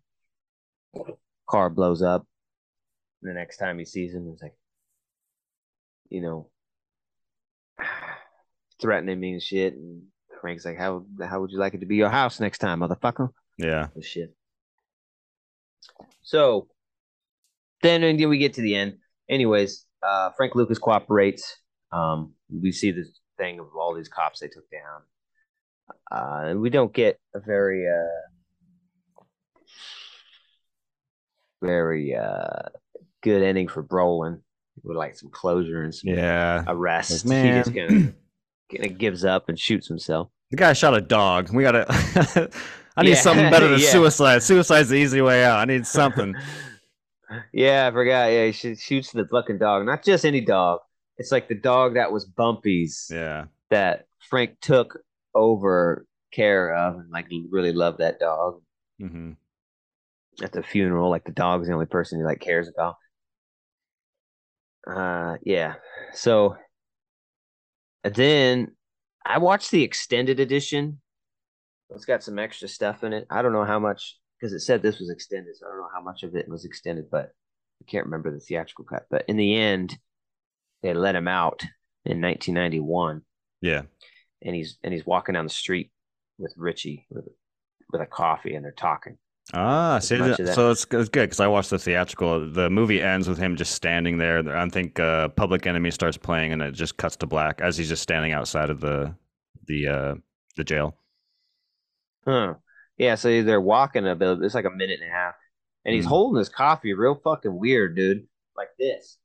car 1.49 1.69
blows 1.69 2.01
up. 2.01 2.25
The 3.21 3.33
next 3.33 3.57
time 3.57 3.79
he 3.79 3.83
sees 3.83 4.13
him, 4.13 4.29
he's 4.31 4.41
like, 4.41 4.55
you 6.09 6.21
know, 6.21 6.49
threatening 8.81 9.19
me 9.19 9.33
and 9.33 9.41
shit. 9.41 9.73
And 9.73 10.03
Frank's 10.39 10.65
like, 10.65 10.77
"How 10.77 11.05
how 11.27 11.41
would 11.41 11.51
you 11.51 11.59
like 11.59 11.73
it 11.73 11.79
to 11.79 11.85
be 11.85 11.95
your 11.95 12.09
house 12.09 12.39
next 12.39 12.59
time, 12.59 12.79
motherfucker?" 12.79 13.29
yeah. 13.57 13.87
Oh, 13.97 14.01
shit. 14.01 14.35
So 16.21 16.67
then 17.81 18.01
when 18.01 18.29
we 18.29 18.37
get 18.37 18.53
to 18.55 18.61
the 18.61 18.75
end. 18.75 18.97
Anyways, 19.29 19.85
uh, 20.01 20.31
Frank 20.35 20.55
Lucas 20.55 20.79
cooperates. 20.79 21.57
Um, 21.91 22.33
we 22.49 22.71
see 22.71 22.91
this 22.91 23.09
thing 23.37 23.59
of 23.59 23.67
all 23.79 23.93
these 23.95 24.07
cops 24.09 24.39
they 24.39 24.47
took 24.47 24.69
down. 24.69 25.01
Uh, 26.11 26.49
and 26.49 26.61
we 26.61 26.69
don't 26.69 26.93
get 26.93 27.19
a 27.33 27.39
very, 27.39 27.87
uh, 27.87 29.23
very 31.61 32.15
uh, 32.15 32.69
good 33.21 33.41
ending 33.41 33.67
for 33.67 33.83
Brolin 33.83 34.41
with 34.83 34.97
like 34.97 35.15
some 35.15 35.29
closure 35.29 35.83
and 35.83 35.93
some 35.93 36.13
Yeah. 36.13 36.63
arrest. 36.67 37.25
Like, 37.25 37.41
he 37.41 37.51
just 37.51 37.73
man. 37.73 37.87
kind 37.87 37.91
of 37.91 37.95
kind 37.95 38.07
of 38.07 38.13
gives 38.97 39.25
up 39.25 39.49
and 39.49 39.59
shoots 39.59 39.87
himself. 39.87 40.29
The 40.51 40.57
guy 40.57 40.73
shot 40.73 40.95
a 40.95 41.01
dog. 41.01 41.53
We 41.53 41.63
gotta. 41.63 41.85
I 42.97 43.03
need 43.03 43.09
Yeah, 43.11 43.15
something 43.15 43.49
better 43.49 43.67
than 43.67 43.79
yeah. 43.83 43.91
suicide. 43.91 44.43
Suicide's 44.43 44.89
the 44.89 44.95
easy 44.95 45.21
way 45.21 45.43
out. 45.43 45.59
I 45.59 45.65
need 45.65 45.85
something. 45.87 46.35
yeah, 47.53 47.87
I 47.87 47.91
forgot. 47.91 48.31
Yeah, 48.31 48.47
he 48.47 48.75
shoots 48.75 49.11
the 49.11 49.25
fucking 49.27 49.59
dog. 49.59 49.85
Not 49.85 50.03
just 50.03 50.25
any 50.25 50.41
dog. 50.41 50.79
It's 51.17 51.31
like 51.31 51.47
the 51.47 51.55
dog 51.55 51.95
that 51.95 52.11
was 52.11 52.25
Bumpy's 52.25 53.07
Yeah. 53.11 53.45
that 53.69 54.07
Frank 54.29 54.59
took 54.61 54.99
over 55.35 56.05
care 56.31 56.73
of 56.75 56.95
and 56.95 57.09
like 57.11 57.27
he 57.29 57.45
really 57.49 57.73
loved 57.73 57.97
that 57.99 58.19
dog 58.19 58.61
hmm 58.99 59.31
at 60.41 60.51
the 60.51 60.63
funeral. 60.63 61.09
Like 61.09 61.25
the 61.25 61.31
dog's 61.31 61.67
the 61.67 61.73
only 61.73 61.85
person 61.85 62.19
he 62.19 62.23
like 62.25 62.39
cares 62.39 62.67
about. 62.69 62.95
Uh 64.87 65.37
yeah. 65.43 65.75
So 66.13 66.55
and 68.03 68.15
then 68.15 68.75
I 69.25 69.37
watched 69.37 69.71
the 69.71 69.83
extended 69.83 70.39
edition. 70.39 71.01
It's 71.91 72.05
got 72.05 72.23
some 72.23 72.39
extra 72.39 72.67
stuff 72.67 73.03
in 73.03 73.13
it. 73.13 73.25
I 73.29 73.41
don't 73.41 73.53
know 73.53 73.65
how 73.65 73.79
much 73.79 74.17
because 74.39 74.53
it 74.53 74.59
said 74.61 74.81
this 74.81 74.99
was 74.99 75.09
extended, 75.09 75.55
so 75.57 75.65
I 75.65 75.69
don't 75.69 75.79
know 75.79 75.89
how 75.93 76.01
much 76.01 76.23
of 76.23 76.35
it 76.35 76.47
was 76.47 76.65
extended, 76.65 77.05
but 77.11 77.31
I 77.81 77.85
can't 77.91 78.05
remember 78.05 78.31
the 78.31 78.39
theatrical 78.39 78.85
cut. 78.85 79.05
But 79.09 79.25
in 79.27 79.37
the 79.37 79.55
end, 79.55 79.97
they 80.83 80.93
let 80.93 81.15
him 81.15 81.27
out 81.27 81.61
in 82.05 82.21
1991, 82.21 83.21
Yeah. 83.61 83.83
and 84.41 84.55
he's 84.55 84.77
and 84.83 84.93
he's 84.93 85.05
walking 85.05 85.33
down 85.33 85.45
the 85.45 85.49
street 85.49 85.91
with 86.37 86.53
Richie 86.57 87.05
with 87.09 87.25
with 87.91 88.01
a 88.01 88.05
coffee, 88.05 88.53
and 88.55 88.63
they're 88.63 88.71
talking. 88.71 89.17
Ah, 89.53 89.97
see, 89.99 90.17
much 90.17 90.37
th- 90.37 90.39
of 90.39 90.45
that- 90.47 90.55
so 90.55 90.69
it's, 90.71 90.85
it's 90.91 91.09
good 91.09 91.21
because 91.23 91.39
I 91.39 91.47
watched 91.47 91.71
the 91.71 91.79
theatrical. 91.79 92.51
The 92.51 92.69
movie 92.69 93.01
ends 93.01 93.27
with 93.27 93.37
him 93.39 93.55
just 93.55 93.73
standing 93.73 94.17
there. 94.19 94.47
I 94.55 94.69
think 94.69 94.99
uh, 94.99 95.29
Public 95.29 95.65
Enemy 95.65 95.89
starts 95.91 96.17
playing, 96.17 96.53
and 96.53 96.61
it 96.61 96.73
just 96.73 96.97
cuts 96.97 97.15
to 97.17 97.25
black 97.25 97.59
as 97.61 97.75
he's 97.77 97.89
just 97.89 98.03
standing 98.03 98.31
outside 98.31 98.69
of 98.69 98.79
the 98.79 99.15
the 99.65 99.87
uh, 99.87 100.15
the 100.55 100.63
jail. 100.63 100.95
Huh. 102.25 102.55
Yeah, 102.97 103.15
so 103.15 103.41
they're 103.43 103.61
walking 103.61 104.05
a 104.07 104.15
bit. 104.15 104.39
It's 104.43 104.53
like 104.53 104.65
a 104.65 104.69
minute 104.69 104.99
and 105.01 105.09
a 105.09 105.13
half. 105.13 105.33
And 105.85 105.95
he's 105.95 106.05
Mhm. 106.05 106.09
holding 106.09 106.39
his 106.39 106.49
coffee 106.49 106.93
real 106.93 107.15
fucking 107.15 107.57
weird, 107.57 107.95
dude. 107.95 108.27
Like 108.55 108.69
this. 108.77 109.17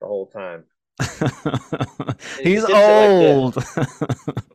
The 0.00 0.06
whole 0.06 0.26
time. 0.28 0.64
he 2.42 2.52
he's 2.52 2.62
like 2.62 2.74
old. 2.74 3.56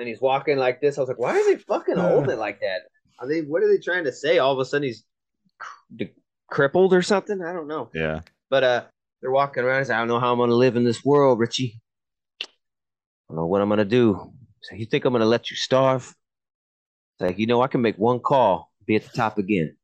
And 0.00 0.08
he's 0.08 0.20
walking 0.22 0.56
like 0.56 0.80
this. 0.80 0.96
I 0.96 1.02
was 1.02 1.08
like, 1.08 1.18
why 1.18 1.36
is 1.36 1.46
he 1.46 1.56
fucking 1.56 1.98
holding 1.98 2.30
it 2.30 2.38
like 2.38 2.60
that? 2.60 2.84
Are 3.18 3.28
they 3.28 3.42
what 3.42 3.62
are 3.62 3.68
they 3.68 3.76
trying 3.78 4.04
to 4.04 4.12
say? 4.12 4.38
All 4.38 4.50
of 4.52 4.58
a 4.58 4.64
sudden 4.64 4.84
he's 4.88 5.04
cr- 5.58 6.04
crippled 6.50 6.94
or 6.94 7.02
something? 7.02 7.42
I 7.42 7.52
don't 7.52 7.68
know. 7.68 7.90
yeah. 7.92 8.20
But 8.48 8.64
uh 8.64 8.84
they're 9.20 9.30
walking 9.30 9.62
around. 9.62 9.80
He's 9.80 9.90
like, 9.90 9.96
I 9.96 9.98
don't 10.00 10.08
know 10.08 10.18
how 10.18 10.32
I'm 10.32 10.38
gonna 10.38 10.54
live 10.54 10.76
in 10.76 10.84
this 10.84 11.04
world, 11.04 11.38
Richie. 11.38 11.78
I 12.42 12.46
don't 13.28 13.36
know 13.36 13.46
what 13.46 13.60
I'm 13.60 13.68
gonna 13.68 13.84
do. 13.84 14.32
So 14.62 14.74
you 14.74 14.86
think 14.86 15.04
I'm 15.04 15.12
gonna 15.12 15.26
let 15.26 15.50
you 15.50 15.56
starve? 15.56 16.04
It's 16.06 17.20
like, 17.28 17.38
you 17.38 17.46
know, 17.46 17.60
I 17.60 17.66
can 17.68 17.82
make 17.82 17.96
one 17.96 18.20
call, 18.20 18.72
be 18.86 18.96
at 18.96 19.02
the 19.04 19.10
top 19.14 19.36
again. 19.36 19.76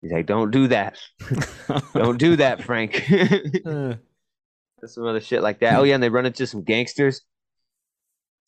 He's 0.00 0.12
like, 0.12 0.24
Don't 0.24 0.50
do 0.50 0.68
that. 0.68 0.98
Don't 1.94 2.16
do 2.18 2.36
that, 2.36 2.62
Frank. 2.62 3.04
Uh, 4.84 4.88
some 4.88 5.06
other 5.06 5.20
shit 5.20 5.42
like 5.42 5.60
that. 5.60 5.78
Oh 5.78 5.84
yeah, 5.84 5.94
and 5.94 6.02
they 6.02 6.08
run 6.08 6.26
into 6.26 6.44
some 6.44 6.64
gangsters. 6.64 7.20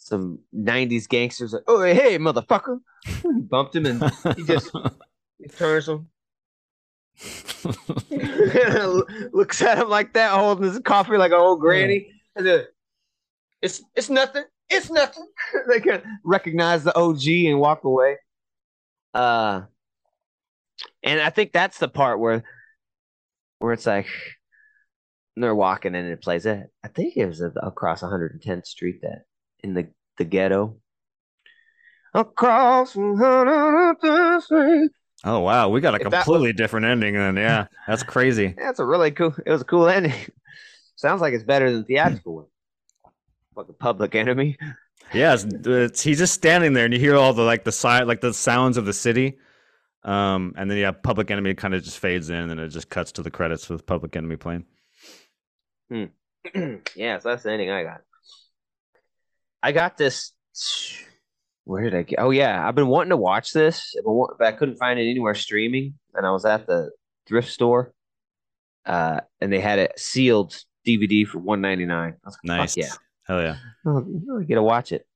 Some 0.04 0.38
'90s 0.54 1.08
gangsters 1.08 1.54
like, 1.54 1.62
"Oh 1.66 1.82
hey, 1.82 2.18
motherfucker!" 2.18 2.78
He 3.06 3.40
bumped 3.40 3.74
him 3.74 3.86
and 3.86 4.02
he 4.36 4.44
just 4.44 4.70
he 5.38 5.48
turns 5.48 5.88
him, 5.88 6.08
looks 9.32 9.62
at 9.62 9.78
him 9.78 9.88
like 9.88 10.12
that, 10.12 10.32
holding 10.32 10.64
his 10.64 10.78
coffee 10.80 11.16
like 11.16 11.32
an 11.32 11.38
old 11.38 11.60
granny, 11.60 12.12
and 12.36 12.46
then 12.46 12.64
it's 13.62 13.82
it's 13.94 14.10
nothing, 14.10 14.44
it's 14.68 14.90
nothing. 14.90 15.26
they 15.68 15.80
can 15.80 16.02
recognize 16.22 16.84
the 16.84 16.96
OG 16.96 17.26
and 17.26 17.58
walk 17.58 17.84
away. 17.84 18.18
Uh, 19.14 19.62
and 21.02 21.18
I 21.18 21.30
think 21.30 21.52
that's 21.52 21.78
the 21.78 21.88
part 21.88 22.20
where 22.20 22.44
where 23.58 23.72
it's 23.72 23.86
like 23.86 24.08
they're 25.34 25.54
walking 25.54 25.94
and 25.94 26.08
it 26.08 26.20
plays 26.20 26.44
it. 26.44 26.70
I 26.84 26.88
think 26.88 27.16
it 27.16 27.24
was 27.24 27.40
across 27.40 28.02
110th 28.02 28.66
Street 28.66 29.00
that 29.00 29.24
in 29.64 29.74
the 29.74 29.88
the 30.18 30.24
ghetto. 30.24 30.76
Across 32.12 32.94
110th 32.94 34.42
Street. 34.42 34.90
Oh 35.24 35.40
wow, 35.40 35.68
we 35.70 35.80
got 35.80 35.94
a 35.94 35.96
if 35.96 36.02
completely 36.02 36.50
was... 36.50 36.56
different 36.56 36.86
ending 36.86 37.14
then. 37.14 37.36
Yeah, 37.36 37.66
that's 37.88 38.04
crazy. 38.04 38.54
That's 38.56 38.78
a 38.78 38.84
really 38.84 39.10
cool. 39.10 39.34
It 39.44 39.50
was 39.50 39.62
a 39.62 39.64
cool 39.64 39.88
ending. 39.88 40.12
Sounds 40.96 41.20
like 41.20 41.34
it's 41.34 41.42
better 41.42 41.70
than 41.70 41.80
the 41.80 41.86
theatrical 41.86 42.36
one. 42.36 42.46
Like 43.56 43.66
the 43.66 43.72
Public 43.72 44.14
Enemy. 44.14 44.56
Yeah, 45.12 45.34
it's, 45.34 45.44
it's, 45.44 46.02
he's 46.02 46.18
just 46.18 46.34
standing 46.34 46.72
there, 46.72 46.84
and 46.84 46.94
you 46.94 47.00
hear 47.00 47.16
all 47.16 47.32
the 47.32 47.42
like 47.42 47.64
the 47.64 47.72
side, 47.72 48.06
like 48.06 48.20
the 48.20 48.32
sounds 48.32 48.76
of 48.76 48.84
the 48.84 48.92
city. 48.92 49.38
Um, 50.04 50.54
and 50.56 50.70
then 50.70 50.78
yeah, 50.78 50.92
Public 50.92 51.30
Enemy 51.30 51.54
kind 51.54 51.74
of 51.74 51.82
just 51.82 51.98
fades 51.98 52.30
in, 52.30 52.50
and 52.50 52.60
it 52.60 52.68
just 52.68 52.90
cuts 52.90 53.12
to 53.12 53.22
the 53.22 53.30
credits 53.30 53.68
with 53.68 53.86
Public 53.86 54.14
Enemy 54.16 54.36
playing. 54.36 54.66
Hmm. 55.90 56.04
yeah, 56.94 57.18
so 57.18 57.30
that's 57.30 57.42
the 57.42 57.52
ending 57.52 57.70
I 57.70 57.82
got. 57.82 58.02
I 59.64 59.72
got 59.72 59.96
this. 59.96 60.32
Where 61.64 61.82
did 61.84 61.94
I 61.94 62.02
get? 62.02 62.18
Oh 62.20 62.30
yeah, 62.30 62.68
I've 62.68 62.74
been 62.74 62.88
wanting 62.88 63.10
to 63.10 63.16
watch 63.16 63.54
this, 63.54 63.96
but 64.04 64.46
I 64.46 64.52
couldn't 64.52 64.76
find 64.76 65.00
it 65.00 65.08
anywhere 65.08 65.34
streaming. 65.34 65.94
And 66.12 66.26
I 66.26 66.30
was 66.32 66.44
at 66.44 66.66
the 66.66 66.90
thrift 67.26 67.48
store, 67.48 67.94
uh, 68.84 69.20
and 69.40 69.50
they 69.50 69.60
had 69.60 69.78
it 69.78 69.98
sealed 69.98 70.54
DVD 70.86 71.26
for 71.26 71.38
one 71.38 71.62
ninety 71.62 71.86
nine. 71.86 72.16
Nice, 72.44 72.76
yeah, 72.76 72.90
hell 73.26 73.40
yeah, 73.40 73.56
oh, 73.86 74.06
I 74.38 74.44
get 74.44 74.56
to 74.56 74.62
watch 74.62 74.92
it. 74.92 75.06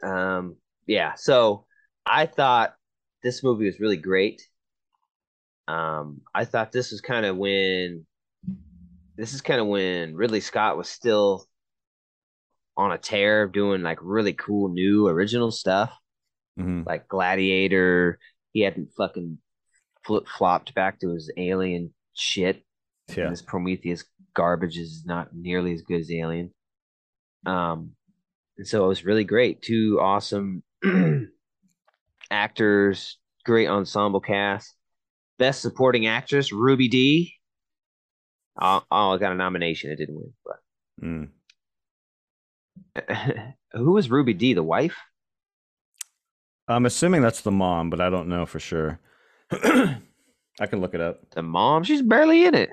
Um, 0.00 0.54
yeah. 0.86 1.14
So 1.14 1.66
I 2.06 2.26
thought 2.26 2.76
this 3.24 3.42
movie 3.42 3.66
was 3.66 3.80
really 3.80 3.96
great. 3.96 4.48
Um, 5.66 6.20
I 6.32 6.44
thought 6.44 6.70
this 6.70 6.92
was 6.92 7.00
kind 7.00 7.26
of 7.26 7.36
when 7.36 8.06
this 9.16 9.34
is 9.34 9.40
kind 9.40 9.60
of 9.60 9.66
when 9.66 10.14
Ridley 10.14 10.40
Scott 10.40 10.76
was 10.76 10.88
still 10.88 11.48
on 12.78 12.92
a 12.92 12.98
tear 12.98 13.46
doing 13.48 13.82
like 13.82 13.98
really 14.00 14.32
cool 14.32 14.68
new 14.68 15.08
original 15.08 15.50
stuff. 15.50 15.92
Mm-hmm. 16.58 16.84
Like 16.86 17.08
Gladiator, 17.08 18.18
he 18.52 18.60
hadn't 18.60 18.92
fucking 18.96 19.38
flip 20.06 20.26
flopped 20.26 20.74
back 20.74 21.00
to 21.00 21.12
his 21.12 21.30
alien 21.36 21.92
shit. 22.14 22.64
Yeah. 23.08 23.24
And 23.24 23.32
this 23.32 23.42
Prometheus 23.42 24.04
garbage 24.34 24.78
is 24.78 25.02
not 25.04 25.28
nearly 25.34 25.72
as 25.72 25.82
good 25.82 26.00
as 26.00 26.12
Alien. 26.12 26.52
Um, 27.44 27.92
and 28.56 28.66
so 28.66 28.84
it 28.84 28.88
was 28.88 29.04
really 29.04 29.24
great. 29.24 29.62
Two 29.62 29.98
awesome 30.00 30.62
actors, 32.30 33.18
great 33.44 33.68
ensemble 33.68 34.20
cast. 34.20 34.74
Best 35.38 35.62
supporting 35.62 36.06
actress, 36.06 36.52
Ruby 36.52 36.88
Dee. 36.88 37.34
Oh, 38.60 38.82
oh, 38.90 39.12
I 39.12 39.18
got 39.18 39.32
a 39.32 39.36
nomination. 39.36 39.90
It 39.90 39.96
didn't 39.96 40.16
win, 40.16 40.32
but 40.44 40.56
mm. 41.02 41.28
Who 43.72 43.92
was 43.92 44.10
Ruby 44.10 44.34
Dee? 44.34 44.54
The 44.54 44.62
wife? 44.62 44.96
I'm 46.66 46.86
assuming 46.86 47.22
that's 47.22 47.40
the 47.40 47.50
mom, 47.50 47.90
but 47.90 48.00
I 48.00 48.10
don't 48.10 48.28
know 48.28 48.44
for 48.44 48.60
sure. 48.60 49.00
I 49.50 50.66
can 50.66 50.80
look 50.80 50.94
it 50.94 51.00
up. 51.00 51.30
The 51.30 51.42
mom? 51.42 51.84
She's 51.84 52.02
barely 52.02 52.44
in 52.44 52.54
it. 52.54 52.70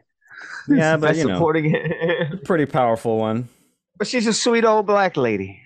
Yeah, 0.67 0.97
but 0.97 1.15
you 1.15 1.23
supporting 1.23 1.71
know, 1.71 1.79
it. 1.81 2.43
pretty 2.43 2.65
powerful 2.65 3.17
one. 3.17 3.47
But 3.97 4.07
she's 4.07 4.27
a 4.27 4.33
sweet 4.33 4.65
old 4.65 4.85
black 4.85 5.15
lady. 5.15 5.61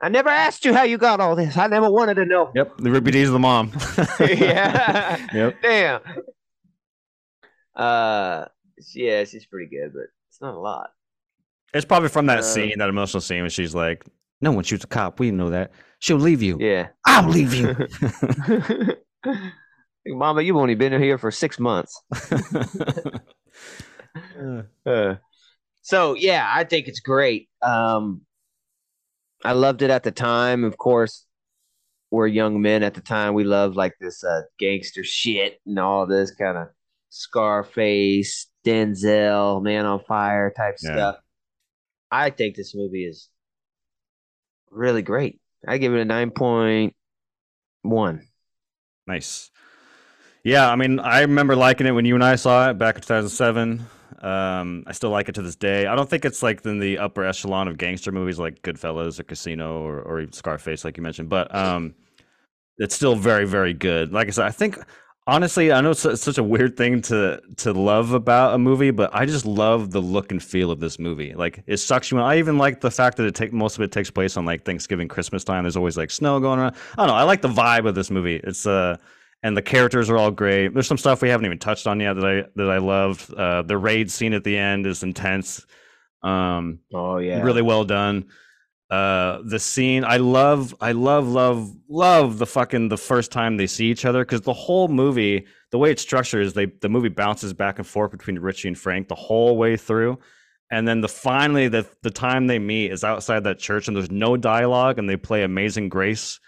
I 0.00 0.10
never 0.10 0.28
asked 0.28 0.66
you 0.66 0.74
how 0.74 0.82
you 0.82 0.98
got 0.98 1.20
all 1.20 1.34
this. 1.34 1.56
I 1.56 1.66
never 1.66 1.88
wanted 1.88 2.14
to 2.16 2.26
know. 2.26 2.50
Yep, 2.54 2.78
the 2.78 2.90
Ruby 2.90 3.10
Dee's 3.10 3.30
the 3.30 3.38
mom. 3.38 3.72
yeah. 4.20 5.26
Yep. 5.32 5.56
Damn. 5.62 6.00
Uh, 7.74 8.44
yeah, 8.92 9.24
she's 9.24 9.46
pretty 9.46 9.70
good, 9.70 9.92
but 9.94 10.04
it's 10.28 10.40
not 10.42 10.54
a 10.54 10.58
lot. 10.58 10.90
It's 11.74 11.84
probably 11.84 12.08
from 12.08 12.26
that 12.26 12.38
uh, 12.38 12.42
scene, 12.42 12.78
that 12.78 12.88
emotional 12.88 13.20
scene, 13.20 13.42
when 13.42 13.50
she's 13.50 13.74
like, 13.74 14.04
"No 14.40 14.52
one 14.52 14.62
shoots 14.64 14.84
a 14.84 14.86
cop. 14.86 15.18
We 15.18 15.32
know 15.32 15.50
that. 15.50 15.72
She'll 15.98 16.16
leave 16.18 16.40
you. 16.40 16.56
Yeah, 16.60 16.88
I'll 17.04 17.28
leave 17.28 17.52
you." 17.52 17.76
Mama, 20.16 20.42
you've 20.42 20.56
only 20.56 20.74
been 20.74 21.00
here 21.00 21.18
for 21.18 21.30
six 21.30 21.58
months. 21.58 22.00
uh, 24.86 25.14
so 25.82 26.14
yeah, 26.14 26.48
I 26.48 26.64
think 26.64 26.86
it's 26.86 27.00
great. 27.00 27.48
Um, 27.60 28.20
I 29.44 29.52
loved 29.52 29.82
it 29.82 29.90
at 29.90 30.04
the 30.04 30.12
time. 30.12 30.62
Of 30.62 30.78
course, 30.78 31.26
we're 32.10 32.28
young 32.28 32.62
men 32.62 32.82
at 32.84 32.94
the 32.94 33.00
time. 33.00 33.34
We 33.34 33.44
loved 33.44 33.74
like 33.76 33.94
this 34.00 34.22
uh, 34.22 34.42
gangster 34.58 35.02
shit 35.02 35.60
and 35.66 35.78
all 35.78 36.06
this 36.06 36.30
kind 36.30 36.56
of 36.56 36.68
Scarface, 37.08 38.46
Denzel, 38.64 39.62
Man 39.62 39.86
on 39.86 40.00
Fire 40.00 40.52
type 40.56 40.76
yeah. 40.82 40.92
stuff. 40.92 41.16
I 42.14 42.30
think 42.30 42.54
this 42.54 42.76
movie 42.76 43.04
is 43.04 43.28
really 44.70 45.02
great. 45.02 45.40
I 45.66 45.78
give 45.78 45.92
it 45.94 46.00
a 46.00 46.04
nine 46.04 46.30
point 46.30 46.94
one. 47.82 48.28
Nice. 49.08 49.50
Yeah, 50.44 50.70
I 50.70 50.76
mean, 50.76 51.00
I 51.00 51.22
remember 51.22 51.56
liking 51.56 51.88
it 51.88 51.90
when 51.90 52.04
you 52.04 52.14
and 52.14 52.22
I 52.22 52.36
saw 52.36 52.70
it 52.70 52.78
back 52.78 52.94
in 52.96 53.00
2007. 53.00 53.84
Um, 54.20 54.84
I 54.86 54.92
still 54.92 55.10
like 55.10 55.28
it 55.28 55.34
to 55.34 55.42
this 55.42 55.56
day. 55.56 55.86
I 55.86 55.96
don't 55.96 56.08
think 56.08 56.24
it's 56.24 56.40
like 56.40 56.64
in 56.64 56.78
the 56.78 56.98
upper 56.98 57.24
echelon 57.24 57.66
of 57.66 57.78
gangster 57.78 58.12
movies 58.12 58.38
like 58.38 58.62
Goodfellas 58.62 59.18
or 59.18 59.24
Casino 59.24 59.82
or, 59.82 60.00
or 60.00 60.26
Scarface, 60.30 60.84
like 60.84 60.96
you 60.96 61.02
mentioned, 61.02 61.28
but 61.28 61.52
um, 61.52 61.94
it's 62.78 62.94
still 62.94 63.16
very, 63.16 63.44
very 63.44 63.74
good. 63.74 64.12
Like 64.12 64.28
I 64.28 64.30
said, 64.30 64.46
I 64.46 64.50
think 64.50 64.78
honestly, 65.26 65.72
I 65.72 65.80
know 65.80 65.90
it's, 65.90 66.00
such 66.00 66.38
a 66.38 66.42
weird 66.42 66.76
thing 66.76 67.02
to 67.02 67.40
to 67.58 67.72
love 67.72 68.12
about 68.12 68.54
a 68.54 68.58
movie, 68.58 68.90
but 68.90 69.10
I 69.14 69.26
just 69.26 69.46
love 69.46 69.90
the 69.90 70.00
look 70.00 70.30
and 70.30 70.42
feel 70.42 70.70
of 70.70 70.80
this 70.80 70.98
movie. 70.98 71.34
Like 71.34 71.62
it 71.66 71.78
sucks 71.78 72.10
you. 72.10 72.18
In. 72.18 72.24
I 72.24 72.38
even 72.38 72.58
like 72.58 72.80
the 72.80 72.90
fact 72.90 73.16
that 73.16 73.26
it 73.26 73.34
take 73.34 73.52
most 73.52 73.76
of 73.76 73.82
it 73.82 73.92
takes 73.92 74.10
place 74.10 74.36
on 74.36 74.44
like 74.44 74.64
Thanksgiving, 74.64 75.08
Christmas 75.08 75.44
time. 75.44 75.64
There's 75.64 75.76
always 75.76 75.96
like 75.96 76.10
snow 76.10 76.40
going 76.40 76.58
around. 76.58 76.74
I 76.92 76.96
don't 77.02 77.08
know. 77.08 77.14
I 77.14 77.22
like 77.22 77.42
the 77.42 77.48
vibe 77.48 77.86
of 77.86 77.94
this 77.94 78.10
movie. 78.10 78.40
It's 78.42 78.66
uh 78.66 78.96
and 79.42 79.54
the 79.54 79.62
characters 79.62 80.08
are 80.08 80.16
all 80.16 80.30
great. 80.30 80.72
There's 80.72 80.86
some 80.86 80.98
stuff 80.98 81.20
we 81.20 81.28
haven't 81.28 81.44
even 81.44 81.58
touched 81.58 81.86
on 81.86 82.00
yet 82.00 82.14
that 82.14 82.24
I 82.24 82.44
that 82.56 82.70
I 82.70 82.78
love. 82.78 83.30
Uh, 83.30 83.62
the 83.62 83.76
raid 83.76 84.10
scene 84.10 84.32
at 84.32 84.42
the 84.42 84.56
end 84.56 84.86
is 84.86 85.02
intense. 85.02 85.66
Um, 86.22 86.80
oh 86.94 87.18
yeah, 87.18 87.42
really 87.42 87.60
well 87.62 87.84
done. 87.84 88.26
Uh, 88.90 89.38
the 89.44 89.58
scene 89.58 90.04
I 90.04 90.18
love, 90.18 90.74
I 90.80 90.92
love, 90.92 91.26
love, 91.26 91.72
love 91.88 92.38
the 92.38 92.46
fucking 92.46 92.88
the 92.88 92.98
first 92.98 93.32
time 93.32 93.56
they 93.56 93.66
see 93.66 93.86
each 93.86 94.04
other 94.04 94.24
because 94.24 94.42
the 94.42 94.52
whole 94.52 94.88
movie, 94.88 95.46
the 95.70 95.78
way 95.78 95.90
it's 95.90 96.02
structured 96.02 96.44
is 96.44 96.52
they 96.52 96.66
the 96.66 96.88
movie 96.88 97.08
bounces 97.08 97.52
back 97.54 97.78
and 97.78 97.86
forth 97.86 98.10
between 98.10 98.38
Richie 98.38 98.68
and 98.68 98.78
Frank 98.78 99.08
the 99.08 99.14
whole 99.14 99.56
way 99.56 99.76
through, 99.76 100.18
and 100.70 100.86
then 100.86 101.00
the 101.00 101.08
finally 101.08 101.66
the 101.68 101.86
the 102.02 102.10
time 102.10 102.46
they 102.46 102.58
meet 102.58 102.92
is 102.92 103.04
outside 103.04 103.44
that 103.44 103.58
church 103.58 103.88
and 103.88 103.96
there's 103.96 104.10
no 104.10 104.36
dialogue 104.36 104.98
and 104.98 105.08
they 105.08 105.16
play 105.16 105.42
Amazing 105.42 105.88
Grace 105.88 106.38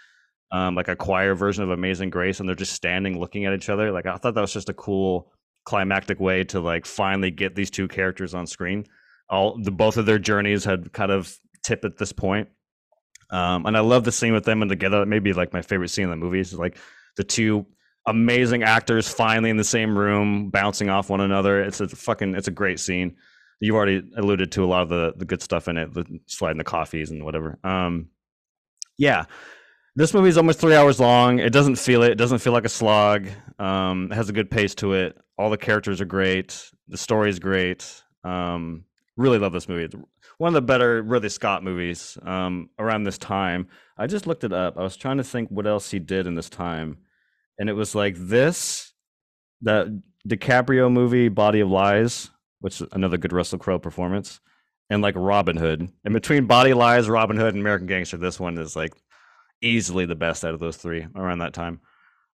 um, 0.51 0.75
like 0.75 0.87
a 0.87 0.95
choir 0.95 1.35
version 1.35 1.63
of 1.63 1.69
Amazing 1.69 2.09
Grace, 2.09 2.39
and 2.39 2.47
they're 2.47 2.55
just 2.55 2.73
standing 2.73 3.19
looking 3.19 3.45
at 3.45 3.53
each 3.53 3.69
other. 3.69 3.91
Like 3.91 4.05
I 4.05 4.17
thought 4.17 4.35
that 4.35 4.41
was 4.41 4.53
just 4.53 4.69
a 4.69 4.73
cool 4.73 5.31
climactic 5.65 6.19
way 6.19 6.43
to 6.45 6.59
like 6.61 6.85
finally 6.85 7.31
get 7.31 7.55
these 7.55 7.69
two 7.69 7.87
characters 7.87 8.33
on 8.33 8.47
screen. 8.47 8.85
All 9.29 9.61
the 9.61 9.71
both 9.71 9.97
of 9.97 10.05
their 10.05 10.19
journeys 10.19 10.63
had 10.63 10.93
kind 10.93 11.11
of 11.11 11.37
tipped 11.67 11.85
at 11.85 11.97
this 11.97 12.13
point. 12.13 12.47
Um, 13.29 13.65
and 13.65 13.75
I 13.75 13.81
love 13.81 14.05
the 14.05 14.11
scene 14.11 14.33
with 14.33 14.45
them 14.45 14.61
and 14.61 14.69
together. 14.69 15.05
Maybe 15.05 15.33
like 15.33 15.51
my 15.51 15.61
favorite 15.61 15.89
scene 15.89 16.05
in 16.05 16.09
the 16.09 16.15
movie 16.15 16.39
is 16.39 16.53
like 16.53 16.77
the 17.17 17.23
two 17.25 17.65
amazing 18.05 18.63
actors 18.63 19.09
finally 19.09 19.49
in 19.49 19.57
the 19.57 19.65
same 19.65 19.97
room, 19.97 20.49
bouncing 20.49 20.89
off 20.89 21.09
one 21.09 21.19
another. 21.19 21.61
It's 21.61 21.81
a 21.81 21.89
fucking, 21.89 22.35
it's 22.35 22.47
a 22.47 22.51
great 22.51 22.79
scene. 22.79 23.17
You've 23.59 23.75
already 23.75 24.01
alluded 24.15 24.51
to 24.53 24.63
a 24.63 24.67
lot 24.67 24.83
of 24.83 24.89
the 24.89 25.13
the 25.17 25.25
good 25.25 25.41
stuff 25.41 25.67
in 25.67 25.77
it, 25.77 25.93
the 25.93 26.05
sliding 26.27 26.59
the 26.59 26.63
coffees 26.63 27.09
and 27.09 27.25
whatever. 27.25 27.57
Um, 27.63 28.09
yeah, 28.97 29.25
this 29.95 30.13
movie 30.13 30.29
is 30.29 30.37
almost 30.37 30.59
three 30.59 30.75
hours 30.75 30.99
long. 30.99 31.39
It 31.39 31.51
doesn't 31.51 31.77
feel 31.77 32.03
it. 32.03 32.11
It 32.11 32.19
doesn't 32.19 32.37
feel 32.37 32.53
like 32.53 32.65
a 32.65 32.69
slog. 32.69 33.27
Um, 33.57 34.11
it 34.11 34.15
has 34.15 34.29
a 34.29 34.33
good 34.33 34.51
pace 34.51 34.75
to 34.75 34.93
it. 34.93 35.17
All 35.39 35.49
the 35.49 35.57
characters 35.57 36.01
are 36.01 36.05
great. 36.05 36.71
The 36.87 36.97
story 36.97 37.31
is 37.31 37.39
great. 37.39 38.03
Um, 38.23 38.85
really 39.17 39.39
love 39.39 39.51
this 39.51 39.67
movie. 39.67 39.83
It's 39.83 39.95
one 40.37 40.49
of 40.49 40.53
the 40.53 40.61
better 40.61 41.01
Ridley 41.01 41.29
Scott 41.29 41.63
movies 41.63 42.17
um, 42.21 42.69
around 42.79 43.03
this 43.03 43.17
time. 43.17 43.67
I 43.97 44.07
just 44.07 44.27
looked 44.27 44.43
it 44.43 44.53
up. 44.53 44.77
I 44.77 44.83
was 44.83 44.95
trying 44.95 45.17
to 45.17 45.23
think 45.23 45.49
what 45.49 45.67
else 45.67 45.91
he 45.91 45.99
did 45.99 46.27
in 46.27 46.35
this 46.35 46.49
time, 46.49 46.99
and 47.59 47.69
it 47.69 47.73
was 47.73 47.95
like 47.95 48.15
this, 48.17 48.93
that 49.61 49.87
DiCaprio 50.27 50.91
movie, 50.91 51.29
Body 51.29 51.61
of 51.61 51.69
Lies, 51.69 52.29
which 52.59 52.81
is 52.81 52.87
another 52.91 53.17
good 53.17 53.33
Russell 53.33 53.59
Crowe 53.59 53.79
performance, 53.79 54.39
and 54.89 55.01
like 55.01 55.15
Robin 55.17 55.57
Hood. 55.57 55.91
And 56.05 56.13
between 56.13 56.45
Body 56.45 56.73
Lies, 56.73 57.09
Robin 57.09 57.37
Hood, 57.37 57.53
and 57.55 57.61
American 57.61 57.87
Gangster, 57.87 58.17
this 58.17 58.39
one 58.39 58.57
is 58.57 58.75
like 58.75 58.93
easily 59.61 60.05
the 60.05 60.15
best 60.15 60.45
out 60.45 60.53
of 60.53 60.59
those 60.59 60.77
three 60.77 61.07
around 61.15 61.39
that 61.39 61.53
time. 61.53 61.81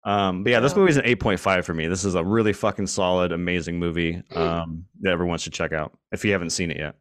Um, 0.04 0.42
but 0.42 0.50
yeah, 0.50 0.60
this 0.60 0.74
movie 0.74 0.90
is 0.90 0.96
an 0.96 1.04
8.5 1.04 1.64
for 1.64 1.74
me. 1.74 1.86
This 1.86 2.04
is 2.04 2.14
a 2.16 2.24
really 2.24 2.52
fucking 2.52 2.88
solid, 2.88 3.30
amazing 3.32 3.78
movie 3.78 4.20
um, 4.34 4.84
that 5.00 5.12
everyone 5.12 5.38
should 5.38 5.52
check 5.52 5.72
out 5.72 5.96
if 6.10 6.24
you 6.24 6.32
haven't 6.32 6.50
seen 6.50 6.70
it 6.72 6.76
yet. 6.78 6.96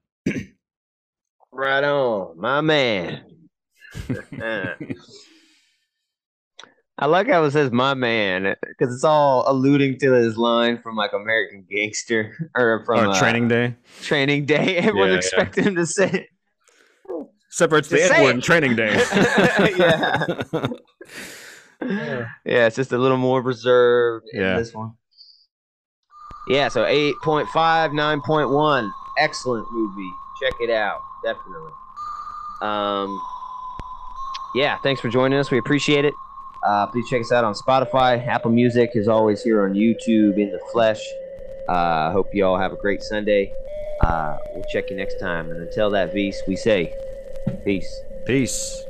Right 1.52 1.84
on, 1.84 2.40
my 2.40 2.62
man. 2.62 3.24
I 6.98 7.08
like 7.08 7.28
how 7.28 7.44
it 7.46 7.52
says 7.52 7.72
"my 7.72 7.94
man" 7.96 8.56
because 8.68 8.94
it's 8.94 9.04
all 9.04 9.44
alluding 9.48 9.98
to 10.00 10.12
his 10.14 10.38
line 10.38 10.78
from 10.82 10.96
like 10.96 11.14
American 11.14 11.66
Gangster 11.70 12.52
or 12.56 12.84
from 12.86 13.00
Or 13.00 13.08
uh, 13.10 13.20
Training 13.20 13.48
Day 13.48 13.76
Training 14.02 14.46
Day. 14.46 14.78
Everyone 14.78 15.08
Yeah, 15.08 15.14
yeah. 15.14 15.18
expected 15.18 15.66
him 15.66 15.76
to 15.76 15.86
say, 15.88 16.28
separates 17.50 17.88
the 17.90 17.98
Just 17.98 18.10
say 18.12 18.18
N 18.18 18.24
word 18.24 18.30
it. 18.30 18.34
and 18.36 18.44
Training 18.44 18.76
Day. 18.76 18.94
Yeah. 19.78 20.68
yeah, 22.46 22.68
it's 22.68 22.76
just 22.76 22.92
a 22.92 22.98
little 22.98 23.18
more 23.18 23.42
reserved 23.42 24.26
in 24.34 24.42
Yeah. 24.42 24.58
this 24.58 24.74
one. 24.74 24.94
Yeah, 26.48 26.68
so 26.70 26.84
8.5, 26.84 27.48
9.1. 27.92 28.92
Excellent 29.18 29.66
movie. 29.72 30.10
Check 30.42 30.54
it 30.62 30.70
out. 30.70 31.00
Definitely. 31.24 31.72
Um, 32.62 33.22
yeah, 34.56 34.78
thanks 34.80 35.02
for 35.02 35.10
joining 35.10 35.38
us. 35.40 35.52
We 35.52 35.58
appreciate 35.60 36.04
it. 36.06 36.14
Uh, 36.66 36.88
please 36.88 37.08
check 37.10 37.22
us 37.22 37.32
out 37.32 37.44
on 37.44 37.54
Spotify, 37.54 38.26
Apple 38.28 38.52
Music, 38.52 38.92
as 38.96 39.08
always, 39.08 39.42
here 39.42 39.64
on 39.64 39.74
YouTube 39.74 40.38
in 40.38 40.52
the 40.52 40.60
flesh. 40.72 41.02
Uh, 41.68 42.12
hope 42.12 42.28
you 42.34 42.46
all 42.46 42.58
have 42.58 42.74
a 42.74 42.78
great 42.78 43.02
Sunday. 43.02 43.52
Uh, 44.02 44.38
we'll 44.54 44.64
check 44.66 44.90
you 44.90 44.96
next 44.96 45.20
time. 45.20 45.50
And 45.52 45.62
until 45.62 45.90
that, 45.92 46.14
Vise, 46.14 46.42
we 46.48 46.56
say 46.56 46.94
peace. 47.64 48.02
Peace. 48.26 48.84